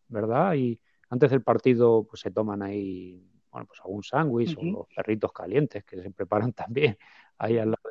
¿verdad? 0.08 0.53
Y 0.53 0.80
antes 1.10 1.32
del 1.32 1.41
partido, 1.41 2.06
pues 2.08 2.22
se 2.22 2.32
toman 2.32 2.62
ahí, 2.62 3.28
bueno, 3.51 3.66
pues 3.68 3.80
algún 3.82 4.03
sándwich 4.03 4.56
o 4.60 4.64
los 4.64 4.88
perritos 4.95 5.32
calientes 5.34 5.84
que 5.84 6.01
se 6.03 6.12
preparan 6.12 6.53
también 6.53 6.97
ahí 7.38 7.58
al 7.58 7.72
lado 7.72 7.89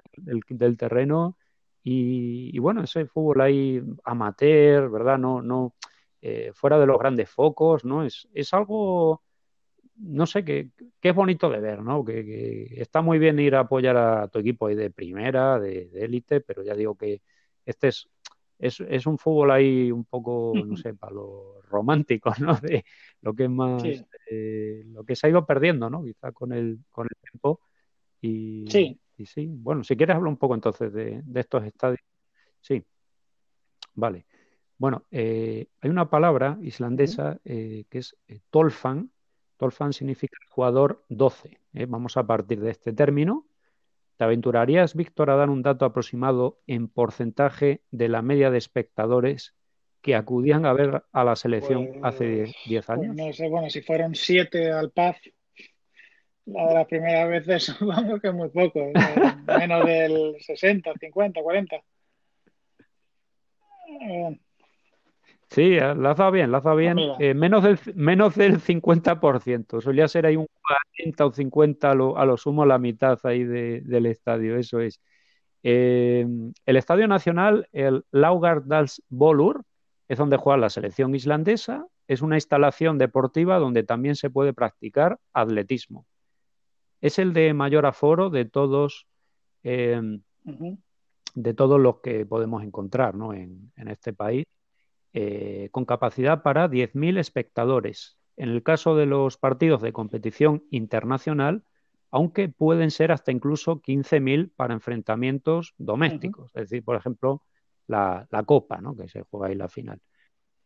del 0.49 0.77
terreno 0.77 1.37
y, 1.87 2.59
bueno, 2.59 2.82
ese 2.82 3.05
fútbol 3.05 3.43
ahí 3.43 3.82
amateur, 4.05 4.91
¿verdad? 4.91 5.18
No, 5.18 5.43
no, 5.43 5.74
eh, 6.22 6.51
fuera 6.55 6.78
de 6.78 6.87
los 6.87 6.99
grandes 6.99 7.28
focos, 7.28 7.85
¿no? 7.85 8.05
Es, 8.05 8.26
es 8.32 8.55
algo, 8.55 9.22
no 9.97 10.24
sé, 10.24 10.45
que, 10.45 10.70
es 11.03 11.14
bonito 11.14 11.51
de 11.51 11.61
ver, 11.61 11.82
¿no? 11.82 12.03
Que, 12.03 12.80
está 12.80 13.03
muy 13.03 13.18
bien 13.18 13.39
ir 13.39 13.55
a 13.55 13.61
apoyar 13.61 13.99
a 13.99 14.28
tu 14.28 14.39
equipo 14.39 14.66
ahí 14.66 14.74
de 14.74 14.91
primera, 14.91 15.61
de 15.61 15.91
élite, 15.93 16.41
pero 16.41 16.62
ya 16.62 16.74
digo 16.74 16.97
que 16.97 17.20
este 17.66 17.89
es, 17.89 18.09
es, 18.59 18.80
es, 18.80 19.07
un 19.07 19.18
fútbol 19.18 19.51
ahí 19.51 19.93
un 19.93 20.07
poco, 20.07 20.55
no 20.55 20.78
sé, 20.78 20.95
para 20.95 21.12
los 21.12 21.68
románticos, 21.68 22.37
¿no? 22.41 22.57
De 22.57 22.82
lo 23.20 23.35
que 23.35 23.45
es 23.45 23.51
más, 23.51 23.85
eh, 24.30 24.82
lo 24.87 25.05
que 25.05 25.16
se 25.16 25.26
ha 25.26 25.30
ido 25.30 25.45
perdiendo, 25.45 25.91
¿no? 25.91 26.03
Quizá 26.03 26.32
con 26.32 26.53
el, 26.53 26.78
con 26.91 27.07
el 27.07 27.30
tiempo. 27.30 27.61
Y, 28.22 28.64
sí. 28.68 28.99
Y 29.17 29.27
sí, 29.27 29.47
bueno, 29.49 29.85
si 29.85 29.97
quieres 29.97 30.17
hablar 30.17 30.29
un 30.29 30.37
poco 30.37 30.55
entonces 30.55 30.93
de, 30.93 31.23
estos 31.35 31.65
estadios. 31.65 32.01
Sí, 32.61 32.85
vale. 33.95 34.27
Bueno, 34.77 35.05
eh, 35.11 35.69
hay 35.81 35.91
una 35.91 36.11
palabra 36.11 36.59
islandesa 36.62 37.39
eh, 37.45 37.85
que 37.89 37.99
es 37.99 38.17
eh, 38.29 38.41
tolfan. 38.51 39.11
Tolfan 39.57 39.93
significa 39.93 40.37
jugador 40.49 41.05
12. 41.09 41.59
Vamos 41.89 42.17
a 42.17 42.27
partir 42.27 42.61
de 42.61 42.71
este 42.71 42.93
término 42.93 43.47
¿Te 44.17 44.25
aventurarías, 44.25 44.95
Víctor, 44.95 45.31
a 45.31 45.37
dar 45.37 45.51
un 45.51 45.62
dato 45.62 45.85
aproximado 45.85 46.61
en 46.67 46.89
porcentaje 46.89 47.83
de 47.91 48.09
la 48.09 48.23
media 48.23 48.51
de 48.51 48.59
espectadores 48.59 49.55
que 50.03 50.15
acudían 50.15 50.67
a 50.67 50.73
ver 50.73 51.03
a 51.12 51.25
la 51.25 51.35
selección 51.35 51.89
hace 52.03 52.55
10 52.67 52.87
pues, 52.87 52.91
años? 52.91 53.17
no 53.17 53.33
sé, 53.33 53.49
bueno, 53.49 53.71
si 53.71 53.81
fueron 53.81 54.15
7 54.15 54.71
al 54.71 54.91
PAF, 54.91 55.17
la 56.47 56.67
de 56.69 56.75
las 56.75 56.87
primeras 56.87 57.29
veces 57.29 57.65
supongo 57.65 58.21
que 58.21 58.33
muy 58.33 58.49
poco, 58.49 58.81
¿eh? 58.81 58.93
menos 59.47 59.87
del 59.87 60.37
60, 60.41 60.93
50, 61.01 61.43
40. 61.43 61.77
Sí, 65.51 65.77
eh, 65.77 65.95
la 65.95 66.31
bien, 66.31 66.51
la 66.51 66.75
bien. 66.75 66.99
Eh, 67.21 67.33
menos, 67.35 67.63
del, 67.63 67.79
menos 67.95 68.35
del 68.35 68.61
50%. 68.61 69.81
Solía 69.81 70.09
ser 70.09 70.27
ahí 70.27 70.37
un 70.37 70.49
40 70.97 71.27
o 71.27 71.33
50 71.33 71.91
a 71.91 71.95
lo, 71.95 72.19
a 72.19 72.25
lo 72.25 72.37
sumo 72.37 72.67
la 72.67 72.79
mitad 72.79 73.19
ahí 73.25 73.45
del 73.45 74.07
estadio, 74.07 74.57
eso 74.59 74.81
es. 74.81 75.01
Eh, 75.63 76.27
el 76.67 76.77
Estadio 76.77 77.09
Nacional, 77.09 77.69
el 77.73 78.05
Laugardals 78.11 79.03
Bolur, 79.09 79.63
es 80.09 80.19
donde 80.19 80.37
juega 80.37 80.59
la 80.59 80.71
selección 80.71 81.15
islandesa. 81.15 81.87
Es 82.07 82.21
una 82.21 82.37
instalación 82.37 82.99
deportiva 82.99 83.59
donde 83.59 83.83
también 83.83 84.17
se 84.17 84.31
puede 84.31 84.53
practicar 84.53 85.19
atletismo. 85.33 86.05
Es 87.05 87.19
el 87.19 87.33
de 87.33 87.53
mayor 87.53 87.87
aforo 87.87 88.31
de 88.31 88.45
todos, 88.47 89.07
de 89.63 90.21
todos 91.55 91.81
los 91.81 92.01
que 92.01 92.25
podemos 92.25 92.63
encontrar 92.63 93.15
¿no? 93.15 93.35
en, 93.35 93.73
en 93.77 93.89
este 93.89 94.13
país. 94.13 94.47
Eh, 95.17 95.69
con 95.71 95.85
capacidad 95.85 96.43
para 96.43 96.69
10.000 96.69 97.19
espectadores. 97.19 98.19
En 98.37 98.49
el 98.49 98.65
caso 98.65 98.97
de 98.97 99.07
los 99.07 99.37
partidos 99.37 99.81
de 99.81 99.93
competición 99.93 100.65
internacional, 100.71 101.63
aunque 102.11 102.49
pueden 102.49 102.91
ser 102.91 103.13
hasta 103.13 103.31
incluso 103.31 103.81
15.000 103.81 104.51
para 104.57 104.75
enfrentamientos 104.75 105.73
domésticos, 105.79 106.51
es 106.57 106.63
decir, 106.69 106.83
por 106.83 106.97
ejemplo, 106.97 107.43
la, 107.87 108.27
Copa, 108.45 108.81
¿no? 108.81 108.97
que 108.97 109.09
se 109.09 109.23
juega 109.23 109.47
ahí 109.47 109.55
la 109.55 109.69
final. 109.69 110.01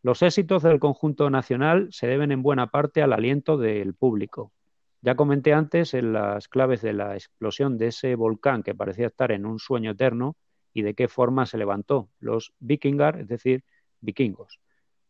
Los 0.02 0.22
éxitos 0.22 0.62
del 0.62 0.80
conjunto 0.80 1.28
nacional 1.28 1.88
se 1.90 2.06
deben 2.06 2.32
en 2.32 2.42
buena 2.42 2.68
parte 2.68 3.02
al 3.02 3.12
aliento 3.12 3.58
del 3.58 3.92
público. 3.92 4.52
Ya 5.00 5.14
comenté 5.14 5.52
antes 5.52 5.94
en 5.94 6.12
las 6.12 6.48
claves 6.48 6.82
de 6.82 6.92
la 6.92 7.14
explosión 7.14 7.78
de 7.78 7.88
ese 7.88 8.14
volcán 8.14 8.62
que 8.62 8.74
parecía 8.74 9.06
estar 9.06 9.30
en 9.32 9.46
un 9.46 9.58
sueño 9.58 9.92
eterno 9.92 10.36
y 10.72 10.82
de 10.82 10.94
qué 10.94 11.08
forma 11.08 11.46
se 11.46 11.58
levantó. 11.58 12.10
Los 12.18 12.52
vikingar, 12.58 13.20
es 13.20 13.28
decir, 13.28 13.64
vikingos. 14.00 14.60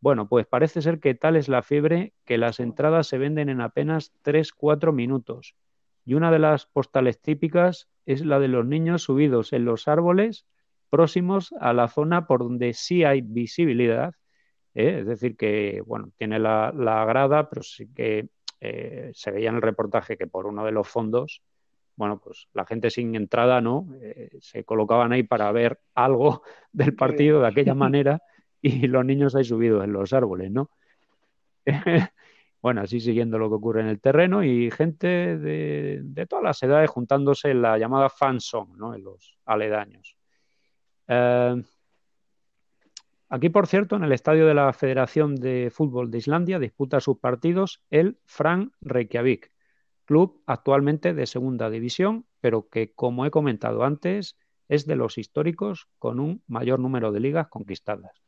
Bueno, 0.01 0.29
pues 0.29 0.47
parece 0.47 0.83
ser 0.83 1.01
que 1.01 1.15
tal 1.15 1.37
es 1.37 1.49
la 1.49 1.63
fiebre 1.63 2.13
que 2.25 2.39
las 2.39 2.61
entradas 2.61 3.09
se 3.09 3.19
venden 3.19 3.49
en 3.49 3.61
apenas 3.61 4.13
3-4 4.23 4.93
minutos. 4.93 5.57
Y 6.05 6.15
una 6.15 6.31
de 6.31 6.39
las 6.39 6.67
postales 6.67 7.21
típicas 7.21 7.89
es 8.07 8.25
la 8.25 8.39
de 8.39 8.49
los 8.49 8.65
niños 8.65 9.03
subidos 9.03 9.53
en 9.53 9.65
los 9.65 9.89
árboles 9.89 10.47
próximos 10.89 11.53
a 11.61 11.73
la 11.73 11.89
zona 11.89 12.27
por 12.27 12.41
donde 12.41 12.73
sí 12.75 13.05
hay 13.05 13.21
visibilidad. 13.21 14.15
¿eh? 14.75 15.01
Es 15.01 15.07
decir, 15.07 15.37
que 15.37 15.83
bueno, 15.85 16.13
tiene 16.17 16.39
la, 16.39 16.73
grada, 17.07 17.51
pero 17.51 17.63
sí 17.63 17.93
que 17.93 18.29
eh, 18.61 19.11
se 19.15 19.31
veía 19.31 19.51
en 19.51 19.57
el 19.57 19.63
reportaje 19.63 20.17
que 20.17 20.27
por 20.27 20.47
uno 20.47 20.65
de 20.65 20.73
los 20.73 20.89
fondos, 20.89 21.43
bueno, 21.97 22.21
pues 22.21 22.49
la 22.53 22.65
gente 22.65 22.91
sin 22.91 23.15
entrada, 23.15 23.61
¿no? 23.61 23.89
Eh, 24.01 24.31
se 24.41 24.65
colocaban 24.65 25.13
ahí 25.13 25.23
para 25.23 25.51
ver 25.53 25.81
algo 25.95 26.43
del 26.73 26.95
partido 26.95 27.41
de 27.41 27.49
aquella 27.49 27.75
manera 27.75 28.23
y 28.61 28.87
los 28.87 29.05
niños 29.05 29.35
ahí 29.35 29.45
subidos 29.45 29.85
en 29.85 29.93
los 29.93 30.13
árboles, 30.13 30.51
¿no? 30.51 30.71
bueno, 32.63 32.81
así 32.81 33.01
siguiendo 33.01 33.39
lo 33.39 33.49
que 33.49 33.57
ocurre 33.57 33.81
en 33.83 33.89
el 33.89 34.01
terreno 34.01 34.43
y 34.43 34.71
gente 34.71 35.39
de, 35.39 36.27
todas 36.29 36.45
las 36.45 36.63
edades 36.63 36.91
juntándose 36.91 37.51
en 37.51 37.63
la 37.63 37.79
llamada 37.79 38.09
fan 38.09 38.39
¿no? 38.77 38.95
En 38.95 39.05
los 39.05 39.37
aledaños. 39.45 40.17
Eh, 41.07 41.63
aquí, 43.29 43.49
por 43.49 43.67
cierto, 43.67 43.97
en 43.97 44.05
el 44.05 44.13
estadio 44.13 44.47
de 44.47 44.55
la 44.55 44.73
Federación 44.73 45.37
de 45.37 45.71
Fútbol 45.71 46.11
de 46.11 46.19
Islandia 46.19 46.59
disputa 46.59 47.01
sus 47.01 47.19
partidos 47.19 47.83
el 47.91 48.19
Fran 48.25 48.73
Reykjavik, 48.81 49.53
club 50.05 50.43
actualmente 50.47 51.15
de 51.15 51.27
segunda 51.27 51.71
división, 51.71 52.27
pero 52.41 52.69
que, 52.69 52.93
como 52.95 53.27
he 53.27 53.31
comentado 53.31 53.85
antes, 53.85 54.39
es 54.69 54.87
de 54.87 54.97
los 54.97 55.19
históricos 55.19 55.89
con 55.99 56.21
un 56.21 56.43
mayor 56.47 56.81
número 56.81 57.13
de 57.13 57.21
ligas 57.21 57.49
conquistadas. 57.49 58.23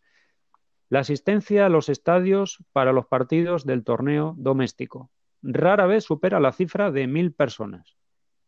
La 0.89 1.01
asistencia 1.01 1.67
a 1.67 1.69
los 1.69 1.89
estadios 1.89 2.65
para 2.73 2.93
los 2.93 3.07
partidos 3.07 3.65
del 3.65 3.85
torneo 3.85 4.35
doméstico 4.37 5.11
rara 5.43 5.87
vez 5.87 6.05
supera 6.05 6.41
la 6.41 6.53
cifra 6.53 6.91
de 6.91 7.07
mil 7.07 7.33
personas. 7.33 7.97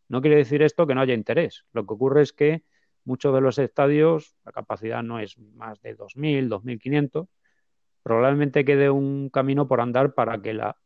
No 0.09 0.21
quiere 0.21 0.37
decir 0.37 0.61
esto 0.61 0.85
que 0.85 0.95
no 0.95 1.01
haya 1.01 1.13
interés. 1.13 1.65
Lo 1.71 1.85
que 1.85 1.93
ocurre 1.93 2.21
es 2.21 2.33
que 2.33 2.63
muchos 3.05 3.33
de 3.33 3.41
los 3.41 3.57
estadios, 3.57 4.35
la 4.45 4.51
capacidad 4.51 5.03
no 5.03 5.19
es 5.19 5.37
más 5.37 5.81
de 5.81 5.97
2.000, 5.97 6.49
2.500. 6.49 7.27
Probablemente 8.01 8.65
quede 8.65 8.89
un 8.89 9.29
camino 9.29 9.67
por 9.67 9.79
andar 9.79 10.13
para 10.13 10.41
que 10.41 10.53
la 10.53 10.77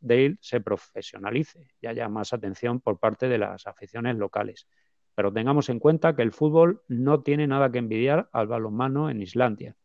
Dale 0.00 0.36
se 0.40 0.60
profesionalice 0.60 1.68
y 1.80 1.86
haya 1.86 2.08
más 2.08 2.32
atención 2.32 2.80
por 2.80 2.98
parte 2.98 3.28
de 3.28 3.38
las 3.38 3.66
aficiones 3.66 4.16
locales. 4.16 4.68
Pero 5.14 5.32
tengamos 5.32 5.68
en 5.68 5.78
cuenta 5.78 6.14
que 6.14 6.22
el 6.22 6.32
fútbol 6.32 6.82
no 6.88 7.22
tiene 7.22 7.46
nada 7.46 7.72
que 7.72 7.78
envidiar 7.78 8.28
al 8.32 8.46
balonmano 8.46 9.10
en 9.10 9.22
Islandia 9.22 9.76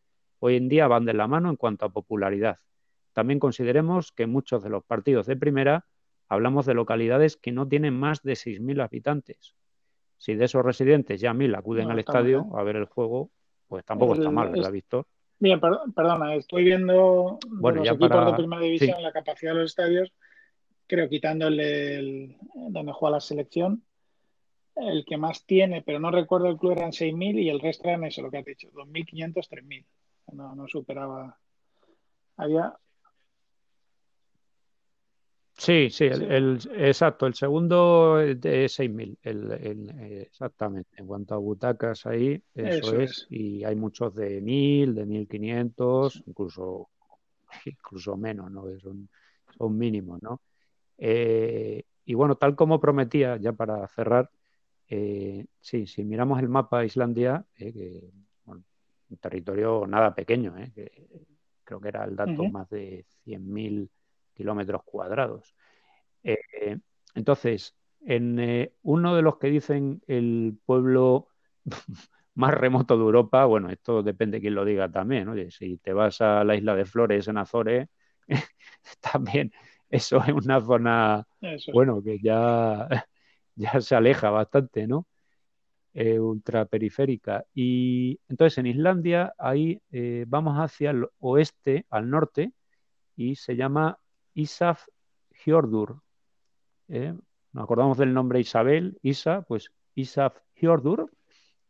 hoy 0.46 0.58
en 0.58 0.70
día 0.70 0.88
van 0.88 1.06
de 1.06 1.14
la 1.14 1.28
mano 1.28 1.50
en 1.50 1.56
cuanto 1.56 1.86
a 1.86 1.90
popularidad. 1.90 2.60
También 3.14 3.40
consideremos 3.40 4.12
que 4.12 4.28
muchos 4.28 4.64
de 4.64 4.70
los 4.70 4.84
partidos 4.84 5.26
de 5.26 5.36
primera 5.36 5.88
hablamos 6.28 6.66
de 6.66 6.76
localidades 6.76 7.36
que 7.38 7.52
no 7.52 7.68
tienen 7.68 7.98
más 7.98 8.22
de 8.22 8.34
6.000 8.34 8.84
habitantes. 8.84 9.56
Si 10.18 10.36
de 10.36 10.46
esos 10.46 10.64
residentes 10.64 11.20
ya 11.20 11.34
1.000 11.34 11.58
acuden 11.58 11.92
al 11.92 12.00
estadio 12.00 12.48
a 12.56 12.64
ver 12.64 12.78
el 12.78 12.86
juego, 12.86 13.30
pues 13.68 13.84
tampoco 13.86 14.14
está 14.14 14.32
mal, 14.32 14.50
¿verdad, 14.50 14.72
Víctor? 14.72 15.06
Bien, 15.40 15.60
perdona, 15.60 16.36
estoy 16.36 16.64
viendo 16.64 17.40
bueno, 17.48 17.84
los 17.84 17.90
equipos 17.90 18.26
de 18.26 18.34
primera 18.34 18.62
división, 18.62 19.04
la 19.04 19.12
capacidad 19.12 19.52
de 19.54 19.60
los 19.60 19.72
estadios, 19.72 20.14
creo 20.88 21.10
quitándole 21.10 21.96
el, 21.98 22.38
donde 22.70 22.94
juega 22.94 23.18
la 23.18 23.20
selección, 23.20 23.84
el 24.76 25.06
que 25.06 25.18
más 25.18 25.46
tiene, 25.46 25.82
pero 25.82 26.00
no 26.00 26.12
recuerdo 26.12 26.48
el 26.48 26.58
club 26.58 26.74
eran 26.74 26.92
6.000 26.92 27.40
y 27.40 27.50
el 27.50 27.60
resto 27.60 27.88
eran 27.90 28.06
eso, 28.06 28.22
lo 28.22 28.32
que 28.32 28.38
has 28.38 28.46
dicho, 28.46 28.70
2.500, 28.72 29.34
3.000 29.34 29.86
no, 30.34 30.56
no 30.56 30.68
superaba. 30.68 31.38
Había. 32.38 32.74
Sí, 35.58 35.90
sí, 35.90 36.04
el, 36.06 36.60
exacto, 36.76 37.26
el 37.26 37.34
segundo 37.34 38.18
de 38.18 38.68
6.000, 38.68 39.18
el, 39.24 39.52
el, 39.54 39.90
exactamente. 40.22 40.90
En 40.98 41.08
cuanto 41.08 41.34
a 41.34 41.38
butacas 41.38 42.06
ahí, 42.06 42.42
eso, 42.54 43.00
es. 43.00 43.26
Y 43.30 43.64
hay 43.64 43.76
muchos 43.76 44.14
de 44.16 44.42
1.000, 44.42 44.94
de 44.94 45.06
1.500, 45.06 46.24
incluso, 46.26 46.90
incluso 47.66 48.18
menos, 48.18 48.52
¿no? 48.52 48.66
Son, 48.80 49.08
son 49.58 49.78
mínimos, 49.78 50.22
¿no? 50.22 50.42
Eh, 50.98 51.84
y 52.04 52.14
bueno, 52.14 52.36
tal 52.36 52.56
como 52.56 52.82
prometía, 52.82 53.38
ya 53.38 53.54
para 53.54 53.88
cerrar, 53.88 54.30
eh, 54.90 55.46
sí, 55.62 55.88
si 55.88 56.04
miramos 56.04 56.40
el 56.42 56.50
mapa 56.50 56.82
de 56.82 56.88
Islandia, 56.88 57.46
eh, 57.58 57.72
que 57.72 58.04
un 58.46 59.18
territorio 59.18 59.86
nada 59.88 60.14
pequeño, 60.14 60.58
¿eh? 60.58 60.72
creo 61.64 61.80
que 61.80 61.88
era 61.88 62.04
el 62.04 62.16
dato 62.16 62.44
más 62.50 62.68
de 62.70 63.06
100.000 63.24 63.90
kilómetros 64.36 64.84
cuadrados. 64.84 65.56
Eh, 66.24 66.78
entonces, 67.16 67.76
en 68.02 68.40
eh, 68.40 68.74
uno 68.84 69.16
de 69.16 69.22
los 69.22 69.38
que 69.38 69.48
dicen 69.48 70.02
el 70.08 70.58
pueblo 70.66 71.30
más 72.36 72.54
remoto 72.54 72.98
de 72.98 73.04
Europa, 73.04 73.46
bueno, 73.46 73.70
esto 73.70 74.04
depende 74.04 74.38
de 74.38 74.42
quién 74.42 74.56
lo 74.56 74.66
diga 74.66 74.92
también, 74.92 75.28
oye, 75.30 75.50
si 75.52 75.78
te 75.78 75.94
vas 75.94 76.22
a 76.22 76.44
la 76.44 76.56
isla 76.56 76.76
de 76.76 76.86
Flores 76.86 77.28
en 77.28 77.38
Azores, 77.38 77.88
también 79.00 79.52
eso 79.90 80.18
es 80.24 80.34
una 80.34 80.62
zona, 80.62 81.28
bueno, 81.74 82.04
que 82.04 82.20
ya, 82.20 82.88
ya 83.56 83.82
se 83.82 83.96
aleja 83.96 84.30
bastante, 84.30 84.88
¿no? 84.88 85.08
eh, 85.96 86.20
ultraperiférica. 86.20 87.46
Y 87.54 88.20
entonces 88.28 88.58
en 88.60 88.68
Islandia 88.68 89.34
ahí 89.38 89.82
eh, 89.92 90.26
vamos 90.28 90.58
hacia 90.58 90.92
el 90.92 91.08
oeste, 91.20 91.86
al 91.90 92.10
norte, 92.10 92.52
y 93.16 93.36
se 93.36 93.56
llama 93.56 93.98
Isaf 94.36 94.88
Hjordur. 95.32 96.02
¿eh? 96.88 97.14
Nos 97.54 97.64
acordamos 97.64 97.98
del 97.98 98.14
nombre 98.14 98.40
Isabel, 98.40 99.00
Isa, 99.02 99.42
pues 99.42 99.72
Isaf 99.96 100.38
Hjordur, 100.56 101.12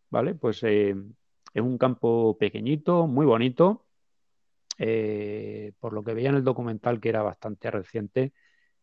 ¿vale? 0.09 0.35
Pues 0.35 0.61
eh, 0.63 0.95
es 1.53 1.61
un 1.61 1.77
campo 1.77 2.37
pequeñito, 2.37 3.07
muy 3.07 3.25
bonito. 3.25 3.85
por 5.79 5.93
lo 5.93 6.03
que 6.03 6.13
veía 6.13 6.29
en 6.29 6.35
el 6.35 6.43
documental, 6.43 6.99
que 6.99 7.09
era 7.09 7.23
bastante 7.23 7.71
reciente, 7.71 8.33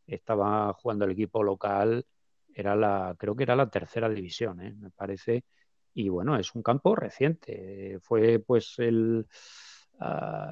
estaba 0.06 0.72
jugando 0.72 1.04
el 1.04 1.12
equipo 1.12 1.42
local 1.42 2.06
era 2.54 2.76
la, 2.76 3.16
creo 3.18 3.34
que 3.34 3.44
era 3.44 3.56
la 3.56 3.70
tercera 3.70 4.08
división, 4.08 4.60
¿eh? 4.60 4.74
me 4.78 4.90
parece. 4.90 5.44
Y 5.94 6.08
bueno, 6.08 6.36
es 6.36 6.54
un 6.54 6.62
campo 6.62 6.94
reciente. 6.94 7.98
Fue 8.00 8.38
pues 8.38 8.74
el, 8.78 9.26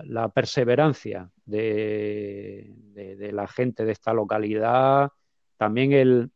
la 0.05 0.31
perseverancia 0.35 1.31
de, 1.45 2.73
de, 2.93 3.33
la 3.33 3.47
gente 3.49 3.85
de 3.85 3.93
esta 3.93 4.13
localidad, 4.13 5.11
también 5.57 5.93
el, 5.93 6.31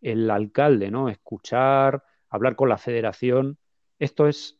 el 0.00 0.30
alcalde, 0.30 0.90
¿no? 0.90 1.08
Escuchar 1.08 2.02
hablar 2.32 2.56
con 2.56 2.68
la 2.68 2.78
federación. 2.78 3.58
Esto 3.98 4.26
es, 4.26 4.58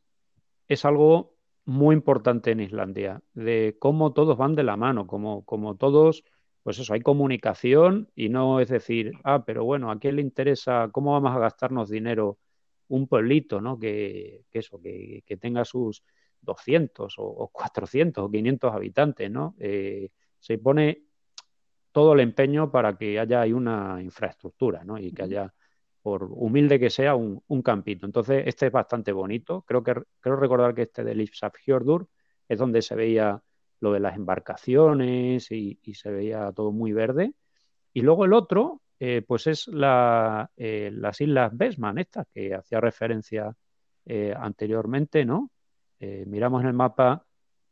es 0.69 0.85
algo 0.85 1.35
muy 1.65 1.95
importante 1.95 2.51
en 2.51 2.61
Islandia, 2.61 3.23
de 3.35 3.77
cómo 3.79 4.13
todos 4.13 4.37
van 4.37 4.55
de 4.55 4.63
la 4.63 4.77
mano, 4.77 5.07
como, 5.07 5.45
como 5.45 5.77
todos, 5.77 6.25
pues 6.63 6.79
eso, 6.79 6.93
hay 6.95 7.01
comunicación 7.01 8.11
y 8.15 8.29
no 8.29 8.61
es 8.61 8.69
decir, 8.69 9.13
ah, 9.25 9.45
pero 9.45 9.65
bueno, 9.65 9.91
¿a 9.91 9.99
quién 9.99 10.17
le 10.17 10.23
interesa 10.23 10.91
cómo 10.93 11.13
vamos 11.13 11.35
a 11.35 11.41
gastarnos 11.41 11.89
dinero 11.89 12.39
un 12.89 13.09
pueblito, 13.09 13.61
¿no? 13.61 13.79
Que, 13.79 14.45
eso, 14.53 14.81
que, 14.81 15.23
tenga 15.41 15.65
sus 15.65 16.05
200 16.43 17.15
o, 17.19 17.49
400 17.53 18.25
o 18.25 18.31
500 18.31 18.73
habitantes, 18.75 19.31
¿no? 19.31 19.55
Eh, 19.59 20.11
se 20.39 20.59
pone 20.59 21.05
todo 21.93 22.15
el 22.15 22.21
empeño 22.21 22.71
para 22.71 22.97
que 22.97 23.19
haya 23.19 23.43
ahí 23.43 23.53
una 23.53 24.03
infraestructura, 24.03 24.85
¿no? 24.85 24.99
Y 24.99 25.13
que 25.13 25.23
haya 25.23 25.55
por 26.03 26.25
humilde 26.25 26.81
que 26.81 26.91
sea, 26.91 27.15
un, 27.15 27.63
campito. 27.63 28.07
Entonces, 28.07 28.43
este 28.47 28.67
es 28.67 28.73
bastante 28.73 29.13
bonito. 29.13 29.63
Creo 29.63 29.85
que 29.85 29.95
creo 30.21 30.37
recordar 30.37 30.75
que 30.75 30.83
este 30.83 31.05
de 31.05 31.15
Lipsafjordur 31.15 32.09
es 32.49 32.59
donde 32.59 32.83
se 32.83 32.97
veía 32.97 33.41
lo 33.81 33.93
de 33.93 34.01
las 34.01 34.17
embarcaciones 34.17 35.51
y, 35.53 35.79
se 35.95 36.11
veía 36.11 36.53
todo 36.53 36.73
muy 36.73 36.93
verde. 36.93 37.35
Y 37.93 38.03
luego 38.03 38.25
el 38.25 38.33
otro, 38.33 38.83
eh, 38.99 39.23
pues 39.27 39.47
es 39.47 39.69
la, 39.69 40.51
eh, 40.57 40.91
las 40.93 41.21
Islas 41.21 41.57
Besman, 41.57 41.99
estas 41.99 42.27
que 42.33 42.55
hacía 42.55 42.81
referencia 42.81 43.55
eh, 44.05 44.35
anteriormente, 44.37 45.25
¿no? 45.25 45.52
Miramos 46.27 46.63
en 46.63 46.69
el 46.69 46.75
mapa 46.75 47.25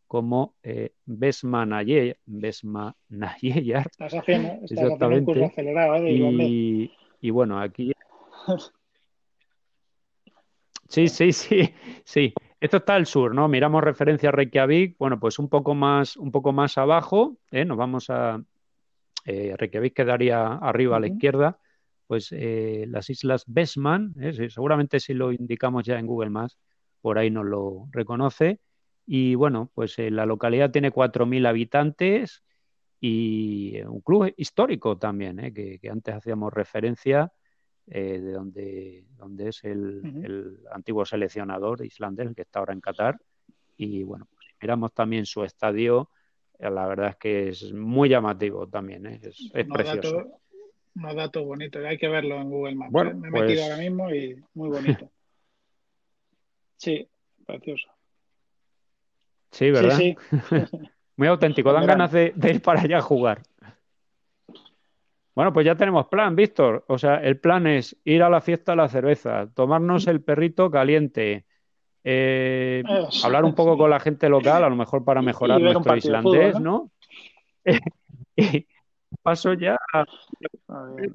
como 0.06 0.56
eh, 0.62 0.94
Besmanayeyar. 1.06 2.16
Estás 3.90 4.14
haciendo, 4.14 4.48
estás 4.64 4.92
haciendo 4.92 5.32
un 5.32 5.44
acelerado, 5.44 6.08
y, 6.08 6.92
y 7.20 7.30
bueno, 7.30 7.60
aquí 7.60 7.92
Sí, 10.90 11.06
sí, 11.06 11.32
sí, 11.32 11.72
sí. 12.04 12.34
Esto 12.60 12.78
está 12.78 12.96
al 12.96 13.06
sur, 13.06 13.32
¿no? 13.32 13.46
Miramos 13.46 13.84
referencia 13.84 14.30
a 14.30 14.32
Reykjavik, 14.32 14.98
bueno, 14.98 15.20
pues 15.20 15.38
un 15.38 15.48
poco 15.48 15.76
más, 15.76 16.16
un 16.16 16.32
poco 16.32 16.52
más 16.52 16.76
abajo, 16.78 17.36
¿eh? 17.52 17.64
nos 17.64 17.78
vamos 17.78 18.10
a 18.10 18.42
eh, 19.24 19.54
Reykjavik 19.56 19.94
quedaría 19.94 20.54
arriba 20.54 20.96
a 20.96 21.00
la 21.00 21.06
izquierda, 21.06 21.58
pues 22.08 22.32
eh, 22.32 22.86
las 22.88 23.08
islas 23.08 23.44
Besman, 23.46 24.14
¿eh? 24.20 24.50
seguramente 24.50 24.98
si 24.98 25.14
lo 25.14 25.30
indicamos 25.30 25.84
ya 25.84 25.96
en 25.96 26.06
Google 26.06 26.30
Maps, 26.30 26.58
por 27.00 27.18
ahí 27.18 27.30
nos 27.30 27.46
lo 27.46 27.88
reconoce. 27.90 28.60
Y 29.06 29.34
bueno, 29.34 29.70
pues 29.74 29.98
la 29.98 30.26
localidad 30.26 30.70
tiene 30.70 30.92
4.000 30.92 31.46
habitantes 31.46 32.42
y 33.00 33.80
un 33.82 34.00
club 34.00 34.32
histórico 34.36 34.98
también, 34.98 35.52
que, 35.52 35.78
que 35.78 35.90
antes 35.90 36.14
hacíamos 36.14 36.52
referencia 36.52 37.32
eh, 37.92 38.20
de 38.20 38.32
donde, 38.32 39.04
donde 39.16 39.48
es 39.48 39.64
el, 39.64 40.60
antiguo 40.70 41.04
seleccionador 41.04 41.84
islandés, 41.84 42.28
el 42.28 42.34
que 42.36 42.42
está 42.42 42.60
ahora 42.60 42.72
en 42.72 42.80
Qatar. 42.80 43.18
Y 43.76 44.04
bueno, 44.04 44.28
pues, 44.32 44.46
miramos 44.62 44.92
también 44.94 45.26
su 45.26 45.42
estadio, 45.42 46.08
eh, 46.60 46.70
la 46.70 46.86
verdad 46.86 47.08
es 47.08 47.16
que 47.16 47.48
es 47.48 47.72
muy 47.72 48.08
llamativo 48.08 48.68
también, 48.68 49.06
¿eh? 49.06 49.20
es, 49.24 49.50
precioso. 49.66 50.40
unos 50.94 51.16
datos 51.16 51.44
bonitos, 51.44 51.84
hay 51.84 51.98
que 51.98 52.06
verlo 52.06 52.36
en 52.36 52.48
Google 52.48 52.76
Maps. 52.76 52.92
Me 52.92 53.00
he 53.00 53.30
metido 53.32 53.32
pues 53.32 53.62
ahora 53.62 53.76
mismo 53.78 54.14
y 54.14 54.40
muy 54.54 54.68
bonito. 54.68 55.10
Sí, 56.80 57.08
precioso. 57.46 57.88
Sí, 59.50 59.70
¿verdad? 59.70 59.98
muy 61.16 61.28
auténtico, 61.28 61.72
dan 61.72 61.86
ganas 61.86 62.12
de, 62.12 62.32
de 62.34 62.50
ir 62.50 62.62
para 62.62 62.80
allá 62.80 62.98
a 62.98 63.02
jugar. 63.02 63.42
Bueno, 65.34 65.52
pues 65.52 65.64
ya 65.64 65.74
tenemos 65.74 66.06
plan, 66.08 66.34
Víctor. 66.34 66.84
O 66.88 66.98
sea, 66.98 67.16
el 67.16 67.38
plan 67.38 67.66
es 67.66 67.96
ir 68.04 68.22
a 68.22 68.30
la 68.30 68.40
fiesta 68.40 68.72
de 68.72 68.76
la 68.76 68.88
cerveza, 68.88 69.48
tomarnos 69.54 70.06
el 70.06 70.22
perrito 70.22 70.70
caliente, 70.70 71.46
eh, 72.02 72.82
hablar 73.24 73.44
un 73.44 73.54
poco 73.54 73.76
con 73.76 73.90
la 73.90 74.00
gente 74.00 74.28
local, 74.28 74.64
a 74.64 74.68
lo 74.68 74.76
mejor 74.76 75.04
para 75.04 75.22
mejorar 75.22 75.60
nuestro 75.60 75.96
islandés, 75.96 76.58
¿no? 76.60 76.90
y 78.36 78.66
paso 79.22 79.52
ya 79.52 79.76
al 79.92 80.06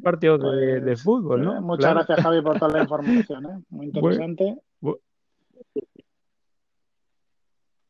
partido 0.02 0.38
de, 0.38 0.82
pues, 0.82 1.04
fútbol, 1.04 1.44
¿no? 1.44 1.62
Muchas 1.62 1.94
gracias, 1.94 2.22
Javi, 2.22 2.42
por 2.42 2.60
toda 2.60 2.78
la 2.78 2.82
información, 2.84 3.46
¿eh? 3.46 3.64
Muy 3.70 3.88
interesante. 3.88 4.58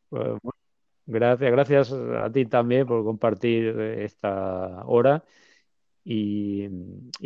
Pues, 0.10 0.40
gracias, 1.06 1.52
gracias 1.52 1.92
a 1.92 2.32
ti 2.32 2.46
también 2.46 2.88
por 2.88 3.04
compartir 3.04 3.80
esta 3.80 4.84
hora. 4.86 5.24
Y, 6.08 6.68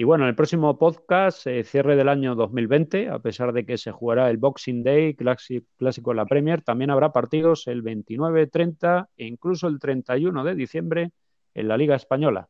bueno, 0.06 0.24
en 0.24 0.30
el 0.30 0.36
próximo 0.36 0.78
podcast, 0.78 1.46
eh, 1.48 1.66
cierre 1.66 1.98
del 1.98 2.08
año 2.08 2.34
2020, 2.34 3.10
a 3.10 3.20
pesar 3.20 3.52
de 3.52 3.66
que 3.66 3.78
se 3.78 3.92
jugará 3.92 4.30
el 4.30 4.38
Boxing 4.38 4.84
Day 4.84 5.16
clásico, 5.16 6.12
en 6.12 6.18
la 6.18 6.26
Premier, 6.26 6.62
también 6.62 6.90
habrá 6.90 7.12
partidos 7.12 7.68
el 7.68 7.82
29, 7.82 8.48
30 8.48 9.10
e 9.18 9.26
incluso 9.26 9.68
el 9.68 9.80
31 9.80 10.46
de 10.46 10.56
diciembre 10.56 11.12
en 11.54 11.68
la 11.68 11.76
Liga 11.76 11.98
Española. 11.98 12.48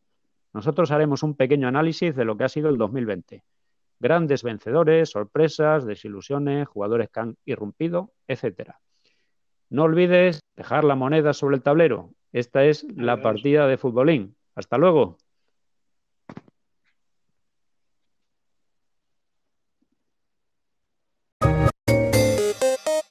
Nosotros 0.54 0.92
haremos 0.92 1.24
un 1.24 1.36
pequeño 1.36 1.68
análisis 1.68 2.16
de 2.16 2.26
lo 2.26 2.38
que 2.38 2.44
ha 2.44 2.50
sido 2.50 2.70
el 2.70 2.78
2020. 2.78 3.44
Grandes 4.00 4.43
vencedores, 4.43 5.10
sorpresas, 5.10 5.86
desilusiones, 5.86 6.68
jugadores 6.68 7.10
que 7.10 7.20
han 7.20 7.36
irrumpido, 7.45 8.12
etcétera. 8.28 8.80
No 9.70 9.84
olvides 9.84 10.39
dejar 10.56 10.84
la 10.84 10.95
moneda 10.95 11.34
sobre 11.34 11.58
el 11.58 11.62
tablero. 11.62 12.12
Esta 12.32 12.66
es 12.66 12.86
la 12.95 13.22
partida 13.22 13.68
de 13.68 13.78
futbolín. 13.78 14.36
Hasta 14.56 14.78
luego. 14.78 15.18